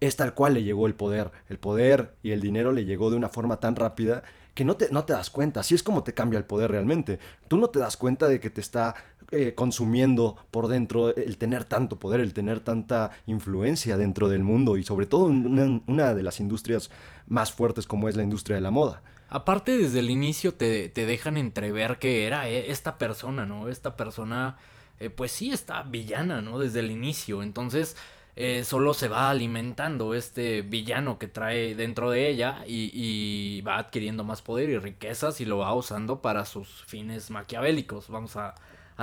es 0.00 0.16
tal 0.16 0.32
cual 0.32 0.54
le 0.54 0.62
llegó 0.62 0.86
el 0.86 0.94
poder. 0.94 1.30
El 1.50 1.58
poder 1.58 2.14
y 2.22 2.30
el 2.30 2.40
dinero 2.40 2.72
le 2.72 2.86
llegó 2.86 3.10
de 3.10 3.16
una 3.16 3.28
forma 3.28 3.60
tan 3.60 3.76
rápida 3.76 4.22
que 4.54 4.64
no 4.64 4.76
te, 4.76 4.88
no 4.90 5.04
te 5.04 5.12
das 5.12 5.30
cuenta. 5.30 5.60
Así 5.60 5.74
es 5.74 5.82
como 5.82 6.02
te 6.02 6.14
cambia 6.14 6.38
el 6.38 6.44
poder 6.44 6.70
realmente. 6.70 7.18
Tú 7.48 7.58
no 7.58 7.68
te 7.68 7.78
das 7.78 7.96
cuenta 7.96 8.28
de 8.28 8.40
que 8.40 8.50
te 8.50 8.60
está 8.60 8.94
eh, 9.30 9.54
consumiendo 9.54 10.36
por 10.50 10.68
dentro 10.68 11.14
el 11.14 11.38
tener 11.38 11.64
tanto 11.64 11.98
poder, 11.98 12.20
el 12.20 12.32
tener 12.32 12.60
tanta 12.60 13.10
influencia 13.26 13.96
dentro 13.96 14.28
del 14.28 14.42
mundo 14.42 14.76
y 14.76 14.82
sobre 14.82 15.06
todo 15.06 15.30
en 15.30 15.82
una, 15.86 16.14
de 16.14 16.22
las 16.22 16.40
industrias 16.40 16.90
más 17.26 17.52
fuertes 17.52 17.86
como 17.86 18.08
es 18.08 18.16
la 18.16 18.22
industria 18.22 18.56
de 18.56 18.62
la 18.62 18.70
moda. 18.70 19.02
Aparte, 19.28 19.76
desde 19.76 19.98
el 19.98 20.10
inicio 20.10 20.54
te, 20.54 20.88
te 20.88 21.04
dejan 21.06 21.36
entrever 21.36 21.98
que 21.98 22.26
era 22.26 22.48
eh, 22.48 22.70
esta 22.70 22.98
persona, 22.98 23.44
¿no? 23.44 23.68
Esta 23.68 23.96
persona, 23.96 24.56
eh, 25.00 25.10
pues 25.10 25.32
sí, 25.32 25.50
está 25.50 25.82
villana, 25.82 26.40
¿no? 26.40 26.60
Desde 26.60 26.80
el 26.80 26.92
inicio. 26.92 27.42
Entonces, 27.42 27.96
eh, 28.38 28.64
solo 28.64 28.92
se 28.92 29.08
va 29.08 29.30
alimentando 29.30 30.12
este 30.12 30.60
villano 30.60 31.18
que 31.18 31.26
trae 31.26 31.74
dentro 31.74 32.10
de 32.10 32.28
ella 32.28 32.64
y, 32.66 33.62
va 33.62 33.78
adquiriendo 33.78 34.24
más 34.24 34.42
poder 34.42 34.68
y 34.68 34.78
riquezas 34.78 35.40
y 35.40 35.46
lo 35.46 35.58
va 35.58 35.74
usando 35.74 36.20
para 36.20 36.44
sus 36.44 36.84
fines 36.84 37.30
maquiavélicos, 37.30 38.08
vamos 38.10 38.36
a, 38.36 38.54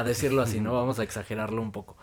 decirlo 0.03 0.41
así, 0.41 0.59
¿no? 0.59 0.73
Vamos 0.73 0.97
a 0.99 1.03
exagerarlo 1.03 1.61
un 1.61 1.71
poco. 1.71 1.97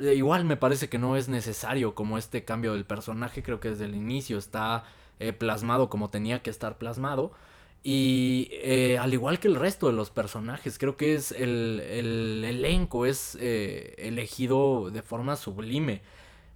Eh, 0.00 0.14
igual 0.14 0.44
me 0.44 0.56
parece 0.56 0.88
que 0.88 0.98
no 0.98 1.16
es 1.16 1.28
necesario 1.28 1.94
como 1.94 2.18
este 2.18 2.44
cambio 2.44 2.72
del 2.72 2.84
personaje, 2.84 3.42
creo 3.42 3.60
que 3.60 3.70
desde 3.70 3.84
el 3.84 3.94
inicio 3.94 4.38
está 4.38 4.84
eh, 5.20 5.32
plasmado 5.32 5.88
como 5.88 6.10
tenía 6.10 6.42
que 6.42 6.50
estar 6.50 6.78
plasmado. 6.78 7.32
Y 7.84 8.50
al 8.98 9.14
igual 9.14 9.38
que 9.38 9.46
el 9.46 9.54
resto 9.54 9.86
de 9.86 9.92
los 9.92 10.10
personajes, 10.10 10.76
creo 10.76 10.96
que 10.96 11.14
es 11.14 11.30
el, 11.30 11.80
el 11.88 12.44
elenco 12.44 13.06
es 13.06 13.36
elegido 13.40 14.90
de 14.90 15.02
forma 15.02 15.36
sublime. 15.36 16.02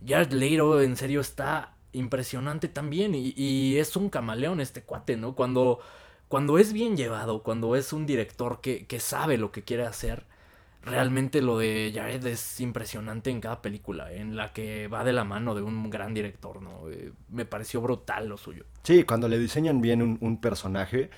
Jared 0.04 0.32
Leto 0.32 0.80
en 0.80 0.96
serio 0.96 1.20
está 1.20 1.74
impresionante 1.92 2.68
también 2.68 3.14
y, 3.14 3.76
es 3.76 3.96
un 3.96 4.10
camaleón 4.10 4.60
este 4.60 4.82
cuate, 4.82 5.16
¿no? 5.16 5.34
Cuando, 5.34 5.80
cuando 6.28 6.58
es 6.58 6.72
bien 6.72 6.96
llevado, 6.96 7.42
cuando 7.42 7.76
es 7.76 7.92
un 7.92 8.06
director 8.06 8.60
que, 8.60 8.86
que 8.86 9.00
sabe 9.00 9.38
lo 9.38 9.52
que 9.52 9.62
quiere 9.62 9.84
hacer, 9.84 10.24
realmente 10.82 11.42
lo 11.42 11.58
de 11.58 11.92
Jared 11.94 12.24
es 12.26 12.60
impresionante 12.60 13.30
en 13.30 13.40
cada 13.40 13.60
película, 13.62 14.12
en 14.12 14.36
la 14.36 14.52
que 14.52 14.88
va 14.88 15.04
de 15.04 15.12
la 15.12 15.24
mano 15.24 15.54
de 15.54 15.62
un 15.62 15.90
gran 15.90 16.14
director, 16.14 16.62
¿no? 16.62 16.88
Eh, 16.90 17.12
me 17.28 17.44
pareció 17.44 17.80
brutal 17.80 18.28
lo 18.28 18.36
suyo. 18.36 18.64
Sí, 18.82 19.04
cuando 19.04 19.28
le 19.28 19.38
diseñan 19.38 19.80
bien 19.80 20.02
un, 20.02 20.18
un 20.20 20.40
personaje, 20.40 21.10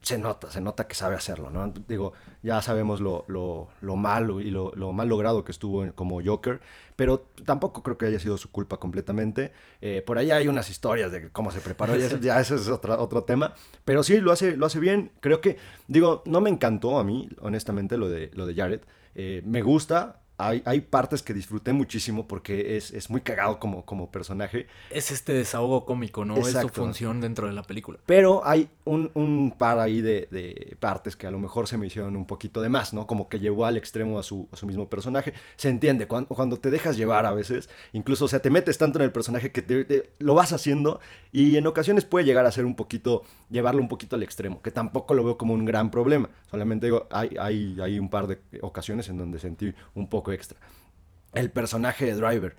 se 0.00 0.16
nota, 0.16 0.50
se 0.50 0.60
nota 0.60 0.86
que 0.86 0.94
sabe 0.94 1.16
hacerlo, 1.16 1.50
¿no? 1.50 1.72
Digo, 1.88 2.12
ya 2.42 2.62
sabemos 2.62 3.00
lo, 3.00 3.24
lo, 3.26 3.68
lo 3.80 3.96
malo 3.96 4.40
y 4.40 4.50
lo, 4.50 4.72
lo, 4.76 4.92
mal 4.92 5.08
logrado 5.08 5.44
que 5.44 5.50
estuvo 5.50 5.92
como 5.94 6.22
Joker, 6.24 6.60
pero 6.94 7.26
tampoco 7.44 7.82
creo 7.82 7.98
que 7.98 8.06
haya 8.06 8.20
sido 8.20 8.38
su 8.38 8.50
culpa 8.50 8.78
completamente. 8.78 9.52
Eh, 9.80 10.02
por 10.06 10.18
ahí 10.18 10.30
hay 10.30 10.46
unas 10.46 10.70
historias 10.70 11.10
de 11.10 11.30
cómo 11.30 11.50
se 11.50 11.60
preparó, 11.60 11.96
ya, 11.96 12.18
ya 12.20 12.40
ese 12.40 12.54
es 12.54 12.68
otro, 12.68 13.00
otro 13.00 13.24
tema, 13.24 13.54
pero 13.84 14.02
sí, 14.02 14.20
lo 14.20 14.30
hace, 14.30 14.56
lo 14.56 14.66
hace 14.66 14.78
bien. 14.78 15.10
Creo 15.20 15.40
que, 15.40 15.56
digo, 15.88 16.22
no 16.26 16.40
me 16.40 16.50
encantó 16.50 16.98
a 16.98 17.04
mí, 17.04 17.28
honestamente, 17.40 17.96
lo 17.96 18.08
de, 18.08 18.30
lo 18.34 18.46
de 18.46 18.54
Jared. 18.54 18.80
Eh, 19.14 19.42
me 19.44 19.62
gusta, 19.62 20.22
hay, 20.38 20.80
partes 20.82 21.22
que 21.22 21.34
disfruté 21.34 21.72
muchísimo 21.72 22.28
porque 22.28 22.76
es, 22.76 22.92
es, 22.92 23.10
muy 23.10 23.22
cagado 23.22 23.58
como, 23.58 23.84
como 23.84 24.10
personaje. 24.12 24.68
Es 24.88 25.10
este 25.10 25.32
desahogo 25.32 25.84
cómico, 25.84 26.24
¿no? 26.24 26.36
Es 26.36 26.52
su 26.52 26.68
función 26.68 27.20
dentro 27.20 27.48
de 27.48 27.52
la 27.52 27.64
película. 27.64 27.98
Pero 28.06 28.46
hay 28.46 28.70
un, 28.84 29.10
un 29.14 29.50
par 29.58 29.80
ahí 29.80 30.00
de, 30.00 30.28
de, 30.30 30.76
partes 30.78 31.16
que 31.16 31.26
a 31.26 31.32
lo 31.32 31.40
mejor 31.40 31.66
se 31.66 31.76
me 31.76 31.88
hicieron 31.88 32.14
un 32.14 32.24
poquito 32.24 32.62
de 32.62 32.68
más, 32.68 32.94
¿no? 32.94 33.08
Como 33.08 33.28
que 33.28 33.40
llevó 33.40 33.66
al 33.66 33.76
extremo 33.76 34.16
a 34.18 34.22
su, 34.22 34.48
a 34.52 34.56
su 34.56 34.64
mismo 34.66 34.88
personaje. 34.88 35.34
Se 35.56 35.68
entiende, 35.68 36.06
cuando, 36.06 36.28
cuando, 36.28 36.58
te 36.58 36.70
dejas 36.70 36.96
llevar 36.96 37.26
a 37.26 37.32
veces, 37.32 37.68
incluso, 37.92 38.26
o 38.26 38.28
sea, 38.28 38.38
te 38.40 38.50
metes 38.50 38.78
tanto 38.78 39.00
en 39.00 39.06
el 39.06 39.12
personaje 39.12 39.50
que 39.50 39.62
te, 39.62 40.12
lo 40.20 40.34
vas 40.34 40.52
haciendo 40.52 41.00
y 41.32 41.56
en 41.56 41.66
ocasiones 41.66 42.04
puede 42.04 42.24
llegar 42.24 42.46
a 42.46 42.52
ser 42.52 42.64
un 42.64 42.76
poquito, 42.76 43.24
llevarlo 43.50 43.82
un 43.82 43.88
poquito 43.88 44.14
al 44.14 44.22
extremo, 44.22 44.62
que 44.62 44.70
tampoco 44.70 45.14
lo 45.14 45.24
veo 45.24 45.36
como 45.36 45.54
un 45.54 45.64
gran 45.64 45.90
problema. 45.90 46.30
Solamente 46.48 46.86
digo, 46.86 47.08
hay, 47.10 47.34
hay, 47.40 47.76
hay 47.82 47.98
un 47.98 48.08
par 48.08 48.28
de 48.28 48.38
ocasiones 48.62 49.08
en 49.08 49.18
donde 49.18 49.40
sentí 49.40 49.74
un 49.94 50.08
poco 50.08 50.27
extra. 50.32 50.58
El 51.34 51.50
personaje 51.50 52.06
de 52.06 52.14
Driver. 52.14 52.56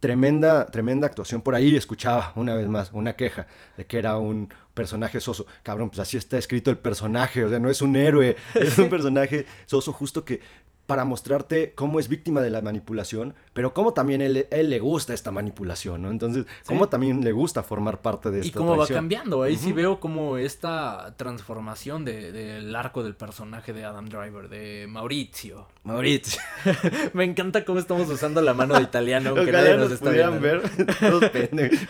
Tremenda, 0.00 0.66
tremenda 0.66 1.06
actuación. 1.06 1.40
Por 1.40 1.54
ahí 1.54 1.74
escuchaba 1.76 2.32
una 2.36 2.54
vez 2.54 2.68
más 2.68 2.90
una 2.92 3.16
queja 3.16 3.46
de 3.76 3.86
que 3.86 3.98
era 3.98 4.18
un 4.18 4.52
personaje 4.74 5.18
soso. 5.20 5.46
Cabrón, 5.62 5.88
pues 5.88 6.00
así 6.00 6.18
está 6.18 6.36
escrito 6.36 6.70
el 6.70 6.76
personaje. 6.76 7.44
O 7.44 7.48
sea, 7.48 7.58
no 7.58 7.70
es 7.70 7.80
un 7.80 7.96
héroe, 7.96 8.36
es 8.54 8.76
un 8.78 8.88
personaje 8.90 9.46
soso 9.64 9.92
justo 9.92 10.24
que 10.24 10.40
para 10.86 11.04
mostrarte 11.04 11.72
cómo 11.74 11.98
es 11.98 12.08
víctima 12.08 12.42
de 12.42 12.50
la 12.50 12.60
manipulación, 12.60 13.34
pero 13.54 13.72
cómo 13.72 13.94
también 13.94 14.20
él, 14.20 14.46
él 14.50 14.70
le 14.70 14.78
gusta 14.80 15.14
esta 15.14 15.30
manipulación, 15.30 16.02
¿no? 16.02 16.10
Entonces, 16.10 16.44
cómo 16.66 16.88
también 16.88 17.24
le 17.24 17.32
gusta 17.32 17.62
formar 17.62 18.02
parte 18.02 18.30
de 18.30 18.40
esta 18.40 18.48
Y 18.48 18.52
cómo 18.52 18.76
va 18.76 18.86
cambiando, 18.86 19.42
ahí 19.42 19.56
sí 19.56 19.72
veo 19.72 19.98
como 19.98 20.36
esta 20.36 21.14
transformación 21.16 22.04
del 22.04 22.74
arco 22.76 23.02
del 23.02 23.14
personaje 23.14 23.72
de 23.72 23.84
Adam 23.84 24.08
Driver, 24.08 24.48
de 24.48 24.86
Maurizio. 24.88 25.68
Maurizio. 25.84 26.40
Me 27.14 27.24
encanta 27.24 27.64
cómo 27.64 27.78
estamos 27.78 28.08
usando 28.08 28.42
la 28.42 28.52
mano 28.52 28.74
de 28.74 28.82
italiano, 28.82 29.30
aunque 29.30 29.52
nadie 29.52 29.76
nos 29.76 29.90
está 29.90 30.10
viendo. 30.10 30.40
ver. 30.40 30.62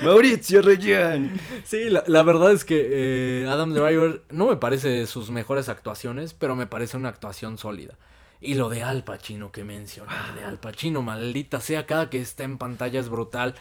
Maurizio 0.03 0.63
Reggiani. 0.63 1.31
Sí, 1.65 1.89
la, 1.91 2.23
verdad 2.23 2.53
es 2.53 2.65
que 2.65 3.43
eh, 3.43 3.49
Adam 3.49 3.73
Driver 3.73 4.23
no 4.31 4.47
me 4.47 4.57
parece 4.57 4.89
de 4.89 5.07
sus 5.07 5.31
mejores 5.31 5.69
actuaciones, 5.69 6.35
pero 6.35 6.55
me 6.55 6.67
parece 6.67 6.97
una 6.97 7.09
actuación 7.09 7.59
sólida. 7.59 7.97
Y 8.45 8.55
lo 8.55 8.69
de 8.69 8.83
Al 8.83 9.05
Pacino 9.05 9.51
que 9.51 9.65
mencioné, 9.65 10.13
de 10.37 10.45
Al 10.45 10.59
Pacino, 10.59 11.01
maldita 11.01 11.61
sea, 11.61 11.87
cada 11.87 12.11
que 12.11 12.21
está 12.21 12.45
en 12.45 12.59
pantalla 12.59 13.01
es 13.01 13.09
brutal. 13.09 13.55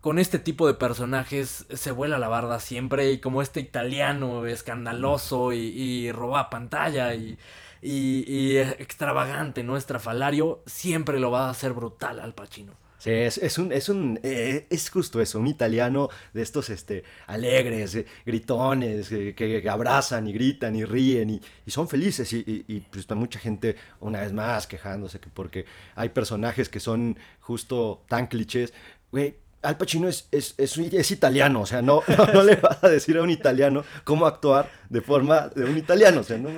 Con 0.00 0.18
este 0.18 0.40
tipo 0.40 0.66
de 0.66 0.74
personajes 0.74 1.66
se 1.72 1.90
vuela 1.92 2.18
la 2.18 2.26
barda 2.26 2.58
siempre 2.58 3.12
y 3.12 3.20
como 3.20 3.42
este 3.42 3.60
italiano 3.60 4.44
escandaloso 4.46 5.52
y, 5.52 6.10
roba 6.10 6.50
pantalla 6.50 7.14
y, 7.14 7.38
y, 7.80 8.56
extravagante, 8.56 9.62
¿no? 9.62 9.76
Estrafalario, 9.76 10.62
siempre 10.66 11.20
lo 11.20 11.30
va 11.30 11.46
a 11.46 11.50
hacer 11.50 11.72
brutal 11.72 12.18
Al 12.18 12.34
Pacino. 12.34 12.72
Sí, 13.04 13.10
es, 13.10 13.58
un, 13.58 13.70
es 13.70 13.90
un, 13.90 14.18
eh, 14.22 14.66
es 14.70 14.88
justo 14.88 15.20
eso, 15.20 15.38
un 15.38 15.46
italiano 15.46 16.08
de 16.32 16.40
estos, 16.40 16.70
este, 16.70 17.04
alegres, 17.26 17.96
eh, 17.96 18.06
gritones, 18.24 19.12
eh, 19.12 19.34
que, 19.34 19.68
abrazan 19.68 20.26
y 20.26 20.32
gritan 20.32 20.74
y 20.74 20.86
ríen 20.86 21.28
y, 21.28 21.70
son 21.70 21.86
felices 21.86 22.32
y, 22.32 22.64
y, 22.66 22.80
pues 22.80 23.06
mucha 23.10 23.38
gente, 23.38 23.76
una 24.00 24.22
vez 24.22 24.32
más, 24.32 24.66
quejándose 24.66 25.20
que 25.20 25.28
porque 25.28 25.66
hay 25.96 26.08
personajes 26.08 26.70
que 26.70 26.80
son 26.80 27.18
justo 27.40 28.04
tan 28.08 28.26
clichés, 28.26 28.72
güey, 29.12 29.36
al 29.64 29.76
Pacino 29.78 30.08
es, 30.08 30.28
es, 30.30 30.54
es, 30.58 31.10
italiano, 31.10 31.62
o 31.62 31.66
sea, 31.66 31.82
no, 31.82 32.02
no, 32.34 32.42
le 32.42 32.56
vas 32.56 32.84
a 32.84 32.88
decir 32.88 33.16
a 33.16 33.22
un 33.22 33.30
italiano 33.30 33.84
cómo 34.04 34.26
actuar 34.26 34.70
de 34.90 35.00
forma 35.00 35.48
de 35.48 35.64
un 35.64 35.76
italiano, 35.76 36.20
o 36.20 36.22
sea, 36.22 36.38
¿no? 36.38 36.50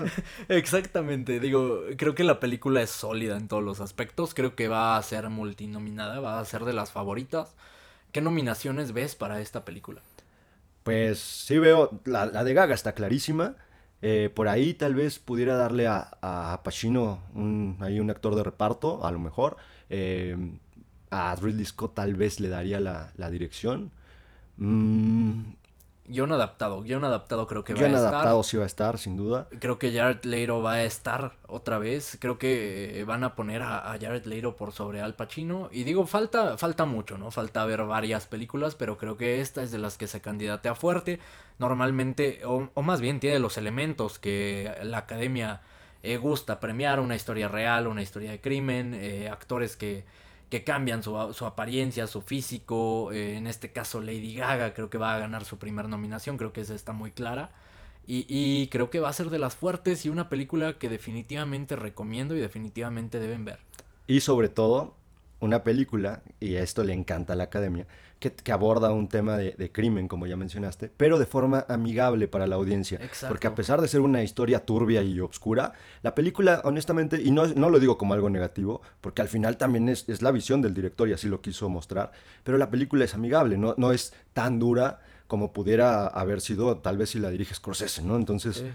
Exactamente, 0.49 1.41
digo, 1.41 1.83
creo 1.97 2.15
que 2.15 2.25
la 2.25 2.41
película 2.41 2.83
es 2.83 2.91
sólida 2.91 3.37
en 3.37 3.49
todos 3.49 3.63
los 3.63 3.81
aspectos, 3.81 4.35
creo 4.35 4.55
que 4.57 4.69
va 4.69 4.97
a 4.97 5.03
ser 5.03 5.29
multinominada, 5.31 6.21
va 6.21 6.41
a 6.41 6.45
ser 6.45 6.65
de 6.65 6.73
las 6.73 6.91
favoritas. 6.91 7.55
¿Qué 8.13 8.21
nominaciones 8.21 8.93
ves 8.93 9.15
para 9.15 9.41
esta 9.41 9.65
película? 9.65 10.01
Pues 10.83 11.19
sí 11.19 11.59
veo, 11.59 12.01
la, 12.05 12.27
de 12.27 12.55
Gaga 12.55 12.75
está 12.75 12.93
clarísima, 12.93 13.57
eh, 14.03 14.31
por 14.35 14.49
ahí 14.49 14.75
tal 14.75 14.95
vez 14.95 15.19
pudiera 15.19 15.57
darle 15.57 15.87
a, 15.87 16.17
a 16.23 16.63
Pacino 16.63 17.23
un, 17.35 17.77
ahí 17.81 18.01
un 18.01 18.11
actor 18.11 18.35
de 18.35 18.43
reparto, 18.43 19.05
a 19.05 19.11
lo 19.11 19.19
mejor. 19.19 19.57
Eh, 19.91 20.37
a 21.11 21.35
Ridley 21.37 21.65
Scott 21.65 21.95
tal 21.95 22.15
vez 22.15 22.41
le 22.41 22.49
daría 22.49 22.81
la, 22.81 23.13
la 23.17 23.31
dirección. 23.31 23.91
Mm. 24.57 25.43
Guión 26.09 26.31
adaptado, 26.31 26.83
guion 26.83 27.05
adaptado 27.05 27.49
creo 27.49 27.65
que 27.65 27.75
va 27.75 27.81
a 27.81 27.87
estar. 27.87 28.15
adaptado 28.15 28.43
sí 28.45 28.57
va 28.57 28.63
a 28.63 28.67
estar, 28.67 28.97
sin 28.97 29.17
duda. 29.17 29.49
Creo 29.59 29.79
que 29.79 29.93
Jared 29.93 30.23
Leto 30.23 30.63
va 30.63 30.75
a 30.75 30.85
estar 30.85 31.33
otra 31.49 31.79
vez. 31.79 32.17
Creo 32.21 32.39
que 32.39 33.03
van 33.07 33.25
a 33.25 33.35
poner 33.35 33.63
a, 33.63 33.97
Jared 34.01 34.25
Leto 34.25 34.55
por 34.55 34.71
sobre 34.73 35.01
Al 35.01 35.15
Pacino. 35.15 35.69
Y 35.73 35.83
digo, 35.83 36.07
falta, 36.07 36.57
falta 36.59 36.85
mucho, 36.85 37.19
¿no? 37.19 37.33
Falta 37.33 37.65
ver 37.65 37.83
varias 37.85 38.27
películas, 38.27 38.77
pero 38.77 38.99
creo 38.99 39.17
que 39.17 39.41
esta 39.41 39.65
es 39.65 39.73
de 39.73 39.79
las 39.79 39.99
que 39.99 40.07
se 40.07 40.21
candidatea 40.21 40.77
fuerte. 40.77 41.19
Normalmente, 41.59 42.43
o, 42.45 42.69
o 42.73 42.83
más 42.83 43.01
bien 43.01 43.19
tiene 43.19 43.41
los 43.41 43.59
elementos 43.59 44.21
que 44.21 44.73
la 44.85 44.99
academia 44.99 45.61
eh, 46.05 46.19
gusta 46.19 46.61
premiar. 46.61 47.01
Una 47.01 47.17
historia 47.17 47.49
real, 47.49 47.89
una 47.89 48.03
historia 48.03 48.31
de 48.31 48.41
crimen, 48.41 48.95
eh, 48.95 49.29
actores 49.29 49.77
que 49.77 50.05
que 50.51 50.65
cambian 50.65 51.03
su, 51.03 51.17
apariencia, 51.17 52.07
su 52.07 52.23
físico. 52.23 53.13
Eh, 53.13 53.37
en 53.37 53.47
este 53.47 53.73
caso, 53.73 54.01
Lady 54.01 54.35
Gaga 54.35 54.75
creo 54.75 54.91
que 54.91 54.99
va 54.99 55.15
a 55.15 55.19
ganar 55.19 55.45
su 55.45 55.59
primera 55.59 55.89
nominación, 55.89 56.37
creo 56.37 56.53
que 56.53 56.61
esa 56.61 56.75
está 56.75 56.93
muy 56.93 57.11
clara. 57.11 57.51
Y, 58.09 58.69
creo 58.69 58.89
que 58.89 59.01
va 59.01 59.09
a 59.09 59.13
ser 59.13 59.31
de 59.31 59.41
las 59.41 59.57
fuertes 59.57 60.07
y 60.07 60.11
una 60.11 60.29
película 60.29 60.75
que 60.79 60.89
definitivamente 60.89 61.75
recomiendo 61.75 62.37
y 62.37 62.41
definitivamente 62.41 63.19
deben 63.19 63.45
ver. 63.45 63.59
Y 64.07 64.21
sobre 64.21 64.49
todo, 64.49 64.95
una 65.41 65.65
película, 65.65 66.23
y 66.39 66.55
a 66.55 66.63
esto 66.63 66.85
le 66.85 66.93
encanta 66.93 67.33
a 67.33 67.37
la 67.37 67.45
academia, 67.45 67.89
que, 68.19 68.53
aborda 68.53 68.91
un 68.93 69.09
tema 69.09 69.37
de, 69.37 69.71
crimen, 69.73 70.09
como 70.09 70.27
ya 70.27 70.37
mencionaste, 70.37 70.91
pero 70.97 71.19
de 71.19 71.27
forma 71.27 71.67
amigable 71.69 72.29
para 72.29 72.47
la 72.47 72.57
audiencia. 72.57 72.99
Porque 73.29 73.47
a 73.47 73.55
pesar 73.55 73.81
de 73.81 73.89
ser 73.89 74.01
una 74.01 74.23
historia 74.23 74.65
turbia 74.65 75.03
y 75.03 75.21
oscura, 75.21 75.73
la 76.03 76.15
película, 76.15 76.63
honestamente, 76.65 77.21
y 77.23 77.31
no, 77.31 77.47
no 77.47 77.71
lo 77.71 77.79
digo 77.79 77.99
como 77.99 78.15
algo 78.15 78.31
negativo, 78.31 78.81
porque 79.01 79.23
al 79.23 79.29
final 79.29 79.57
también 79.57 79.89
es, 79.89 80.09
es, 80.09 80.23
la 80.23 80.31
visión 80.31 80.63
del 80.63 80.75
director 80.75 81.09
y 81.09 81.13
así 81.13 81.29
lo 81.29 81.41
quiso 81.41 81.69
mostrar, 81.69 82.13
pero 82.43 82.59
la 82.59 82.71
película 82.71 83.05
es 83.05 83.15
amigable, 83.15 83.59
no, 83.59 83.75
no 83.77 83.93
es 83.93 84.15
tan 84.33 84.59
dura 84.59 85.01
como 85.27 85.53
pudiera 85.53 86.07
haber 86.07 86.41
sido 86.41 86.79
tal 86.79 86.99
vez 86.99 87.11
si 87.11 87.19
la 87.19 87.31
diriges 87.31 87.59
Scorsese, 87.59 88.03
¿no? 88.03 88.17
Entonces... 88.17 88.57
Sí, 88.57 88.67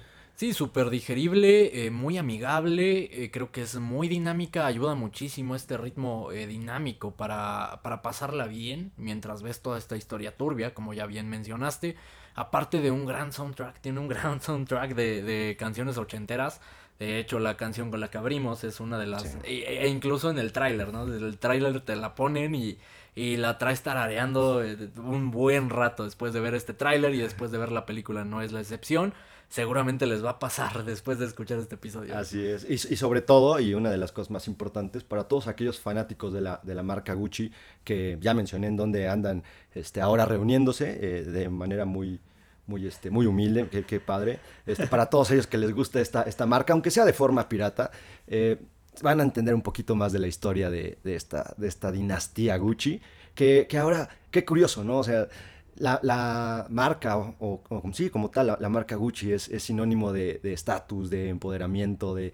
súper 0.54 0.90
digerible, 0.90 1.86
eh, 1.86 1.92
muy 1.92 2.18
amigable, 2.18 3.24
eh, 3.24 3.30
creo 3.32 3.52
que 3.52 3.62
es 3.62 3.76
muy 3.76 4.08
dinámica, 4.08 4.66
ayuda 4.66 4.96
muchísimo 4.96 5.56
este 5.56 5.78
ritmo 5.78 6.32
eh, 6.32 6.48
dinámico 6.48 7.12
para, 7.12 7.80
para 7.84 8.02
pasarla 8.02 8.48
bien 8.48 8.92
mientras 8.98 9.44
ves 9.44 9.62
toda 9.62 9.78
esta 9.78 9.96
historia 9.96 10.36
turbia, 10.36 10.74
como 10.74 10.94
ya 10.94 11.06
bien 11.06 11.30
mencionaste. 11.30 11.96
Aparte 12.34 12.82
de 12.82 12.90
un 12.90 13.06
gran 13.06 13.32
soundtrack, 13.32 13.82
tiene 13.82 14.00
un 14.00 14.08
gran 14.10 14.42
soundtrack 14.42 14.96
de, 14.96 15.22
de 15.22 15.56
canciones 15.58 15.98
ochenteras. 15.98 16.60
De 16.98 17.20
hecho, 17.20 17.40
la 17.40 17.56
canción 17.56 17.92
con 17.92 18.00
la 18.00 18.10
que 18.10 18.18
abrimos 18.18 18.64
es 18.64 18.80
una 18.80 18.98
de 18.98 19.08
las... 19.08 19.38
E, 19.44 19.84
e, 19.84 19.88
incluso 19.88 20.30
en 20.30 20.40
el 20.40 20.52
tráiler, 20.52 20.92
¿no? 20.92 21.06
Desde 21.06 21.28
el 21.28 21.38
tráiler 21.38 21.82
te 21.82 21.96
la 21.96 22.16
ponen 22.16 22.56
y 22.56 22.78
y 23.16 23.38
la 23.38 23.58
traes 23.58 23.82
tarareando 23.82 24.64
un 24.98 25.32
buen 25.32 25.70
rato 25.70 26.06
después 26.06 26.34
de 26.34 26.40
ver 26.40 26.56
este 26.56 26.74
tráiler 26.74 27.14
y 27.14 27.20
después 27.20 27.52
de 27.52 27.58
ver 27.58 27.72
la 27.72 27.86
película 27.86 28.24
no 28.24 28.42
es 28.42 28.52
la 28.52 28.62
excepción. 28.62 29.14
Seguramente 29.52 30.08
les 30.08 30.24
va 30.24 30.30
a 30.30 30.40
pasar 30.40 30.86
después 30.86 31.20
de 31.20 31.26
escuchar 31.26 31.60
este 31.60 31.76
episodio. 31.76 32.18
Así 32.18 32.42
es. 32.42 32.66
Y, 32.70 32.96
sobre 32.96 33.22
todo, 33.22 33.60
y 33.60 33.74
una 33.74 33.92
de 33.92 33.98
las 33.98 34.14
cosas 34.14 34.32
más 34.32 34.48
importantes, 34.48 35.04
para 35.04 35.26
todos 35.26 35.48
aquellos 35.48 35.78
fanáticos 35.78 36.32
de 36.32 36.40
la, 36.40 36.62
de 36.64 36.74
la 36.74 36.84
marca 36.84 37.14
Gucci, 37.14 37.52
que 37.84 38.18
ya 38.22 38.34
mencioné 38.34 38.68
en 38.68 38.78
donde 38.78 39.10
andan 39.10 39.44
este, 39.76 40.00
ahora 40.00 40.26
reuniéndose 40.26 40.98
eh, 41.02 41.24
de 41.26 41.50
manera 41.50 41.84
muy, 41.84 42.22
muy, 42.66 42.88
este, 42.88 43.10
muy 43.10 43.26
humilde, 43.26 43.68
qué, 43.68 44.00
padre. 44.00 44.40
Este, 44.66 44.88
para 44.88 45.08
todos 45.08 45.32
ellos 45.32 45.48
que 45.48 45.58
les 45.58 45.74
gusta 45.74 46.00
esta, 46.00 46.24
esta 46.24 46.46
marca, 46.46 46.72
aunque 46.72 46.90
sea 46.90 47.04
de 47.04 47.12
forma 47.12 47.50
pirata, 47.50 47.92
eh, 48.28 48.58
van 49.02 49.20
a 49.20 49.24
entender 49.24 49.54
un 49.54 49.62
poquito 49.62 49.96
más 49.96 50.14
de 50.14 50.20
la 50.20 50.28
historia 50.28 50.70
de, 50.70 50.98
esta, 51.04 51.54
de 51.58 51.68
esta 51.68 51.92
dinastía 51.92 52.56
Gucci, 52.56 53.02
que, 53.36 53.68
ahora, 53.78 54.08
qué 54.32 54.46
curioso, 54.46 54.86
¿no? 54.86 55.00
O 55.00 55.04
sea, 55.04 55.28
la, 55.76 56.68
marca, 56.70 57.18
o, 57.18 57.62
sí, 57.94 58.10
como 58.10 58.30
tal, 58.30 58.58
la, 58.60 58.70
marca 58.70 58.96
Gucci 58.96 59.34
es, 59.34 59.50
sinónimo 59.60 60.14
de 60.14 60.40
estatus, 60.44 61.10
de, 61.10 61.30
empoderamiento, 61.30 62.16
de, 62.16 62.34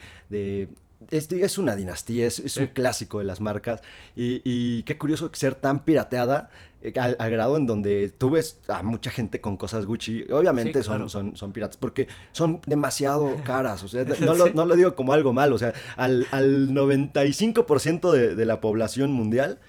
es, 1.11 1.57
una 1.57 1.75
dinastía, 1.75 2.25
es, 2.25 2.57
un 2.57 2.67
clásico 2.67 3.19
de 3.19 3.25
las 3.25 3.41
marcas. 3.41 3.81
Y, 4.15 4.83
qué 4.83 4.97
curioso 4.97 5.29
ser 5.33 5.55
tan 5.55 5.83
pirateada 5.83 6.49
eh, 6.81 6.93
al, 6.99 7.15
grado 7.31 7.57
en 7.57 7.65
donde 7.65 8.09
tú 8.09 8.31
ves 8.31 8.59
a 8.67 8.83
mucha 8.83 9.11
gente 9.11 9.39
con 9.39 9.57
cosas 9.57 9.85
Gucci. 9.85 10.25
Obviamente 10.31 10.83
son, 10.83 11.09
son, 11.09 11.35
son 11.35 11.51
piratas 11.51 11.77
porque 11.77 12.07
son 12.31 12.61
demasiado 12.65 13.35
caras. 13.43 13.83
O 13.83 13.87
sea, 13.87 14.03
no, 14.03 14.33
lo, 14.33 14.49
no 14.53 14.65
lo 14.65 14.75
digo 14.75 14.95
como 14.95 15.13
algo 15.13 15.33
malo. 15.33 15.55
O 15.55 15.59
sea, 15.59 15.73
al, 15.95 16.27
al 16.31 16.69
95% 16.69 18.11
de, 18.11 18.35
de 18.35 18.45
la 18.45 18.59
población 18.59 19.11
mundial 19.11 19.59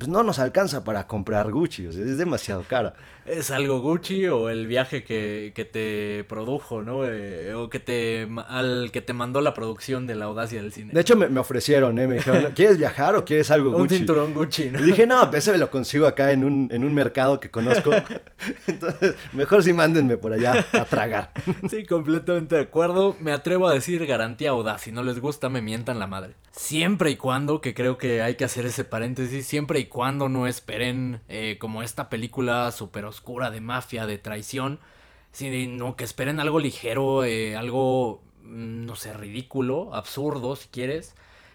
pues 0.00 0.08
no 0.08 0.22
nos 0.22 0.38
alcanza 0.38 0.82
para 0.82 1.06
comprar 1.06 1.50
Gucci, 1.50 1.86
o 1.86 1.92
sea, 1.92 2.02
es 2.02 2.16
demasiado 2.16 2.64
cara. 2.66 2.94
Es 3.26 3.50
algo 3.50 3.82
Gucci 3.82 4.28
o 4.28 4.48
el 4.48 4.66
viaje 4.66 5.04
que, 5.04 5.52
que 5.54 5.66
te 5.66 6.24
produjo, 6.24 6.80
¿no? 6.80 7.04
Eh, 7.04 7.52
o 7.52 7.68
que 7.68 7.80
te, 7.80 8.26
al 8.48 8.88
que 8.92 9.02
te 9.02 9.12
mandó 9.12 9.42
la 9.42 9.52
producción 9.52 10.06
de 10.06 10.14
la 10.14 10.24
audacia 10.24 10.62
del 10.62 10.72
cine. 10.72 10.94
De 10.94 11.02
hecho, 11.02 11.16
me, 11.16 11.38
ofrecieron, 11.38 11.98
¿eh? 11.98 12.06
Me 12.06 12.14
dijeron, 12.14 12.50
¿quieres 12.54 12.78
viajar 12.78 13.14
o 13.14 13.26
quieres 13.26 13.50
algo 13.50 13.72
Gucci? 13.72 13.82
Un 13.82 13.88
cinturón 13.90 14.32
Gucci, 14.32 14.70
¿no? 14.70 14.80
Y 14.80 14.84
dije, 14.84 15.06
no, 15.06 15.30
ese 15.34 15.52
me 15.52 15.58
lo 15.58 15.70
consigo 15.70 16.06
acá 16.06 16.32
en 16.32 16.44
un, 16.44 16.70
en 16.72 16.82
un 16.82 16.94
mercado 16.94 17.38
que 17.38 17.50
conozco. 17.50 17.90
Entonces, 18.66 19.16
mejor 19.34 19.62
sí 19.62 19.74
mándenme 19.74 20.16
por 20.16 20.32
allá 20.32 20.64
a 20.72 20.86
tragar. 20.86 21.30
Sí, 21.68 21.84
completamente 21.84 22.54
de 22.54 22.62
acuerdo. 22.62 23.16
Me 23.20 23.32
atrevo 23.32 23.68
a 23.68 23.74
decir 23.74 24.06
garantía 24.06 24.50
audaz. 24.50 24.80
Si 24.80 24.92
no 24.92 25.02
les 25.02 25.20
gusta, 25.20 25.50
me 25.50 25.60
mientan 25.60 25.98
la 25.98 26.06
madre. 26.06 26.36
Siempre 26.52 27.10
y 27.10 27.16
cuando, 27.16 27.60
que 27.60 27.74
creo 27.74 27.96
que 27.96 28.22
hay 28.22 28.34
que 28.34 28.44
hacer 28.44 28.66
ese 28.66 28.84
paréntesis, 28.84 29.46
siempre 29.46 29.78
y 29.78 29.86
cuando 29.86 30.28
no 30.28 30.48
esperen 30.48 31.20
eh, 31.28 31.56
como 31.60 31.82
esta 31.82 32.08
película 32.10 32.70
súper 32.72 33.04
oscura 33.04 33.50
de 33.50 33.60
mafia, 33.60 34.06
de 34.06 34.18
traición, 34.18 34.80
sino 35.32 35.94
que 35.94 36.04
esperen 36.04 36.40
algo 36.40 36.58
ligero, 36.58 37.24
eh, 37.24 37.56
algo, 37.56 38.22
mm, 38.42 38.84
no 38.84 38.96
sé, 38.96 39.12
ridículo, 39.14 39.94
absurdo 39.94 40.56
si 40.56 40.68
quieres, 40.68 41.14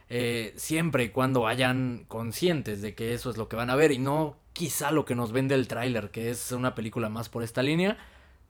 eh, 0.09 0.53
siempre 0.55 1.03
y 1.05 1.09
cuando 1.09 1.41
vayan 1.41 2.05
conscientes 2.07 2.81
de 2.81 2.95
que 2.95 3.13
eso 3.13 3.29
es 3.29 3.37
lo 3.37 3.49
que 3.49 3.57
van 3.57 3.69
a 3.69 3.75
ver 3.75 3.91
y 3.91 3.99
no 3.99 4.37
quizá 4.53 4.91
lo 4.91 5.03
que 5.03 5.15
nos 5.15 5.33
vende 5.33 5.55
el 5.55 5.67
tráiler, 5.67 6.09
que 6.11 6.29
es 6.29 6.53
una 6.53 6.73
película 6.73 7.09
más 7.09 7.27
por 7.27 7.43
esta 7.43 7.61
línea 7.63 7.97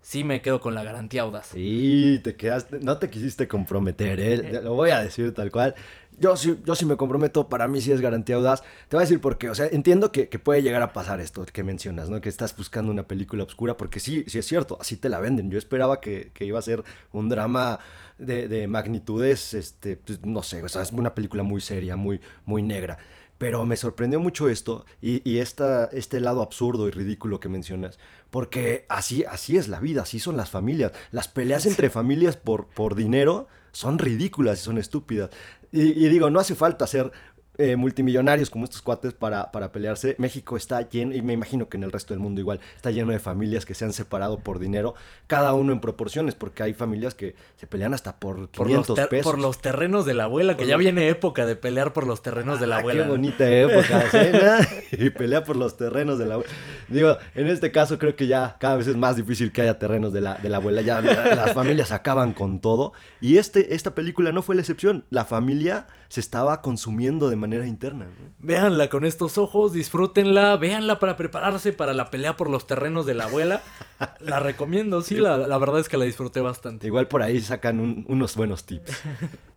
sí 0.06 0.24
me 0.24 0.40
quedo 0.42 0.62
con 0.62 0.76
la 0.76 0.84
garantía 0.84 1.24
audaz. 1.24 1.48
Sí, 1.48 2.22
te 2.24 2.36
quedaste, 2.36 2.80
no 2.80 3.00
te 3.00 3.10
quisiste 3.10 3.48
comprometer, 3.48 4.20
¿eh? 4.20 4.38
lo 4.64 4.76
voy 4.76 4.92
a 4.92 5.02
decir 5.02 5.34
tal 5.34 5.52
cual. 5.52 5.74
Yo 6.20 6.38
sí, 6.38 6.58
yo 6.66 6.76
sí 6.76 6.86
me 6.86 6.96
comprometo, 6.96 7.50
para 7.50 7.68
mí 7.68 7.82
sí 7.82 7.92
es 7.92 8.02
garantía 8.02 8.36
audaz. 8.36 8.62
Te 8.88 8.96
voy 8.96 9.02
a 9.02 9.06
decir 9.06 9.20
por 9.20 9.38
qué, 9.38 9.50
o 9.50 9.56
sea, 9.56 9.68
entiendo 9.68 10.12
que, 10.12 10.28
puede 10.40 10.62
llegar 10.62 10.82
a 10.82 10.94
pasar 10.94 11.20
esto 11.20 11.46
que 11.46 11.64
mencionas, 11.64 12.10
¿no? 12.10 12.22
Que 12.22 12.30
estás 12.30 12.56
buscando 12.56 12.92
una 12.92 13.04
película 13.04 13.44
oscura, 13.44 13.78
porque 13.78 14.00
sí, 14.00 14.24
sí 14.28 14.40
es 14.40 14.46
cierto, 14.46 14.78
así 14.80 14.98
te 14.98 15.10
la 15.10 15.20
venden. 15.20 15.50
Yo 15.50 15.58
esperaba 15.58 16.00
que, 16.00 16.32
iba 16.40 16.60
a 16.60 16.62
ser 16.62 16.84
un 17.12 17.30
drama 17.30 17.80
de, 18.18 18.68
magnitudes, 18.68 19.54
este, 19.54 19.98
pues, 19.98 20.26
no 20.26 20.44
sé, 20.44 20.64
o 20.64 20.70
sea, 20.70 20.82
es 20.82 20.92
una 20.92 21.14
película 21.16 21.44
muy 21.44 21.62
seria, 21.62 21.96
muy, 21.96 22.22
muy 22.46 22.62
negra. 22.62 22.98
Pero 23.38 23.66
me 23.66 23.76
sorprendió 23.76 24.20
mucho 24.20 24.48
esto 24.48 24.86
y, 25.02 25.40
esta, 25.40 25.86
este 25.86 26.20
lado 26.22 26.42
absurdo 26.42 26.88
y 26.88 26.92
ridículo 26.92 27.40
que 27.40 27.50
mencionas, 27.50 28.00
porque 28.32 28.86
así, 28.88 29.26
así 29.26 29.58
es 29.58 29.68
la 29.68 29.82
vida, 29.82 30.04
así 30.04 30.20
son 30.20 30.38
las 30.38 30.50
familias. 30.50 30.94
Las 31.12 31.28
peleas 31.28 31.66
entre 31.66 31.90
familias 31.90 32.38
por, 32.38 32.68
por 32.68 32.96
dinero 32.96 33.48
son 33.74 34.00
ridículas 34.00 34.62
y 34.62 34.64
son 34.64 34.78
estúpidas. 34.78 35.32
Y, 35.74 35.82
y, 35.82 36.08
digo, 36.08 36.30
no 36.30 36.40
hace 36.40 36.56
falta 36.56 36.88
ser 36.88 37.12
eh, 37.58 37.76
multimillonarios 37.76 38.50
como 38.50 38.66
estos 38.66 38.82
cuates 38.82 39.14
para, 39.14 39.52
para 39.52 39.72
pelearse. 39.72 40.16
México 40.18 40.58
está 40.58 40.88
lleno, 40.90 41.14
y 41.16 41.22
me 41.22 41.34
imagino 41.34 41.70
que 41.70 41.78
en 41.78 41.84
el 41.84 41.92
resto 41.92 42.14
del 42.14 42.22
mundo 42.22 42.42
igual, 42.42 42.60
está 42.76 42.92
lleno 42.92 43.12
de 43.12 43.20
familias 43.20 43.66
que 43.66 43.74
se 43.74 43.86
han 43.86 43.94
separado 43.94 44.40
por 44.40 44.60
dinero, 44.60 44.96
cada 45.28 45.54
uno 45.54 45.72
en 45.72 45.80
proporciones, 45.80 46.36
porque 46.36 46.64
hay 46.64 46.74
familias 46.74 47.16
que 47.16 47.36
se 47.58 47.68
pelean 47.68 47.94
hasta 47.94 48.18
por 48.18 48.50
500 48.50 49.00
por 49.00 49.10
pesos. 49.10 49.32
Por 49.32 49.40
los 49.40 49.60
terrenos 49.60 50.06
de 50.06 50.14
la 50.14 50.26
abuela, 50.26 50.58
que 50.58 50.68
ya 50.68 50.78
viene 50.78 51.10
época 51.10 51.46
de 51.46 51.56
pelear 51.56 51.94
por 51.94 52.08
los 52.08 52.22
terrenos 52.22 52.60
de 52.60 52.68
la 52.68 52.78
ah, 52.78 52.80
abuela. 52.80 53.04
Qué 53.04 53.10
bonita 53.10 53.50
época, 53.50 54.06
y 54.92 55.10
pelea 55.12 55.44
por 55.44 55.56
los 55.56 55.78
terrenos 55.78 56.20
de 56.20 56.26
la 56.26 56.34
abuela. 56.36 56.52
Digo, 56.88 57.18
en 57.36 57.48
este 57.48 57.72
caso 57.72 57.98
creo 57.98 58.16
que 58.16 58.28
ya 58.28 58.58
cada 58.60 58.76
vez 58.76 58.88
es 58.88 58.98
más 58.98 59.16
difícil 59.16 59.52
que 59.52 59.62
haya 59.62 59.80
terrenos 59.80 60.14
de 60.14 60.22
la, 60.22 60.36
de 60.36 60.50
la 60.50 60.58
abuela, 60.58 60.82
ya 60.82 61.02
las 61.02 61.54
familias 61.54 61.92
acaban 61.92 62.34
con 62.34 62.60
todo, 62.60 62.94
y 63.22 63.38
este, 63.38 63.76
esta 63.76 63.96
película 63.96 64.32
no 64.32 64.42
fue 64.42 64.56
la 64.56 64.62
excepción, 64.62 65.06
la 65.10 65.26
familia 65.26 65.88
se 66.10 66.20
estaba 66.20 66.62
consumiendo 66.62 67.30
de 67.30 67.36
manera 67.36 67.45
interna. 67.46 68.08
Véanla 68.40 68.90
con 68.90 69.06
estos 69.06 69.38
ojos, 69.38 69.74
disfrútenla, 69.74 70.58
véanla 70.58 71.00
para 71.00 71.18
prepararse 71.18 71.74
para 71.74 71.94
la 71.94 72.10
pelea 72.10 72.36
por 72.36 72.50
los 72.50 72.68
terrenos 72.68 73.06
de 73.06 73.14
la 73.14 73.26
abuela. 73.26 73.62
la 74.20 74.40
recomiendo, 74.40 75.02
sí, 75.02 75.16
la, 75.16 75.38
verdad 75.58 75.80
es 75.80 75.90
que 75.90 75.98
la 75.98 76.06
disfruté 76.06 76.42
bastante. 76.42 76.88
Igual 76.88 77.08
por 77.08 77.22
ahí 77.22 77.40
sacan 77.40 78.06
unos 78.08 78.36
buenos 78.36 78.66
tips. 78.66 79.02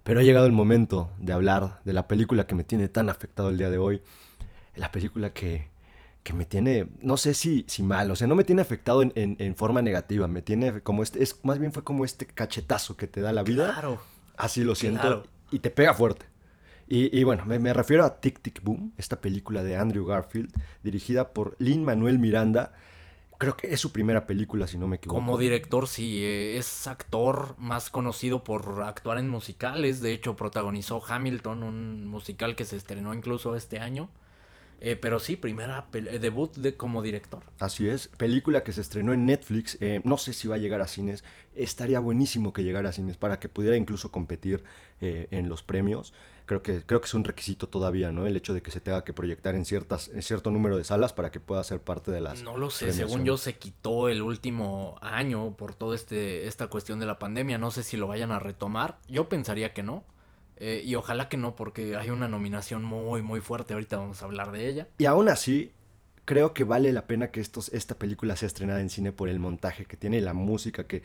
Pero 0.02 0.20
ha 0.20 0.22
llegado 0.22 0.46
el 0.46 0.52
momento 0.52 1.10
de 1.18 1.32
hablar 1.32 1.80
de 1.84 1.92
la 1.92 2.08
película 2.08 2.46
que 2.46 2.54
me 2.54 2.64
tiene 2.64 2.88
tan 2.88 3.10
afectado 3.10 3.50
el 3.50 3.58
día 3.58 3.70
de 3.70 3.78
hoy. 3.78 4.02
La 4.76 4.92
película 4.92 5.32
que, 5.32 5.68
que 6.22 6.32
me 6.32 6.44
tiene, 6.44 6.88
no 7.00 7.16
sé 7.16 7.34
si, 7.34 7.64
si 7.68 7.82
mal, 7.82 8.10
o 8.10 8.16
sea, 8.16 8.26
no 8.26 8.34
me 8.34 8.44
tiene 8.44 8.62
afectado 8.62 9.02
en, 9.02 9.12
en, 9.14 9.56
forma 9.56 9.82
negativa, 9.82 10.28
me 10.28 10.42
tiene 10.42 10.82
como 10.82 11.02
este, 11.02 11.22
es, 11.22 11.44
más 11.44 11.58
bien 11.58 11.72
fue 11.72 11.84
como 11.84 12.04
este 12.04 12.26
cachetazo 12.26 12.96
que 12.96 13.06
te 13.06 13.20
da 13.20 13.32
la 13.32 13.42
vida. 13.42 13.72
Claro. 13.72 14.00
Así 14.36 14.62
lo 14.62 14.74
siento. 14.74 15.24
Y 15.50 15.58
te 15.58 15.70
pega 15.70 15.94
fuerte. 15.94 16.26
Y, 16.90 17.22
bueno, 17.24 17.44
me, 17.44 17.72
refiero 17.74 18.04
a 18.04 18.20
Tic 18.20 18.40
Tic 18.40 18.62
Boom, 18.62 18.94
esta 18.96 19.20
película 19.20 19.62
de 19.62 19.76
Andrew 19.76 20.06
Garfield, 20.06 20.50
dirigida 20.82 21.32
por 21.32 21.54
Lin 21.58 21.84
Manuel 21.84 22.18
Miranda. 22.18 22.72
Creo 23.36 23.56
que 23.56 23.72
es 23.72 23.80
su 23.80 23.92
primera 23.92 24.26
película, 24.26 24.66
si 24.66 24.78
no 24.78 24.88
me 24.88 24.96
equivoco. 24.96 25.20
Como 25.20 25.38
director, 25.38 25.86
sí, 25.86 26.24
eh, 26.24 26.56
es 26.56 26.86
actor 26.86 27.54
más 27.58 27.90
conocido 27.90 28.42
por 28.42 28.82
actuar 28.82 29.18
en 29.18 29.28
musicales. 29.28 30.00
De 30.00 30.12
hecho, 30.12 30.34
protagonizó 30.34 31.02
Hamilton, 31.06 31.62
un 31.62 32.06
musical 32.08 32.56
que 32.56 32.64
se 32.64 32.76
estrenó 32.76 33.12
incluso 33.12 33.54
este 33.54 33.78
año. 33.78 34.08
Eh, 34.80 34.96
pero 34.96 35.18
sí, 35.18 35.36
primera 35.36 35.88
eh, 35.92 36.18
debut 36.18 36.54
de, 36.56 36.76
como 36.76 37.02
director. 37.02 37.42
Así 37.58 37.88
es, 37.88 38.08
película 38.08 38.62
que 38.62 38.72
se 38.72 38.80
estrenó 38.80 39.12
en 39.12 39.26
Netflix, 39.26 39.76
eh, 39.80 40.00
no 40.04 40.18
sé 40.18 40.32
si 40.32 40.46
va 40.46 40.54
a 40.54 40.58
llegar 40.58 40.80
a 40.80 40.86
cines, 40.86 41.24
estaría 41.56 41.98
buenísimo 41.98 42.52
que 42.52 42.62
llegara 42.62 42.90
a 42.90 42.92
cines 42.92 43.16
para 43.16 43.40
que 43.40 43.48
pudiera 43.48 43.76
incluso 43.76 44.12
competir 44.12 44.62
en 45.00 45.48
los 45.48 45.62
premios. 45.62 46.12
Creo 46.48 46.62
que, 46.62 46.82
creo 46.82 47.02
que 47.02 47.06
es 47.06 47.12
un 47.12 47.24
requisito 47.24 47.68
todavía, 47.68 48.10
¿no? 48.10 48.26
El 48.26 48.34
hecho 48.34 48.54
de 48.54 48.62
que 48.62 48.70
se 48.70 48.80
tenga 48.80 49.04
que 49.04 49.12
proyectar 49.12 49.54
en, 49.54 49.66
ciertas, 49.66 50.08
en 50.08 50.22
cierto 50.22 50.50
número 50.50 50.78
de 50.78 50.84
salas 50.84 51.12
para 51.12 51.30
que 51.30 51.40
pueda 51.40 51.62
ser 51.62 51.82
parte 51.82 52.10
de 52.10 52.22
las... 52.22 52.42
No 52.42 52.56
lo 52.56 52.70
sé, 52.70 52.94
según 52.94 53.26
yo 53.26 53.36
se 53.36 53.58
quitó 53.58 54.08
el 54.08 54.22
último 54.22 54.96
año 55.02 55.54
por 55.58 55.74
toda 55.74 55.94
este, 55.94 56.46
esta 56.46 56.68
cuestión 56.68 57.00
de 57.00 57.04
la 57.04 57.18
pandemia, 57.18 57.58
no 57.58 57.70
sé 57.70 57.82
si 57.82 57.98
lo 57.98 58.06
vayan 58.06 58.32
a 58.32 58.38
retomar, 58.38 58.96
yo 59.08 59.28
pensaría 59.28 59.74
que 59.74 59.82
no. 59.82 60.04
Eh, 60.56 60.82
y 60.84 60.94
ojalá 60.94 61.28
que 61.28 61.36
no, 61.36 61.54
porque 61.54 61.96
hay 61.96 62.08
una 62.08 62.28
nominación 62.28 62.82
muy, 62.82 63.20
muy 63.20 63.40
fuerte. 63.40 63.74
Ahorita 63.74 63.98
vamos 63.98 64.22
a 64.22 64.24
hablar 64.24 64.50
de 64.50 64.68
ella. 64.68 64.88
Y 64.96 65.04
aún 65.04 65.28
así, 65.28 65.72
creo 66.28 66.52
que 66.52 66.64
vale 66.64 66.92
la 66.92 67.06
pena 67.06 67.30
que 67.30 67.40
esta 67.40 67.94
película 67.94 68.36
sea 68.36 68.48
estrenada 68.48 68.82
en 68.82 68.90
cine 68.90 69.12
por 69.12 69.30
el 69.30 69.38
montaje 69.38 69.86
que 69.86 69.96
tiene, 69.96 70.20
la 70.20 70.34
música 70.34 70.84
que, 70.84 71.02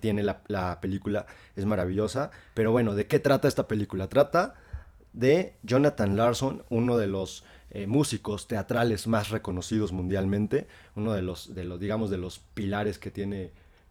tiene 0.00 0.22
la, 0.22 0.40
la, 0.48 0.80
película. 0.80 1.26
Es 1.56 1.66
maravillosa. 1.66 2.30
Pero 2.54 2.72
bueno, 2.72 2.94
¿de 2.94 3.06
qué 3.06 3.18
trata 3.18 3.48
esta 3.48 3.68
película? 3.68 4.08
Trata 4.08 4.54
de 5.12 5.52
Jonathan 5.62 6.16
Larson, 6.16 6.64
uno 6.70 6.96
de 6.96 7.06
los 7.06 7.44
eh, 7.70 7.86
músicos 7.86 8.48
teatrales 8.48 9.06
más 9.06 9.28
reconocidos 9.28 9.92
mundialmente, 9.92 10.66
uno 10.96 11.12
de 11.12 11.20
los, 11.20 11.54
de 11.54 11.64
los, 11.64 11.78
digamos, 11.78 12.08
de 12.08 12.16
los 12.16 12.38
pilares 12.38 12.98
que 12.98 13.10
tiene 13.10 13.50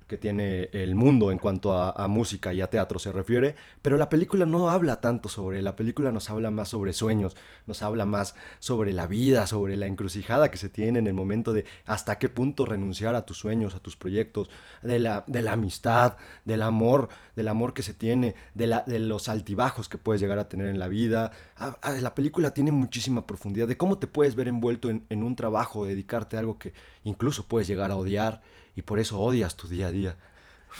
que 0.10 0.18
tiene 0.18 0.70
el 0.74 0.96
mundo 0.96 1.32
en 1.32 1.38
cuanto 1.38 1.72
a, 1.72 2.08
música 2.08 2.52
y 2.52 2.62
a 2.62 2.70
teatro 2.70 2.98
se 2.98 3.12
refiere, 3.12 3.56
pero 3.84 3.96
la 3.96 4.10
película 4.10 4.48
no 4.48 4.72
habla 4.72 5.00
tanto 5.00 5.30
sobre, 5.30 5.62
la 5.62 5.76
película 5.76 6.12
nos 6.12 6.32
habla 6.32 6.50
más 6.50 6.70
sobre 6.70 6.94
sueños, 6.94 7.38
nos 7.68 7.84
habla 7.84 8.08
más 8.08 8.34
sobre 8.58 8.92
la 8.92 9.06
vida, 9.06 9.46
sobre 9.46 9.78
la 9.78 9.86
encrucijada 9.86 10.50
que 10.50 10.58
se 10.58 10.68
tiene 10.68 10.98
en 10.98 11.06
el 11.06 11.14
momento 11.14 11.54
de 11.54 11.66
hasta 11.86 12.18
qué 12.18 12.28
punto 12.28 12.66
renunciar 12.66 13.14
a 13.14 13.24
tus 13.24 13.38
sueños, 13.38 13.76
a 13.76 13.80
tus 13.80 13.96
proyectos, 13.96 14.50
de 14.82 14.98
la, 14.98 15.24
de 15.28 15.44
la 15.44 15.52
amistad, 15.52 16.18
del 16.44 16.64
amor, 16.64 17.10
del 17.36 17.48
amor 17.48 17.76
que 17.76 17.84
se 17.84 17.94
tiene, 17.94 18.34
de, 18.56 18.66
la, 18.66 18.84
de 18.88 18.98
los 18.98 19.30
altibajos 19.30 19.90
que 19.90 20.00
puedes 20.00 20.20
llegar 20.20 20.40
a 20.40 20.50
tener 20.50 20.68
en 20.68 20.80
la 20.80 20.88
vida. 20.88 21.32
Ah, 21.56 21.78
ah, 21.84 21.92
la 21.92 22.16
película 22.16 22.52
tiene 22.52 22.72
muchísima 22.72 23.28
profundidad 23.28 23.68
de 23.68 23.78
cómo 23.78 24.00
te 24.00 24.08
puedes 24.08 24.34
ver 24.36 24.48
envuelto 24.48 24.90
en, 24.90 25.06
en 25.10 25.22
un 25.22 25.36
trabajo, 25.36 25.86
dedicarte 25.86 26.36
a 26.36 26.40
algo 26.40 26.58
que 26.58 26.74
incluso 27.04 27.46
puedes 27.46 27.68
llegar 27.68 27.92
a 27.92 27.96
odiar 27.96 28.42
y 28.76 28.82
por 28.82 29.00
eso 29.00 29.20
odias 29.20 29.56
tu 29.56 29.68
día 29.68 29.88
a 29.88 29.92
día. 29.92 30.16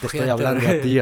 Te 0.00 0.06
estoy 0.06 0.28
hablando 0.28 0.66
a 0.68 0.80
ti. 0.80 0.98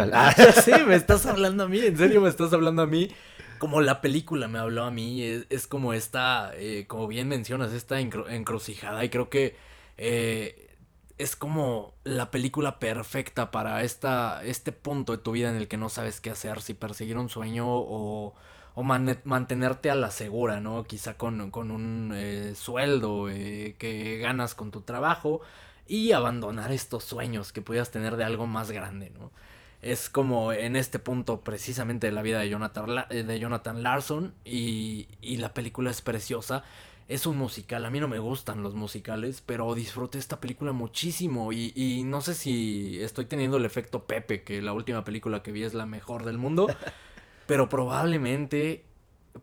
sí, 0.63 0.73
me 0.87 0.95
estás 0.95 1.27
hablando 1.27 1.65
a 1.65 1.69
mí, 1.69 1.79
en 1.81 1.97
serio 1.97 2.21
me 2.21 2.29
estás 2.29 2.53
hablando 2.53 2.83
a 2.83 2.87
mí. 2.87 3.11
Como 3.59 3.81
la 3.81 4.01
película 4.01 4.49
me 4.49 4.59
habló 4.59 4.85
a 4.85 4.91
mí, 4.91 5.23
es, 5.23 5.67
como 5.67 5.93
esta, 5.93 6.53
eh, 6.55 6.87
como 6.87 7.09
bien 7.09 7.29
mencionas, 7.29 7.73
esta 7.73 8.01
encrucijada 8.01 9.05
y 9.05 9.09
creo 9.09 9.29
que 9.29 9.57
eh, 9.97 10.77
es 11.19 11.35
como 11.35 11.95
la 12.05 12.31
película 12.31 12.79
perfecta 12.79 13.51
para 13.51 13.83
esta, 13.83 14.45
este 14.45 14.71
punto 14.71 15.13
de 15.13 15.19
tu 15.19 15.33
vida 15.33 15.51
en 15.51 15.57
el 15.57 15.67
que 15.67 15.77
no 15.77 15.89
sabes 15.89 16.21
qué 16.21 16.31
hacer, 16.31 16.63
si 16.63 16.75
perseguir 16.75 17.19
un 17.19 17.29
sueño 17.29 17.67
o, 17.69 18.35
o 18.75 18.83
mantenerte 18.85 19.91
a 19.91 19.97
la 19.97 20.13
segura, 20.13 20.61
¿no? 20.61 20.85
Quizá 20.85 21.15
con, 21.15 21.51
con 21.51 21.73
un 21.73 22.13
eh, 22.15 22.55
sueldo 22.55 23.27
que 23.27 24.19
ganas 24.23 24.55
con 24.55 24.71
tu 24.71 24.83
trabajo 24.83 25.41
y 25.89 26.13
abandonar 26.13 26.71
estos 26.71 27.05
sueños 27.05 27.53
que 27.53 27.63
pudieras 27.63 27.91
tener 27.91 28.17
de 28.17 28.25
algo 28.25 28.47
más 28.47 28.71
grande, 28.71 29.11
¿no? 29.11 29.33
Es 29.81 30.11
como 30.11 30.53
en 30.53 30.77
este 30.77 30.99
punto 30.99 31.41
precisamente 31.41 32.09
de 32.09 32.13
la 32.13 32.23
vida 32.23 32.41
de 32.41 32.49
Jonathan, 32.49 33.07
eh, 33.11 33.23
de 33.23 33.39
Jonathan 33.39 33.83
Larson 33.83 34.35
y, 34.45 35.09
y 35.23 35.37
la 35.39 35.55
película 35.55 35.91
es 35.91 36.03
preciosa. 36.03 36.65
Es 37.07 37.27
un 37.27 37.39
musical, 37.39 37.87
a 37.87 37.91
mí 37.91 38.01
no 38.01 38.09
me 38.09 38.19
gustan 38.19 38.63
los 38.63 38.75
musicales, 38.75 39.43
pero 39.47 39.75
disfruté 39.75 40.19
esta 40.19 40.41
película 40.41 40.73
muchísimo 40.73 41.53
y, 41.53 41.73
y 41.75 42.03
no 42.05 42.21
sé 42.21 42.35
si 42.35 43.01
estoy 43.01 43.25
teniendo 43.25 43.57
el 43.57 43.65
efecto 43.65 44.05
Pepe, 44.05 44.43
que 44.43 44.61
la 44.61 44.75
última 44.75 45.05
película 45.05 45.43
que 45.43 45.53
vi 45.53 45.63
es 45.63 45.73
la 45.73 45.87
mejor 45.87 46.25
del 46.25 46.37
mundo, 46.37 46.67
pero 47.47 47.71
probablemente 47.71 48.85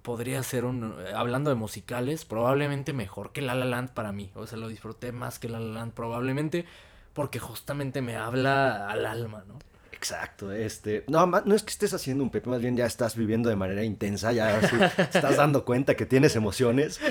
podría 0.02 0.42
ser 0.44 0.66
un, 0.66 0.96
hablando 1.16 1.50
de 1.50 1.56
musicales, 1.56 2.26
probablemente 2.26 2.94
mejor 2.94 3.32
que 3.32 3.42
La 3.42 3.56
La 3.56 3.66
Land 3.66 3.92
para 3.92 4.12
mí. 4.12 4.32
O 4.36 4.48
sea, 4.48 4.58
lo 4.58 4.68
disfruté 4.68 5.12
más 5.12 5.40
que 5.40 5.50
La 5.50 5.60
La 5.60 5.74
Land 5.74 5.94
probablemente 5.94 6.66
porque 7.14 7.40
justamente 7.40 8.02
me 8.02 8.18
habla 8.18 8.90
al 8.90 9.06
alma, 9.06 9.44
¿no? 9.48 9.58
Exacto, 9.92 10.52
este, 10.52 11.04
no, 11.08 11.26
no 11.26 11.56
es 11.56 11.64
que 11.64 11.72
estés 11.72 11.94
haciendo 11.94 12.24
un 12.24 12.30
Pepe, 12.30 12.50
más 12.50 12.62
bien 12.62 12.76
ya 12.78 12.86
estás 12.86 13.16
viviendo 13.16 13.50
de 13.50 13.56
manera 13.56 13.84
intensa, 13.84 14.34
ya 14.34 14.60
estás 14.98 15.38
dando 15.38 15.66
cuenta 15.66 15.96
que 15.96 16.06
tienes 16.06 16.36
emociones. 16.36 17.00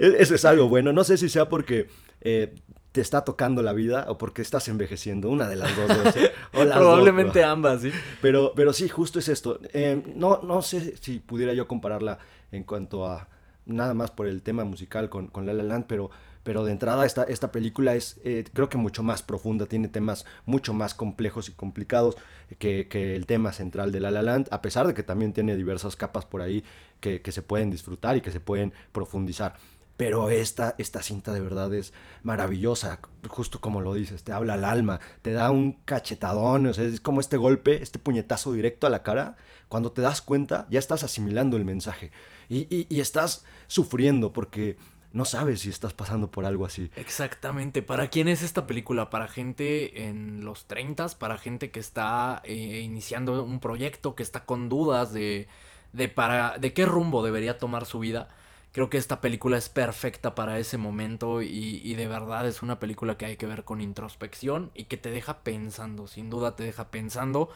E-, 0.00 0.16
eso 0.18 0.34
es 0.34 0.44
algo 0.44 0.68
bueno, 0.68 0.92
no 0.92 1.04
sé 1.04 1.16
si 1.16 1.28
sea 1.28 1.48
porque 1.48 1.88
eh, 2.22 2.54
te 2.96 3.02
está 3.02 3.26
tocando 3.26 3.62
la 3.62 3.74
vida 3.74 4.06
o 4.08 4.16
porque 4.16 4.40
estás 4.40 4.68
envejeciendo, 4.68 5.28
una 5.28 5.50
de 5.50 5.56
las 5.56 5.76
dos. 5.76 6.14
Probablemente 6.50 7.44
ambas, 7.44 7.82
sí. 7.82 7.92
Pero, 8.22 8.54
pero 8.56 8.72
sí, 8.72 8.88
justo 8.88 9.18
es 9.18 9.28
esto. 9.28 9.60
Eh, 9.74 10.02
no, 10.14 10.40
no 10.42 10.62
sé 10.62 10.96
si 10.96 11.18
pudiera 11.18 11.52
yo 11.52 11.68
compararla 11.68 12.18
en 12.52 12.64
cuanto 12.64 13.06
a 13.06 13.28
nada 13.66 13.92
más 13.92 14.10
por 14.10 14.28
el 14.28 14.40
tema 14.40 14.64
musical 14.64 15.10
con, 15.10 15.26
con 15.26 15.44
La 15.44 15.52
La 15.52 15.62
Land, 15.62 15.84
pero, 15.86 16.10
pero 16.42 16.64
de 16.64 16.72
entrada 16.72 17.04
esta, 17.04 17.24
esta 17.24 17.52
película 17.52 17.94
es 17.94 18.18
eh, 18.24 18.44
creo 18.50 18.70
que 18.70 18.78
mucho 18.78 19.02
más 19.02 19.22
profunda, 19.22 19.66
tiene 19.66 19.88
temas 19.88 20.24
mucho 20.46 20.72
más 20.72 20.94
complejos 20.94 21.50
y 21.50 21.52
complicados 21.52 22.16
que, 22.58 22.88
que, 22.88 23.14
el 23.14 23.26
tema 23.26 23.52
central 23.52 23.92
de 23.92 24.00
La 24.00 24.10
La 24.10 24.22
Land, 24.22 24.48
a 24.52 24.62
pesar 24.62 24.86
de 24.86 24.94
que 24.94 25.02
también 25.02 25.34
tiene 25.34 25.54
diversas 25.54 25.96
capas 25.96 26.24
por 26.24 26.40
ahí 26.40 26.64
que, 27.00 27.20
que 27.20 27.30
se 27.30 27.42
pueden 27.42 27.70
disfrutar 27.70 28.16
y 28.16 28.22
que 28.22 28.30
se 28.30 28.40
pueden 28.40 28.72
profundizar. 28.92 29.56
Pero 29.96 30.28
esta, 30.28 30.74
esta 30.78 31.02
cinta 31.02 31.32
de 31.32 31.40
verdad 31.40 31.72
es 31.72 31.94
maravillosa, 32.22 33.00
justo 33.28 33.60
como 33.60 33.80
lo 33.80 33.94
dices, 33.94 34.24
te 34.24 34.32
habla 34.32 34.54
al 34.54 34.64
alma, 34.64 35.00
te 35.22 35.32
da 35.32 35.50
un 35.50 35.72
cachetadón, 35.84 36.66
o 36.66 36.74
sea, 36.74 36.84
es 36.84 37.00
como 37.00 37.20
este 37.20 37.38
golpe, 37.38 37.82
este 37.82 37.98
puñetazo 37.98 38.52
directo 38.52 38.86
a 38.86 38.90
la 38.90 39.02
cara. 39.02 39.36
Cuando 39.68 39.92
te 39.92 40.02
das 40.02 40.20
cuenta, 40.20 40.66
ya 40.70 40.78
estás 40.78 41.02
asimilando 41.02 41.56
el 41.56 41.64
mensaje 41.64 42.12
y, 42.48 42.86
y, 42.88 43.00
estás 43.00 43.44
sufriendo 43.66 44.32
porque 44.32 44.76
no 45.12 45.24
sabes 45.24 45.60
si 45.60 45.70
estás 45.70 45.94
pasando 45.94 46.30
por 46.30 46.44
algo 46.44 46.66
así. 46.66 46.90
Exactamente. 46.94 47.82
¿Para 47.82 48.08
quién 48.08 48.28
es 48.28 48.42
esta 48.42 48.66
película? 48.66 49.10
Para 49.10 49.28
gente 49.28 50.06
en 50.06 50.44
los 50.44 50.66
30, 50.66 51.08
para 51.18 51.38
gente 51.38 51.70
que 51.70 51.80
está 51.80 52.42
eh, 52.44 52.80
iniciando 52.80 53.42
un 53.42 53.60
proyecto, 53.60 54.14
que 54.14 54.22
está 54.22 54.44
con 54.44 54.68
dudas 54.68 55.12
de, 55.12 55.48
de, 55.92 56.08
para, 56.08 56.58
de 56.58 56.72
qué 56.72 56.86
rumbo 56.86 57.24
debería 57.24 57.58
tomar 57.58 57.86
su 57.86 57.98
vida 57.98 58.28
Creo 58.76 58.90
que 58.90 58.98
esta 58.98 59.22
película 59.22 59.56
es 59.56 59.70
perfecta 59.70 60.34
para 60.34 60.58
ese 60.58 60.76
momento 60.76 61.40
y, 61.40 61.94
de 61.94 62.06
verdad 62.06 62.46
es 62.46 62.60
una 62.60 62.78
película 62.78 63.16
que 63.16 63.24
hay 63.24 63.38
que 63.38 63.46
ver 63.46 63.64
con 63.64 63.80
introspección 63.80 64.70
y 64.74 64.84
que 64.84 64.98
te 64.98 65.10
deja 65.10 65.38
pensando, 65.38 66.06
sin 66.06 66.28
duda 66.28 66.56
te 66.56 66.64
deja 66.64 66.90
pensando 66.90 67.48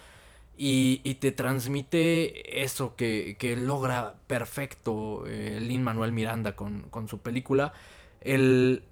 y, 0.57 1.17
te 1.17 1.31
transmite 1.31 2.63
eso 2.63 2.97
que, 2.97 3.37
logra 3.61 4.15
perfecto 4.29 5.27
eh, 5.27 5.59
Lin 5.61 5.83
Manuel 5.83 6.13
Miranda 6.13 6.57
con, 6.57 6.85
con 6.89 7.07
su 7.07 7.19
película, 7.19 7.75
el 8.23 8.83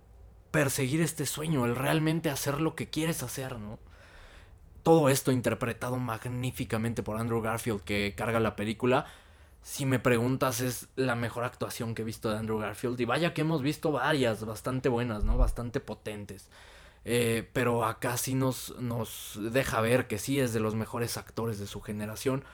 perseguir 0.51 1.01
este 1.01 1.25
sueño, 1.25 1.65
el 1.65 1.77
realmente 1.77 2.29
hacer 2.29 2.61
lo 2.61 2.75
que 2.75 2.91
quieres 2.91 3.23
hacer, 3.23 3.59
¿no? 3.59 3.79
Todo 4.83 5.09
esto 5.09 5.33
interpretado 5.33 5.97
magníficamente 5.97 7.03
por 7.03 7.19
Andrew 7.19 7.41
Garfield 7.41 7.81
que 7.85 8.13
carga 8.15 8.39
la 8.39 8.55
película 8.55 9.07
si 9.63 9.87
me 9.87 9.99
preguntas, 9.99 10.61
es 10.61 10.89
la 10.97 11.15
mejor 11.15 11.45
actuación 11.45 11.95
que 11.95 12.03
he 12.03 12.05
visto 12.05 12.31
de 12.31 12.39
Andrew 12.39 12.59
Garfield. 12.59 13.01
Y 13.01 13.05
vaya 13.05 13.35
que 13.35 13.43
hemos 13.43 13.63
visto 13.63 13.93
varias, 13.93 14.45
bastante 14.45 14.89
buenas, 14.89 15.25
¿no? 15.25 15.37
Bastante 15.37 15.81
potentes. 15.81 16.49
Eh, 17.05 17.49
pero 17.53 17.85
acá 17.85 18.17
sí 18.17 18.35
nos, 18.35 18.75
nos 18.81 19.39
deja 19.53 19.81
ver 19.81 20.07
que 20.09 20.19
sí 20.19 20.41
es 20.41 20.53
de 20.53 20.61
los 20.61 20.75
mejores 20.75 21.17
actores 21.17 21.59
de 21.59 21.67
su 21.67 21.81
generación. 21.81 22.45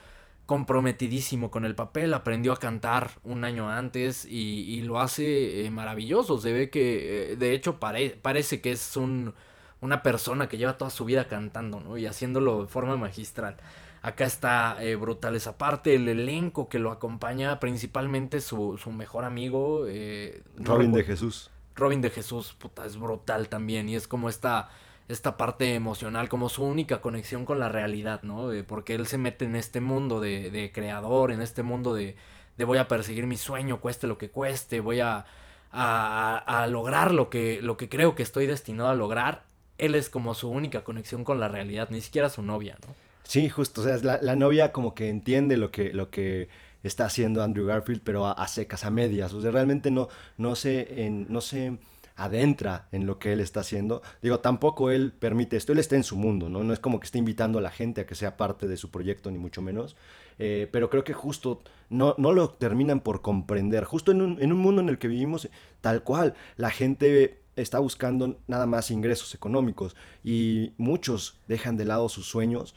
Comprometidísimo 0.46 1.50
con 1.50 1.64
el 1.64 1.74
papel, 1.74 2.12
aprendió 2.12 2.52
a 2.52 2.58
cantar 2.58 3.12
un 3.22 3.44
año 3.44 3.70
antes 3.70 4.26
y, 4.26 4.82
lo 4.82 5.00
hace 5.00 5.64
eh, 5.64 5.70
maravilloso. 5.70 6.38
Se 6.38 6.52
ve 6.52 6.70
que, 6.70 7.32
eh, 7.32 7.36
de 7.36 7.54
hecho, 7.54 7.80
parece 7.80 8.60
que 8.60 8.72
es 8.72 8.96
un, 8.96 9.34
una 9.80 10.02
persona 10.02 10.48
que 10.48 10.58
lleva 10.58 10.78
toda 10.78 10.90
su 10.90 11.04
vida 11.04 11.28
cantando, 11.28 11.80
¿no? 11.80 11.96
Y 11.96 12.06
haciéndolo 12.06 12.62
de 12.62 12.68
forma 12.68 12.96
magistral. 12.96 13.56
Acá 14.04 14.26
está 14.26 14.76
eh, 14.84 14.96
brutal 14.96 15.34
esa 15.34 15.56
parte, 15.56 15.94
el 15.94 16.06
elenco 16.06 16.68
que 16.68 16.78
lo 16.78 16.90
acompaña, 16.90 17.58
principalmente 17.58 18.42
su, 18.42 18.76
su 18.76 18.92
mejor 18.92 19.24
amigo. 19.24 19.86
Eh, 19.88 20.42
Robin 20.58 20.92
de 20.92 21.04
Jesús. 21.04 21.50
Robin 21.74 22.02
de 22.02 22.10
Jesús, 22.10 22.52
puta, 22.52 22.84
es 22.84 22.98
brutal 22.98 23.48
también. 23.48 23.88
Y 23.88 23.96
es 23.96 24.06
como 24.06 24.28
esta, 24.28 24.68
esta 25.08 25.38
parte 25.38 25.74
emocional, 25.74 26.28
como 26.28 26.50
su 26.50 26.64
única 26.64 27.00
conexión 27.00 27.46
con 27.46 27.58
la 27.58 27.70
realidad, 27.70 28.22
¿no? 28.24 28.50
porque 28.68 28.94
él 28.94 29.06
se 29.06 29.16
mete 29.16 29.46
en 29.46 29.56
este 29.56 29.80
mundo 29.80 30.20
de, 30.20 30.50
de 30.50 30.70
creador, 30.70 31.32
en 31.32 31.40
este 31.40 31.62
mundo 31.62 31.94
de, 31.94 32.14
de, 32.58 32.64
voy 32.66 32.76
a 32.76 32.88
perseguir 32.88 33.26
mi 33.26 33.38
sueño, 33.38 33.80
cueste 33.80 34.06
lo 34.06 34.18
que 34.18 34.28
cueste, 34.28 34.80
voy 34.80 35.00
a, 35.00 35.24
a, 35.72 36.36
a 36.36 36.66
lograr 36.66 37.14
lo 37.14 37.30
que, 37.30 37.62
lo 37.62 37.78
que 37.78 37.88
creo 37.88 38.14
que 38.14 38.22
estoy 38.22 38.44
destinado 38.44 38.90
a 38.90 38.94
lograr. 38.94 39.44
Él 39.78 39.94
es 39.94 40.10
como 40.10 40.34
su 40.34 40.50
única 40.50 40.84
conexión 40.84 41.24
con 41.24 41.40
la 41.40 41.48
realidad, 41.48 41.88
ni 41.88 42.02
siquiera 42.02 42.28
su 42.28 42.42
novia, 42.42 42.76
¿no? 42.86 43.03
Sí, 43.24 43.48
justo, 43.48 43.80
o 43.80 43.84
sea, 43.84 43.96
la, 43.98 44.18
la 44.22 44.36
novia 44.36 44.72
como 44.72 44.94
que 44.94 45.08
entiende 45.08 45.56
lo 45.56 45.70
que, 45.70 45.92
lo 45.92 46.10
que 46.10 46.48
está 46.88 47.06
haciendo 47.06 47.42
Andrew 47.42 47.66
Garfield, 47.66 48.02
pero 48.04 48.26
a, 48.26 48.46
secas, 48.48 48.84
a 48.84 48.90
medias. 48.90 49.32
O 49.32 49.40
sea, 49.40 49.50
realmente 49.50 49.90
no, 49.90 50.08
no, 50.36 50.54
se, 50.54 51.04
en, 51.04 51.26
no 51.30 51.40
se 51.40 51.78
adentra 52.16 52.88
en 52.92 53.06
lo 53.06 53.18
que 53.18 53.32
él 53.32 53.40
está 53.40 53.60
haciendo. 53.60 54.02
Digo, 54.22 54.40
tampoco 54.40 54.90
él 54.90 55.12
permite 55.12 55.56
esto, 55.56 55.72
él 55.72 55.78
está 55.78 55.96
en 55.96 56.04
su 56.04 56.16
mundo, 56.16 56.48
¿no? 56.48 56.62
No 56.62 56.72
es 56.72 56.78
como 56.78 57.00
que 57.00 57.06
esté 57.06 57.18
invitando 57.18 57.58
a 57.58 57.62
la 57.62 57.70
gente 57.70 58.02
a 58.02 58.06
que 58.06 58.14
sea 58.14 58.36
parte 58.36 58.68
de 58.68 58.76
su 58.76 58.90
proyecto, 58.90 59.30
ni 59.30 59.38
mucho 59.38 59.62
menos. 59.62 59.96
Eh, 60.38 60.68
pero 60.70 60.90
creo 60.90 61.04
que 61.04 61.14
justo 61.14 61.62
no, 61.88 62.14
no 62.18 62.32
lo 62.32 62.50
terminan 62.50 63.00
por 63.00 63.22
comprender. 63.22 63.84
Justo 63.84 64.12
en 64.12 64.20
un, 64.20 64.42
en 64.42 64.52
un 64.52 64.58
mundo 64.58 64.82
en 64.82 64.88
el 64.90 64.98
que 64.98 65.08
vivimos, 65.08 65.48
tal 65.80 66.02
cual, 66.02 66.34
la 66.56 66.70
gente 66.70 67.40
está 67.56 67.78
buscando 67.78 68.38
nada 68.46 68.66
más 68.66 68.90
ingresos 68.90 69.34
económicos 69.34 69.96
y 70.24 70.72
muchos 70.76 71.38
dejan 71.46 71.76
de 71.76 71.84
lado 71.84 72.08
sus 72.08 72.26
sueños 72.26 72.74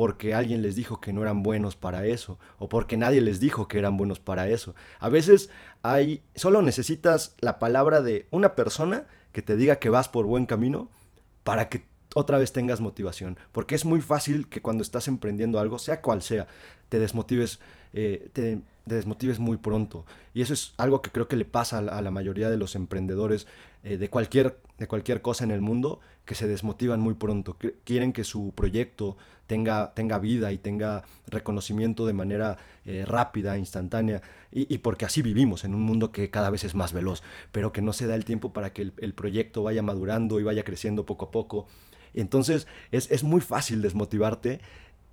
porque 0.00 0.32
alguien 0.32 0.62
les 0.62 0.76
dijo 0.76 0.98
que 0.98 1.12
no 1.12 1.20
eran 1.20 1.42
buenos 1.42 1.76
para 1.76 2.06
eso 2.06 2.38
o 2.58 2.70
porque 2.70 2.96
nadie 2.96 3.20
les 3.20 3.38
dijo 3.38 3.68
que 3.68 3.78
eran 3.78 3.98
buenos 3.98 4.18
para 4.18 4.48
eso. 4.48 4.74
A 4.98 5.10
veces 5.10 5.50
hay 5.82 6.22
solo 6.34 6.62
necesitas 6.62 7.34
la 7.40 7.58
palabra 7.58 8.00
de 8.00 8.26
una 8.30 8.54
persona 8.54 9.04
que 9.32 9.42
te 9.42 9.56
diga 9.56 9.76
que 9.76 9.90
vas 9.90 10.08
por 10.08 10.24
buen 10.24 10.46
camino 10.46 10.88
para 11.44 11.68
que 11.68 11.84
otra 12.14 12.38
vez 12.38 12.54
tengas 12.54 12.80
motivación, 12.80 13.36
porque 13.52 13.74
es 13.74 13.84
muy 13.84 14.00
fácil 14.00 14.48
que 14.48 14.62
cuando 14.62 14.82
estás 14.82 15.06
emprendiendo 15.06 15.60
algo, 15.60 15.78
sea 15.78 16.00
cual 16.00 16.22
sea, 16.22 16.46
te 16.88 16.98
desmotives, 16.98 17.60
eh, 17.92 18.30
te, 18.32 18.62
desmotives 18.86 19.38
muy 19.38 19.58
pronto. 19.58 20.06
Y 20.32 20.40
eso 20.40 20.54
es 20.54 20.72
algo 20.78 21.02
que 21.02 21.10
creo 21.10 21.28
que 21.28 21.36
le 21.36 21.44
pasa 21.44 21.76
a 21.76 22.00
la, 22.00 22.10
mayoría 22.10 22.48
de 22.48 22.56
los 22.56 22.74
emprendedores 22.74 23.46
eh, 23.82 23.96
de, 23.96 24.10
cualquier, 24.10 24.58
de 24.78 24.86
cualquier 24.86 25.22
cosa 25.22 25.44
en 25.44 25.50
el 25.50 25.60
mundo, 25.60 26.00
que 26.24 26.34
se 26.34 26.46
desmotivan 26.46 27.00
muy 27.00 27.14
pronto. 27.14 27.56
quieren 27.84 28.12
que 28.12 28.24
su 28.24 28.52
proyecto 28.54 29.16
tenga, 29.46 29.94
tenga 29.94 30.18
vida 30.18 30.52
y 30.52 30.58
tenga 30.58 31.04
reconocimiento 31.26 32.06
de 32.06 32.12
manera 32.12 32.58
eh, 32.84 33.04
rápida, 33.06 33.58
instantánea, 33.58 34.22
y, 34.52 34.78
porque 34.78 35.04
así 35.04 35.22
vivimos 35.22 35.64
en 35.64 35.74
un 35.74 35.82
mundo 35.82 36.12
que 36.12 36.30
cada 36.30 36.50
vez 36.50 36.64
es 36.64 36.74
más 36.74 36.92
veloz, 36.92 37.22
pero 37.52 37.72
que 37.72 37.82
no 37.82 37.92
se 37.92 38.06
da 38.06 38.14
el 38.14 38.24
tiempo 38.24 38.52
para 38.52 38.72
que 38.72 38.92
el, 38.96 39.14
proyecto 39.14 39.62
vaya 39.62 39.82
madurando 39.82 40.40
y 40.40 40.42
vaya 40.42 40.64
creciendo 40.64 41.06
poco 41.06 41.26
a 41.26 41.30
poco. 41.30 41.66
Entonces 42.14 42.66
es, 42.90 43.10
es 43.10 43.22
muy 43.22 43.40
fácil 43.40 43.82
desmotivarte 43.82 44.60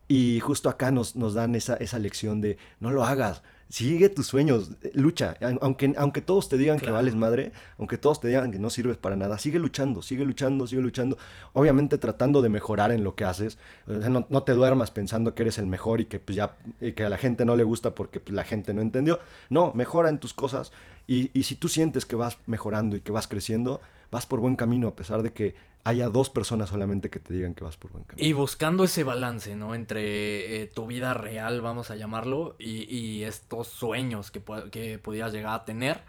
y 0.07 0.39
justo 0.39 0.69
acá 0.69 0.91
nos, 0.91 1.15
nos 1.15 1.33
dan 1.33 1.55
esa, 1.55 1.75
esa 1.75 1.99
lección 1.99 2.41
de 2.41 2.57
no 2.79 2.91
lo 2.91 3.03
hagas, 3.03 3.43
sigue 3.69 4.09
tus 4.09 4.27
sueños, 4.27 4.71
eh, 4.81 4.91
lucha. 4.93 5.35
Aunque, 5.61 5.93
aunque 5.97 6.21
todos 6.21 6.49
te 6.49 6.57
digan 6.57 6.79
que 6.79 6.91
vales 6.91 7.15
madre, 7.15 7.51
aunque 7.77 7.97
todos 7.97 8.19
te 8.19 8.27
digan 8.27 8.51
que 8.51 8.59
no 8.59 8.69
sirves 8.69 8.97
para 8.97 9.15
nada, 9.15 9.37
sigue 9.37 9.59
luchando, 9.59 10.01
sigue 10.01 10.25
luchando, 10.25 10.67
sigue 10.67 10.81
luchando. 10.81 11.17
Obviamente 11.53 11.97
tratando 11.97 12.41
de 12.41 12.49
mejorar 12.49 12.91
en 12.91 13.03
lo 13.03 13.15
que 13.15 13.25
haces. 13.25 13.57
no, 13.85 14.25
no, 14.29 14.43
te 14.43 14.53
duermas 14.53 14.91
pensando 14.91 15.35
que 15.35 15.43
eres 15.43 15.57
el 15.57 15.67
mejor 15.67 16.01
y 16.01 16.05
que, 16.05 16.19
pues, 16.19 16.35
ya, 16.35 16.55
que 16.95 17.03
a 17.03 17.09
la 17.09 17.17
gente 17.17 17.45
no 17.45 17.55
le 17.55 17.63
gusta 17.63 17.95
porque 17.95 18.19
pues, 18.19 18.35
la 18.35 18.43
gente 18.43 18.73
no 18.73 18.81
entendió. 18.81 19.19
No, 19.49 19.73
mejora 19.73 20.09
en 20.09 20.19
tus 20.19 20.33
cosas. 20.33 20.71
Y, 21.07 21.31
y 21.37 21.43
si 21.43 21.55
tú 21.55 21.69
sientes 21.69 22.05
que 22.05 22.15
vas 22.15 22.37
mejorando 22.47 22.95
y 22.95 23.01
que 23.01 23.11
vas 23.11 23.27
creciendo, 23.27 23.81
vas 24.11 24.25
por 24.25 24.39
buen 24.39 24.55
camino 24.55 24.87
a 24.87 24.95
pesar 24.95 25.23
de 25.23 25.33
que 25.33 25.55
haya 25.87 26.09
dos 26.09 26.29
personas 26.29 26.69
solamente 26.69 27.09
que 27.09 27.19
te 27.19 27.33
digan 27.33 27.53
que 27.53 27.63
vas 27.63 27.77
por 27.77 27.91
buen 27.91 28.03
camino. 28.03 28.27
Y 28.27 28.33
buscando 28.33 28.83
ese 28.83 29.03
balance, 29.03 29.55
¿no? 29.55 29.73
Entre 29.73 30.61
eh, 30.61 30.67
tu 30.67 30.85
vida 30.85 31.13
real, 31.13 31.61
vamos 31.61 31.91
a 31.91 31.95
llamarlo, 31.95 32.55
y, 32.59 33.23
estos 33.23 33.67
sueños 33.67 34.29
que, 34.29 34.41
que 34.69 34.99
pudieras 34.99 35.31
llegar 35.31 35.53
a 35.55 35.65
tener. 35.65 36.01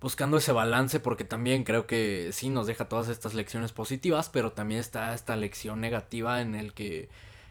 Buscando 0.00 0.36
ese 0.36 0.52
balance 0.52 1.00
porque 1.00 1.24
también 1.24 1.64
creo 1.64 1.86
que 1.86 2.30
sí 2.32 2.50
nos 2.50 2.66
deja 2.66 2.88
todas 2.88 3.08
estas 3.08 3.34
lecciones 3.34 3.72
positivas, 3.72 4.28
pero 4.30 4.52
también 4.52 4.80
está 4.80 5.14
esta 5.14 5.36
lección 5.36 5.80
negativa 5.80 6.40
en 6.40 6.54
el 6.54 6.74
que 6.74 7.08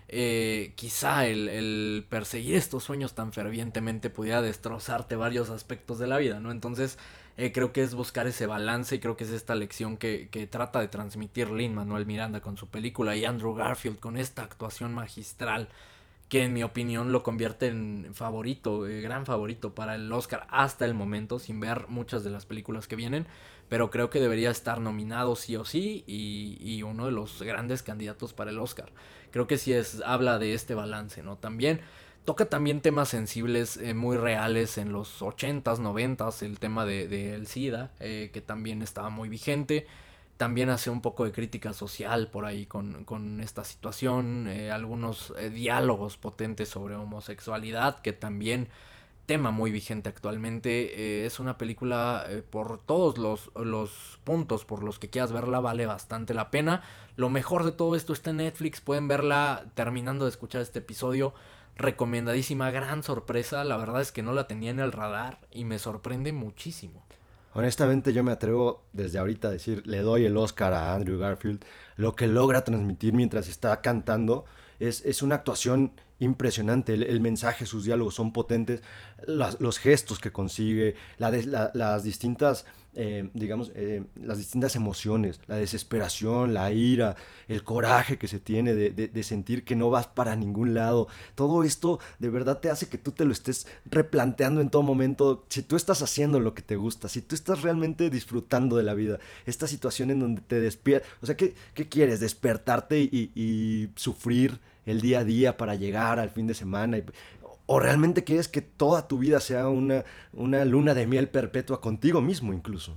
eh, 0.07 0.73
quizá 0.75 1.27
el, 1.27 1.49
el, 1.49 2.05
perseguir 2.07 2.55
estos 2.55 2.83
sueños 2.83 3.13
tan 3.13 3.33
fervientemente 3.33 4.11
pudiera 4.11 4.41
destrozarte 4.41 5.15
varios 5.15 5.49
aspectos 5.49 5.97
de 5.97 6.07
la 6.07 6.17
vida, 6.17 6.39
¿no? 6.39 6.51
Entonces 6.51 6.99
eh, 7.37 7.51
creo 7.51 7.73
que 7.73 7.83
es 7.83 7.95
buscar 7.95 8.27
ese 8.27 8.45
balance 8.45 8.95
y 8.95 8.99
creo 8.99 9.17
que 9.17 9.25
es 9.25 9.31
esta 9.31 9.55
lección 9.55 9.97
que, 9.97 10.29
trata 10.49 10.79
de 10.79 10.87
transmitir 10.87 11.51
Lin 11.51 11.75
Manuel 11.75 12.05
Miranda 12.05 12.39
con 12.41 12.57
su 12.57 12.67
película 12.67 13.15
y 13.15 13.25
Andrew 13.25 13.53
Garfield 13.53 13.99
con 13.99 14.17
esta 14.17 14.43
actuación 14.43 14.93
magistral 14.93 15.67
que 16.29 16.43
en 16.43 16.53
mi 16.53 16.63
opinión 16.63 17.11
lo 17.11 17.23
convierte 17.23 17.67
en 17.67 18.11
favorito, 18.13 18.87
eh, 18.87 19.01
gran 19.01 19.25
favorito 19.25 19.75
para 19.75 19.95
el 19.95 20.11
Oscar 20.11 20.47
hasta 20.49 20.85
el 20.85 20.93
momento, 20.93 21.37
sin 21.37 21.59
ver 21.59 21.87
muchas 21.87 22.23
de 22.23 22.31
las 22.31 22.45
películas 22.45 22.87
que 22.87 22.95
vienen, 22.95 23.27
pero 23.69 23.91
creo 23.91 24.09
que 24.09 24.19
debería 24.19 24.49
estar 24.49 24.79
nominado 24.79 25.35
sí 25.35 25.55
o 25.55 25.65
sí 25.65 26.03
y, 26.07 26.57
y 26.61 26.83
uno 26.83 27.05
de 27.05 27.11
los 27.11 27.41
grandes 27.41 27.83
candidatos 27.83 28.33
para 28.33 28.51
el 28.51 28.59
Oscar. 28.59 28.91
Creo 29.31 29.45
que 29.45 29.57
sí 29.57 29.73
es, 29.73 30.01
habla 30.05 30.39
de 30.39 30.53
este 30.53 30.73
balance, 30.73 31.21
¿no? 31.21 31.37
También 31.37 31.81
toca 32.25 32.47
también 32.47 32.81
temas 32.81 33.09
sensibles 33.09 33.77
eh, 33.77 33.93
muy 33.93 34.17
reales 34.17 34.77
en 34.77 34.91
los 34.91 35.21
80s, 35.21 35.77
90s, 35.79 36.41
el 36.41 36.59
tema 36.59 36.83
del 36.83 37.09
de, 37.09 37.45
SIDA, 37.45 37.91
eh, 37.99 38.31
que 38.33 38.41
también 38.41 38.81
estaba 38.81 39.09
muy 39.09 39.29
vigente. 39.29 39.87
También 40.37 40.69
hace 40.69 40.89
un 40.89 41.01
poco 41.01 41.23
de 41.23 41.31
crítica 41.31 41.71
social 41.71 42.27
por 42.27 42.45
ahí 42.45 42.65
con, 42.65 43.05
con 43.05 43.39
esta 43.39 43.63
situación, 43.63 44.47
eh, 44.49 44.69
algunos 44.69 45.33
diálogos 45.53 46.17
potentes 46.17 46.67
sobre 46.67 46.95
homosexualidad, 46.95 47.99
que 47.99 48.11
también 48.11 48.67
tema 49.27 49.51
muy 49.51 49.71
vigente 49.71 50.09
actualmente. 50.09 51.25
es 51.25 51.39
una 51.39 51.57
película 51.57 52.27
por 52.49 52.79
todos 52.79 53.17
los, 53.17 53.49
los 53.55 54.19
puntos 54.23 54.65
por 54.65 54.83
los 54.83 54.99
que 54.99 55.09
quieras 55.09 55.31
verla, 55.31 55.61
vale 55.61 55.85
bastante 55.85 56.33
la 56.33 56.51
pena. 56.51 56.83
Lo 57.15 57.29
mejor 57.29 57.63
de 57.63 57.71
todo 57.71 57.95
esto 57.95 58.13
está 58.13 58.31
en 58.31 58.37
Netflix, 58.37 58.81
pueden 58.81 59.07
verla 59.07 59.65
terminando 59.73 60.25
de 60.25 60.31
escuchar 60.31 60.61
este 60.61 60.79
episodio 60.79 61.33
recomendadísima, 61.75 62.71
gran 62.71 63.03
sorpresa. 63.03 63.63
La 63.63 63.77
verdad 63.77 64.01
es 64.01 64.11
que 64.11 64.23
no 64.23 64.33
la 64.33 64.47
tenía 64.47 64.71
en 64.71 64.79
el 64.79 64.91
radar 64.91 65.39
y 65.51 65.65
me 65.65 65.79
sorprende 65.79 66.33
muchísimo. 66.33 67.03
Honestamente 67.53 68.11
yo 68.11 68.23
me 68.23 68.33
atrevo 68.33 68.83
desde 68.91 69.17
ahorita 69.17 69.47
a 69.47 69.51
decir, 69.51 69.85
le 69.87 69.99
doy 69.99 70.25
el 70.25 70.35
Oscar 70.35 70.73
a 70.73 70.93
Andrew 70.93 71.17
Garfield. 71.17 71.63
Lo 71.95 72.15
que 72.15 72.27
logra 72.27 72.63
transmitir 72.63 73.13
mientras 73.13 73.47
está 73.47 73.79
cantando 73.81 74.45
es, 74.79 75.05
es 75.05 75.21
una 75.21 75.35
actuación 75.35 75.93
impresionante. 76.19 76.93
El, 76.93 77.19
mensaje, 77.21 77.65
sus 77.65 77.85
diálogos 77.85 78.15
son 78.15 78.33
potentes, 78.33 78.81
los 79.25 79.77
gestos 79.79 80.19
que 80.19 80.31
consigue, 80.31 80.95
las 81.17 82.03
distintas 82.03 82.65
eh, 82.95 83.29
digamos, 83.33 83.71
eh, 83.75 84.03
las 84.15 84.37
distintas 84.37 84.75
emociones, 84.75 85.41
la 85.47 85.57
desesperación, 85.57 86.53
la 86.53 86.71
ira, 86.71 87.15
el 87.49 87.63
coraje 87.63 88.17
que 88.17 88.27
se 88.27 88.39
tiene 88.39 88.73
de, 88.73 89.23
sentir 89.23 89.65
que 89.65 89.75
no 89.75 89.89
vas 89.89 90.07
para 90.07 90.35
ningún 90.35 90.73
lado. 90.73 91.07
Todo 91.35 91.63
esto 91.63 91.99
de 92.19 92.29
verdad 92.29 92.59
te 92.59 92.69
hace 92.69 92.87
que 92.87 92.97
tú 92.97 93.11
te 93.11 93.25
lo 93.25 93.33
estés 93.33 93.67
replanteando 93.85 94.61
en 94.61 94.69
todo 94.69 94.81
momento. 94.81 95.45
Si 95.49 95.61
tú 95.61 95.75
estás 95.75 96.01
haciendo 96.01 96.39
lo 96.39 96.53
que 96.53 96.61
te 96.61 96.77
gusta, 96.77 97.09
si 97.09 97.21
tú 97.21 97.35
estás 97.35 97.61
realmente 97.63 98.09
disfrutando 98.09 98.77
de 98.77 98.83
la 98.83 98.93
vida, 98.93 99.19
esta 99.45 99.67
situación 99.67 100.11
en 100.11 100.19
donde 100.19 100.41
te 100.41 100.61
despiertas, 100.61 101.09
o 101.21 101.25
sea, 101.25 101.35
¿qué, 101.35 101.53
quieres? 101.89 102.19
¿Despertarte 102.19 102.99
y, 103.01 103.31
y 103.35 103.89
sufrir? 103.95 104.59
el 104.85 105.01
día 105.01 105.19
a 105.19 105.23
día 105.23 105.57
para 105.57 105.73
llegar 105.73 106.19
al 106.19 106.29
fin 106.29 106.45
de 106.45 106.53
semana. 106.53 106.97
¿O 107.67 107.79
realmente 107.79 108.23
quieres 108.23 108.47
que 108.47 108.61
toda 108.61 109.07
tu 109.07 109.17
vida 109.17 109.39
sea 109.39 109.67
una, 109.67 110.03
una 110.33 110.65
luna 110.65 110.93
de 110.93 111.07
miel 111.07 111.29
perpetua 111.29 111.81
contigo 111.81 112.21
mismo 112.21 112.53
incluso? 112.53 112.95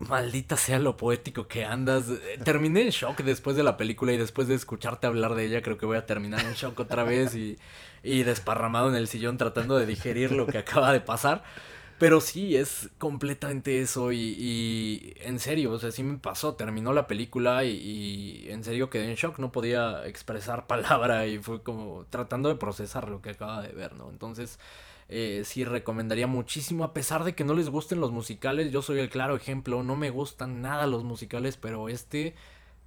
Maldita 0.00 0.56
sea 0.56 0.80
lo 0.80 0.96
poético 0.96 1.46
que 1.46 1.64
andas. 1.64 2.06
Terminé 2.44 2.82
en 2.82 2.90
shock 2.90 3.22
después 3.22 3.54
de 3.54 3.62
la 3.62 3.76
película 3.76 4.12
y 4.12 4.16
después 4.16 4.48
de 4.48 4.56
escucharte 4.56 5.06
hablar 5.06 5.36
de 5.36 5.44
ella, 5.46 5.62
creo 5.62 5.78
que 5.78 5.86
voy 5.86 5.96
a 5.96 6.06
terminar 6.06 6.40
en 6.40 6.54
shock 6.54 6.80
otra 6.80 7.04
vez 7.04 7.36
y, 7.36 7.56
y 8.02 8.24
desparramado 8.24 8.88
en 8.88 8.96
el 8.96 9.06
sillón 9.06 9.38
tratando 9.38 9.76
de 9.76 9.86
digerir 9.86 10.32
lo 10.32 10.46
que 10.46 10.58
acaba 10.58 10.92
de 10.92 11.00
pasar. 11.00 11.44
Pero 12.02 12.20
sí, 12.20 12.56
es 12.56 12.90
completamente 12.98 13.80
eso 13.80 14.10
y, 14.10 15.14
en 15.20 15.38
serio, 15.38 15.70
o 15.70 15.78
sea, 15.78 15.92
sí 15.92 16.02
me 16.02 16.18
pasó, 16.18 16.56
terminó 16.56 16.92
la 16.92 17.06
película 17.06 17.64
y, 17.64 18.44
en 18.48 18.64
serio 18.64 18.90
quedé 18.90 19.08
en 19.08 19.14
shock, 19.14 19.38
no 19.38 19.52
podía 19.52 20.04
expresar 20.08 20.66
palabra 20.66 21.28
y 21.28 21.38
fue 21.38 21.62
como 21.62 22.04
tratando 22.10 22.48
de 22.48 22.56
procesar 22.56 23.08
lo 23.08 23.22
que 23.22 23.30
acaba 23.30 23.62
de 23.62 23.68
ver, 23.72 23.94
¿no? 23.94 24.10
Entonces, 24.10 24.58
eh, 25.08 25.42
sí 25.44 25.64
recomendaría 25.64 26.26
muchísimo, 26.26 26.82
a 26.82 26.92
pesar 26.92 27.22
de 27.22 27.36
que 27.36 27.44
no 27.44 27.54
les 27.54 27.70
gusten 27.70 28.00
los 28.00 28.10
musicales, 28.10 28.72
yo 28.72 28.82
soy 28.82 28.98
el 28.98 29.08
claro 29.08 29.36
ejemplo, 29.36 29.84
no 29.84 29.94
me 29.94 30.10
gustan 30.10 30.60
nada 30.60 30.88
los 30.88 31.04
musicales, 31.04 31.56
pero 31.56 31.88
este 31.88 32.34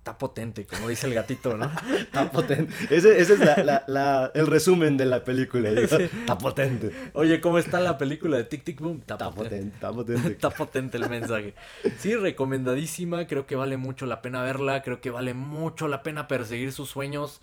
está 0.05 0.19
potente, 0.19 0.67
como 0.67 0.87
dice 0.87 1.07
el 1.07 1.15
gatito, 1.15 1.57
¿no? 1.57 1.71
está 1.97 2.31
potente. 2.31 2.71
Ese, 2.91 3.19
es 3.19 3.31
el 3.31 4.47
resumen 4.47 4.97
de 4.97 5.05
la 5.05 5.23
película. 5.23 5.71
Está 5.71 6.37
potente. 6.37 6.91
Oye, 7.13 7.41
¿cómo 7.41 7.57
está 7.57 7.79
la 7.79 7.97
película 7.97 8.37
de 8.37 8.43
Tic 8.43 8.63
Tic 8.63 8.79
Boom? 8.79 8.99
Está, 8.99 9.17
potente. 9.31 9.73
Está 9.73 9.91
potente. 9.91 10.27
está 10.29 10.51
potente 10.51 10.97
el 10.97 11.09
mensaje. 11.09 11.55
Sí, 11.97 12.15
recomendadísima. 12.15 13.25
Creo 13.25 13.47
que 13.47 13.55
vale 13.55 13.77
mucho 13.77 14.05
la 14.05 14.21
pena 14.21 14.43
verla. 14.43 14.83
Creo 14.83 15.01
que 15.01 15.09
vale 15.09 15.33
mucho 15.33 15.87
la 15.87 16.03
pena 16.03 16.27
perseguir 16.27 16.71
sus 16.71 16.91
sueños. 16.91 17.41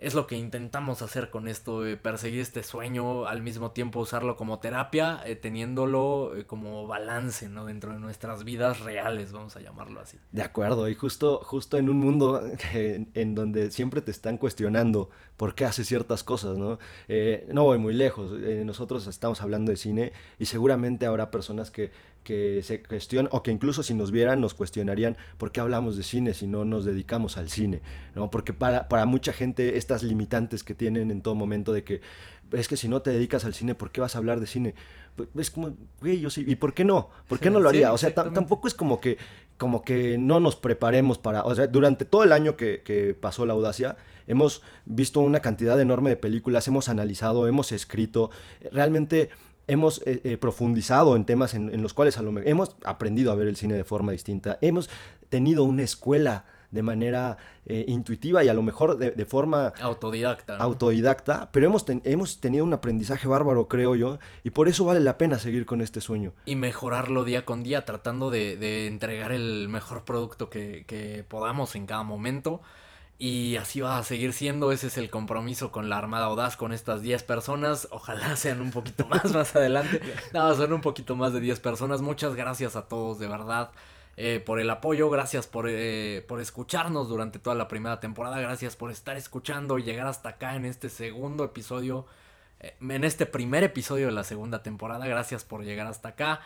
Es 0.00 0.14
lo 0.14 0.26
que 0.26 0.36
intentamos 0.36 1.02
hacer 1.02 1.28
con 1.28 1.46
esto, 1.46 1.86
eh, 1.86 1.98
perseguir 1.98 2.40
este 2.40 2.62
sueño, 2.62 3.26
al 3.26 3.42
mismo 3.42 3.72
tiempo 3.72 4.00
usarlo 4.00 4.34
como 4.34 4.58
terapia, 4.58 5.20
eh, 5.26 5.36
teniéndolo 5.36 6.34
eh, 6.36 6.46
como 6.46 6.86
balance, 6.86 7.50
¿no? 7.50 7.66
Dentro 7.66 7.92
de 7.92 8.00
nuestras 8.00 8.42
vidas 8.44 8.80
reales, 8.80 9.32
vamos 9.32 9.56
a 9.56 9.60
llamarlo 9.60 10.00
así. 10.00 10.18
De 10.32 10.42
acuerdo, 10.42 10.88
y 10.88 10.94
justo, 10.94 11.40
justo 11.44 11.76
en 11.76 11.90
un 11.90 11.98
mundo 11.98 12.42
en 12.72 13.34
donde 13.34 13.70
siempre 13.70 14.00
te 14.00 14.10
están 14.10 14.38
cuestionando 14.38 15.10
por 15.36 15.54
qué 15.54 15.66
haces 15.66 15.86
ciertas 15.86 16.24
cosas, 16.24 16.56
¿no? 16.56 16.78
no 17.52 17.64
voy 17.64 17.78
muy 17.78 17.94
lejos, 17.94 18.32
nosotros 18.64 19.06
estamos 19.06 19.40
hablando 19.40 19.70
de 19.70 19.78
cine 19.78 20.12
y 20.38 20.44
seguramente 20.44 21.06
habrá 21.06 21.30
personas 21.30 21.70
que 21.70 21.92
que 22.24 22.62
se 22.62 22.82
cuestionan, 22.82 23.30
o 23.32 23.42
que 23.42 23.50
incluso 23.50 23.82
si 23.82 23.94
nos 23.94 24.10
vieran 24.10 24.40
nos 24.40 24.54
cuestionarían 24.54 25.16
por 25.38 25.52
qué 25.52 25.60
hablamos 25.60 25.96
de 25.96 26.02
cine 26.02 26.34
si 26.34 26.46
no 26.46 26.64
nos 26.64 26.84
dedicamos 26.84 27.36
al 27.36 27.48
cine, 27.48 27.80
¿no? 28.14 28.30
Porque 28.30 28.52
para, 28.52 28.88
para 28.88 29.06
mucha 29.06 29.32
gente 29.32 29.78
estas 29.78 30.02
limitantes 30.02 30.62
que 30.62 30.74
tienen 30.74 31.10
en 31.10 31.22
todo 31.22 31.34
momento 31.34 31.72
de 31.72 31.84
que 31.84 32.00
es 32.52 32.68
que 32.68 32.76
si 32.76 32.88
no 32.88 33.02
te 33.02 33.10
dedicas 33.10 33.44
al 33.44 33.54
cine, 33.54 33.74
¿por 33.74 33.90
qué 33.90 34.00
vas 34.00 34.14
a 34.14 34.18
hablar 34.18 34.40
de 34.40 34.46
cine? 34.46 34.74
Pues, 35.16 35.28
es 35.36 35.50
como, 35.50 35.76
güey, 36.00 36.20
yo 36.20 36.30
sí, 36.30 36.44
¿y 36.46 36.56
por 36.56 36.74
qué 36.74 36.84
no? 36.84 37.10
¿Por 37.28 37.38
qué 37.38 37.50
no 37.50 37.60
lo 37.60 37.68
haría? 37.68 37.92
o 37.92 37.98
sea, 37.98 38.12
tampoco 38.14 38.68
es 38.68 38.74
como 38.74 39.00
que, 39.00 39.18
como 39.56 39.82
que 39.82 40.18
no 40.18 40.40
nos 40.40 40.56
preparemos 40.56 41.18
para, 41.18 41.44
o 41.44 41.54
sea, 41.54 41.66
durante 41.66 42.04
todo 42.04 42.24
el 42.24 42.32
año 42.32 42.56
que, 42.56 42.82
que 42.82 43.14
pasó 43.14 43.46
la 43.46 43.52
audacia, 43.52 43.96
hemos 44.26 44.62
visto 44.84 45.20
una 45.20 45.40
cantidad 45.40 45.80
enorme 45.80 46.10
de 46.10 46.16
películas, 46.16 46.66
hemos 46.68 46.88
analizado, 46.88 47.46
hemos 47.46 47.72
escrito, 47.72 48.30
realmente 48.72 49.30
hemos 49.70 50.02
eh, 50.04 50.20
eh, 50.24 50.36
profundizado 50.36 51.14
en 51.16 51.24
temas 51.24 51.54
en, 51.54 51.80
los 51.80 51.94
cuales 51.94 52.18
a 52.18 52.22
lo 52.22 52.36
hemos 52.40 52.76
aprendido 52.84 53.30
a 53.30 53.36
ver 53.36 53.46
el 53.46 53.56
cine 53.56 53.74
de 53.74 53.84
forma 53.84 54.12
distinta, 54.12 54.58
hemos 54.60 54.90
tenido 55.28 55.64
una 55.64 55.82
escuela 55.82 56.44
de 56.72 56.82
manera 56.82 57.36
eh, 57.66 57.84
intuitiva 57.88 58.44
y 58.44 58.48
a 58.48 58.54
lo 58.54 58.62
mejor 58.62 58.96
de, 58.96 59.24
forma 59.24 59.72
autodidacta. 59.80 60.56
Autodidacta, 60.56 61.50
pero 61.52 61.66
hemos, 61.66 61.84
hemos 62.04 62.40
tenido 62.40 62.64
un 62.64 62.72
aprendizaje 62.72 63.26
bárbaro, 63.26 63.68
creo 63.68 63.96
yo, 63.96 64.18
y 64.44 64.50
por 64.50 64.68
eso 64.68 64.84
vale 64.84 65.00
la 65.00 65.18
pena 65.18 65.38
seguir 65.38 65.66
con 65.66 65.80
este 65.80 66.00
sueño. 66.00 66.32
Y 66.46 66.56
mejorarlo 66.56 67.24
día 67.24 67.44
con 67.44 67.62
día, 67.62 67.84
tratando 67.84 68.30
de, 68.30 68.86
entregar 68.86 69.32
el 69.32 69.68
mejor 69.68 70.04
producto 70.04 70.48
que, 70.48 70.84
que 70.86 71.24
podamos 71.26 71.74
en 71.74 71.86
cada 71.86 72.02
momento. 72.02 72.60
Y 73.22 73.56
así 73.56 73.82
va 73.82 73.98
a 73.98 74.02
seguir 74.02 74.32
siendo, 74.32 74.72
ese 74.72 74.86
es 74.86 74.96
el 74.96 75.10
compromiso 75.10 75.70
con 75.70 75.90
la 75.90 75.98
Armada 75.98 76.24
Audaz, 76.24 76.56
con 76.56 76.72
estas 76.72 77.02
10 77.02 77.22
personas. 77.24 77.86
Ojalá 77.90 78.34
sean 78.36 78.62
un 78.62 78.70
poquito 78.70 79.06
más 79.08 79.30
más 79.34 79.54
adelante. 79.54 80.00
No, 80.32 80.54
son 80.54 80.72
un 80.72 80.80
poquito 80.80 81.14
más 81.16 81.34
de 81.34 81.40
10 81.40 81.60
personas. 81.60 82.00
Muchas 82.00 82.34
gracias 82.34 82.76
a 82.76 82.88
todos, 82.88 83.18
de 83.18 83.28
verdad, 83.28 83.72
eh, 84.16 84.42
por 84.44 84.58
el 84.58 84.70
apoyo. 84.70 85.10
Gracias 85.10 85.46
por, 85.46 85.66
eh, 85.68 86.24
por 86.28 86.40
escucharnos 86.40 87.10
durante 87.10 87.38
toda 87.38 87.54
la 87.56 87.68
primera 87.68 88.00
temporada. 88.00 88.40
Gracias 88.40 88.74
por 88.74 88.90
estar 88.90 89.18
escuchando 89.18 89.78
y 89.78 89.82
llegar 89.82 90.06
hasta 90.06 90.30
acá 90.30 90.56
en 90.56 90.64
este 90.64 90.88
segundo 90.88 91.44
episodio. 91.44 92.06
Eh, 92.60 92.74
en 92.80 93.04
este 93.04 93.26
primer 93.26 93.64
episodio 93.64 94.06
de 94.06 94.12
la 94.12 94.24
segunda 94.24 94.62
temporada. 94.62 95.06
Gracias 95.06 95.44
por 95.44 95.62
llegar 95.62 95.86
hasta 95.86 96.08
acá. 96.08 96.40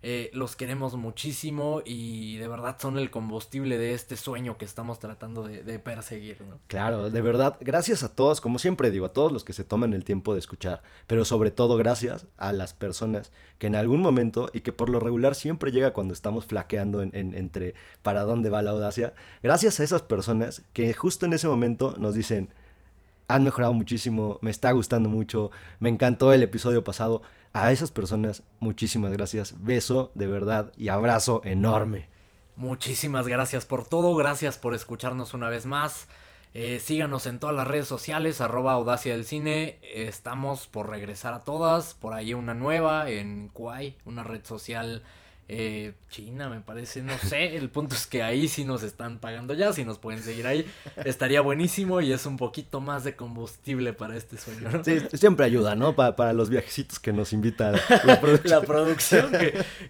Eh, 0.00 0.30
los 0.32 0.54
queremos 0.54 0.94
muchísimo 0.94 1.82
y 1.84 2.36
de 2.36 2.46
verdad 2.46 2.76
son 2.78 2.98
el 2.98 3.10
combustible 3.10 3.78
de 3.78 3.94
este 3.94 4.16
sueño 4.16 4.56
que 4.56 4.64
estamos 4.64 5.00
tratando 5.00 5.42
de, 5.42 5.78
perseguir. 5.80 6.38
Claro, 6.68 7.10
de 7.10 7.20
verdad, 7.20 7.56
gracias 7.60 8.04
a 8.04 8.14
todos, 8.14 8.40
como 8.40 8.60
siempre 8.60 8.92
digo, 8.92 9.06
a 9.06 9.12
todos 9.12 9.32
los 9.32 9.42
que 9.42 9.52
se 9.52 9.64
toman 9.64 9.94
el 9.94 10.04
tiempo 10.04 10.34
de 10.34 10.38
escuchar, 10.38 10.82
pero 11.08 11.24
sobre 11.24 11.50
todo 11.50 11.76
gracias 11.76 12.26
a 12.36 12.52
las 12.52 12.74
personas 12.74 13.32
que 13.58 13.66
en 13.66 13.74
algún 13.74 14.00
momento 14.00 14.50
y 14.52 14.60
que 14.60 14.72
por 14.72 14.88
lo 14.88 15.00
regular 15.00 15.34
siempre 15.34 15.72
llega 15.72 15.92
cuando 15.92 16.14
estamos 16.14 16.46
flaqueando 16.46 17.02
entre 17.02 17.74
para 18.02 18.22
dónde 18.22 18.50
va 18.50 18.62
la 18.62 18.70
audacia, 18.70 19.14
gracias 19.42 19.80
a 19.80 19.84
esas 19.84 20.02
personas 20.02 20.62
que 20.74 20.94
justo 20.94 21.26
en 21.26 21.32
ese 21.32 21.48
momento 21.48 21.96
nos 21.98 22.14
dicen, 22.14 22.50
han 23.28 23.44
mejorado 23.44 23.74
muchísimo, 23.74 24.38
me 24.42 24.50
está 24.50 24.72
gustando 24.72 25.08
mucho, 25.08 25.50
me 25.80 25.90
encantó 25.90 26.32
el 26.32 26.42
episodio 26.42 26.82
pasado. 26.82 27.22
A 27.52 27.72
esas 27.72 27.90
personas, 27.90 28.42
muchísimas 28.60 29.12
gracias. 29.12 29.54
Beso 29.62 30.12
de 30.14 30.26
verdad 30.26 30.72
y 30.76 30.88
abrazo 30.88 31.40
enorme. 31.44 32.08
Muchísimas 32.56 33.28
gracias 33.28 33.64
por 33.66 33.86
todo, 33.86 34.14
gracias 34.16 34.58
por 34.58 34.74
escucharnos 34.74 35.32
una 35.34 35.48
vez 35.48 35.64
más. 35.64 36.08
Eh, 36.54 36.80
síganos 36.80 37.26
en 37.26 37.38
todas 37.38 37.54
las 37.54 37.68
redes 37.68 37.86
sociales, 37.86 38.40
arroba 38.40 38.72
audacia 38.72 39.12
del 39.12 39.24
cine. 39.24 39.78
estamos 39.82 40.66
por 40.66 40.88
regresar 40.88 41.34
a 41.34 41.44
todas. 41.44 41.94
Por 41.94 42.14
ahí 42.14 42.34
una 42.34 42.54
nueva 42.54 43.10
en 43.10 43.48
Kuai, 43.48 43.96
una 44.04 44.24
red 44.24 44.44
social 44.44 45.02
eh, 45.50 45.94
China, 46.10 46.50
me 46.50 46.60
parece, 46.60 47.02
no 47.02 47.16
sé. 47.16 47.56
El 47.56 47.70
punto 47.70 47.94
es 47.94 48.06
que 48.06 48.22
ahí 48.22 48.48
sí 48.48 48.64
nos 48.64 48.82
están 48.82 49.18
pagando 49.18 49.54
ya, 49.54 49.72
si 49.72 49.82
nos 49.82 49.98
pueden 49.98 50.22
seguir 50.22 50.46
ahí, 50.46 50.66
estaría 51.04 51.40
buenísimo 51.40 52.02
y 52.02 52.12
es 52.12 52.26
un 52.26 52.36
poquito 52.36 52.82
más 52.82 53.04
de 53.04 53.16
combustible 53.16 53.94
para 53.94 54.16
este 54.16 54.36
sueño. 54.36 54.68
Sí, 54.84 55.00
siempre 55.14 55.46
ayuda, 55.46 55.74
¿no? 55.74 55.96
para 55.96 56.32
los 56.34 56.50
viajecitos 56.50 56.98
que 56.98 57.14
nos 57.14 57.32
invita 57.32 57.72
la 58.04 58.20
producción. 58.20 58.60
la 58.60 58.66
producción, 58.66 59.32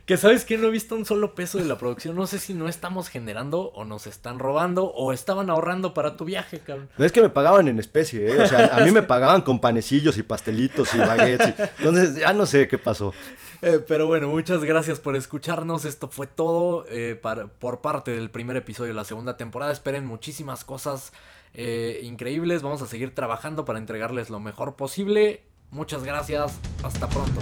que, 0.07 0.17
sabes 0.17 0.45
que 0.45 0.59
no 0.59 0.69
he 0.69 0.71
visto 0.71 0.95
un 0.95 1.05
solo 1.05 1.35
peso 1.35 1.59
de 1.59 1.65
la 1.65 1.77
producción. 1.77 2.15
No 2.15 2.29
sé 2.29 2.39
si 2.39 2.55
no 2.55 2.69
estamos 2.69 3.09
generando 3.09 3.73
o 3.75 3.85
nos 3.85 4.07
están 4.07 4.39
robando 4.39 4.85
o 4.85 5.13
estaban 5.13 5.51
ahorrando 5.51 5.93
para 5.93 6.17
tu 6.17 6.25
viaje, 6.25 6.61
cabrón. 6.61 6.89
Es 6.99 7.11
que 7.11 7.21
me 7.21 7.31
pagaban 7.31 7.67
en 7.67 7.81
especie, 7.81 8.31
¿eh? 8.31 8.43
O 8.43 8.47
sea, 8.47 8.77
a 8.77 8.85
mí 8.85 8.93
me 8.93 9.03
pagaban 9.03 9.43
con 9.43 9.61
panecillos 9.61 10.19
y 10.19 10.23
pastelitos 10.23 10.95
y 10.95 10.99
baguettes. 10.99 11.55
Entonces, 11.79 12.15
ya 12.17 12.33
no 12.33 12.47
sé 12.47 12.69
qué 12.69 12.79
pasó. 12.79 13.13
Eh, 13.61 13.85
pero 13.87 14.07
bueno, 14.07 14.29
muchas 14.29 14.63
gracias 14.65 15.01
por 15.01 15.17
escucharnos. 15.17 15.85
Esto 15.85 16.09
fue 16.09 16.27
todo 16.27 16.85
eh, 16.89 17.21
por 17.59 17.81
parte 17.81 18.13
del 18.13 18.31
primer 18.31 18.57
episodio 18.57 18.89
de 18.89 18.95
la 18.95 19.05
segunda 19.05 19.37
temporada. 19.37 19.73
Esperen 19.73 20.07
muchísimas 20.07 20.65
cosas 20.65 21.13
eh, 21.55 22.01
increíbles. 22.03 22.63
Vamos 22.63 22.83
a 22.83 22.87
seguir 22.87 23.15
trabajando 23.15 23.65
para 23.65 23.79
entregarles 23.79 24.31
lo 24.31 24.41
mejor 24.41 24.77
posible. 24.77 25.43
Muchas 25.71 26.05
gracias. 26.05 26.59
Hasta 26.83 27.09
pronto. 27.09 27.41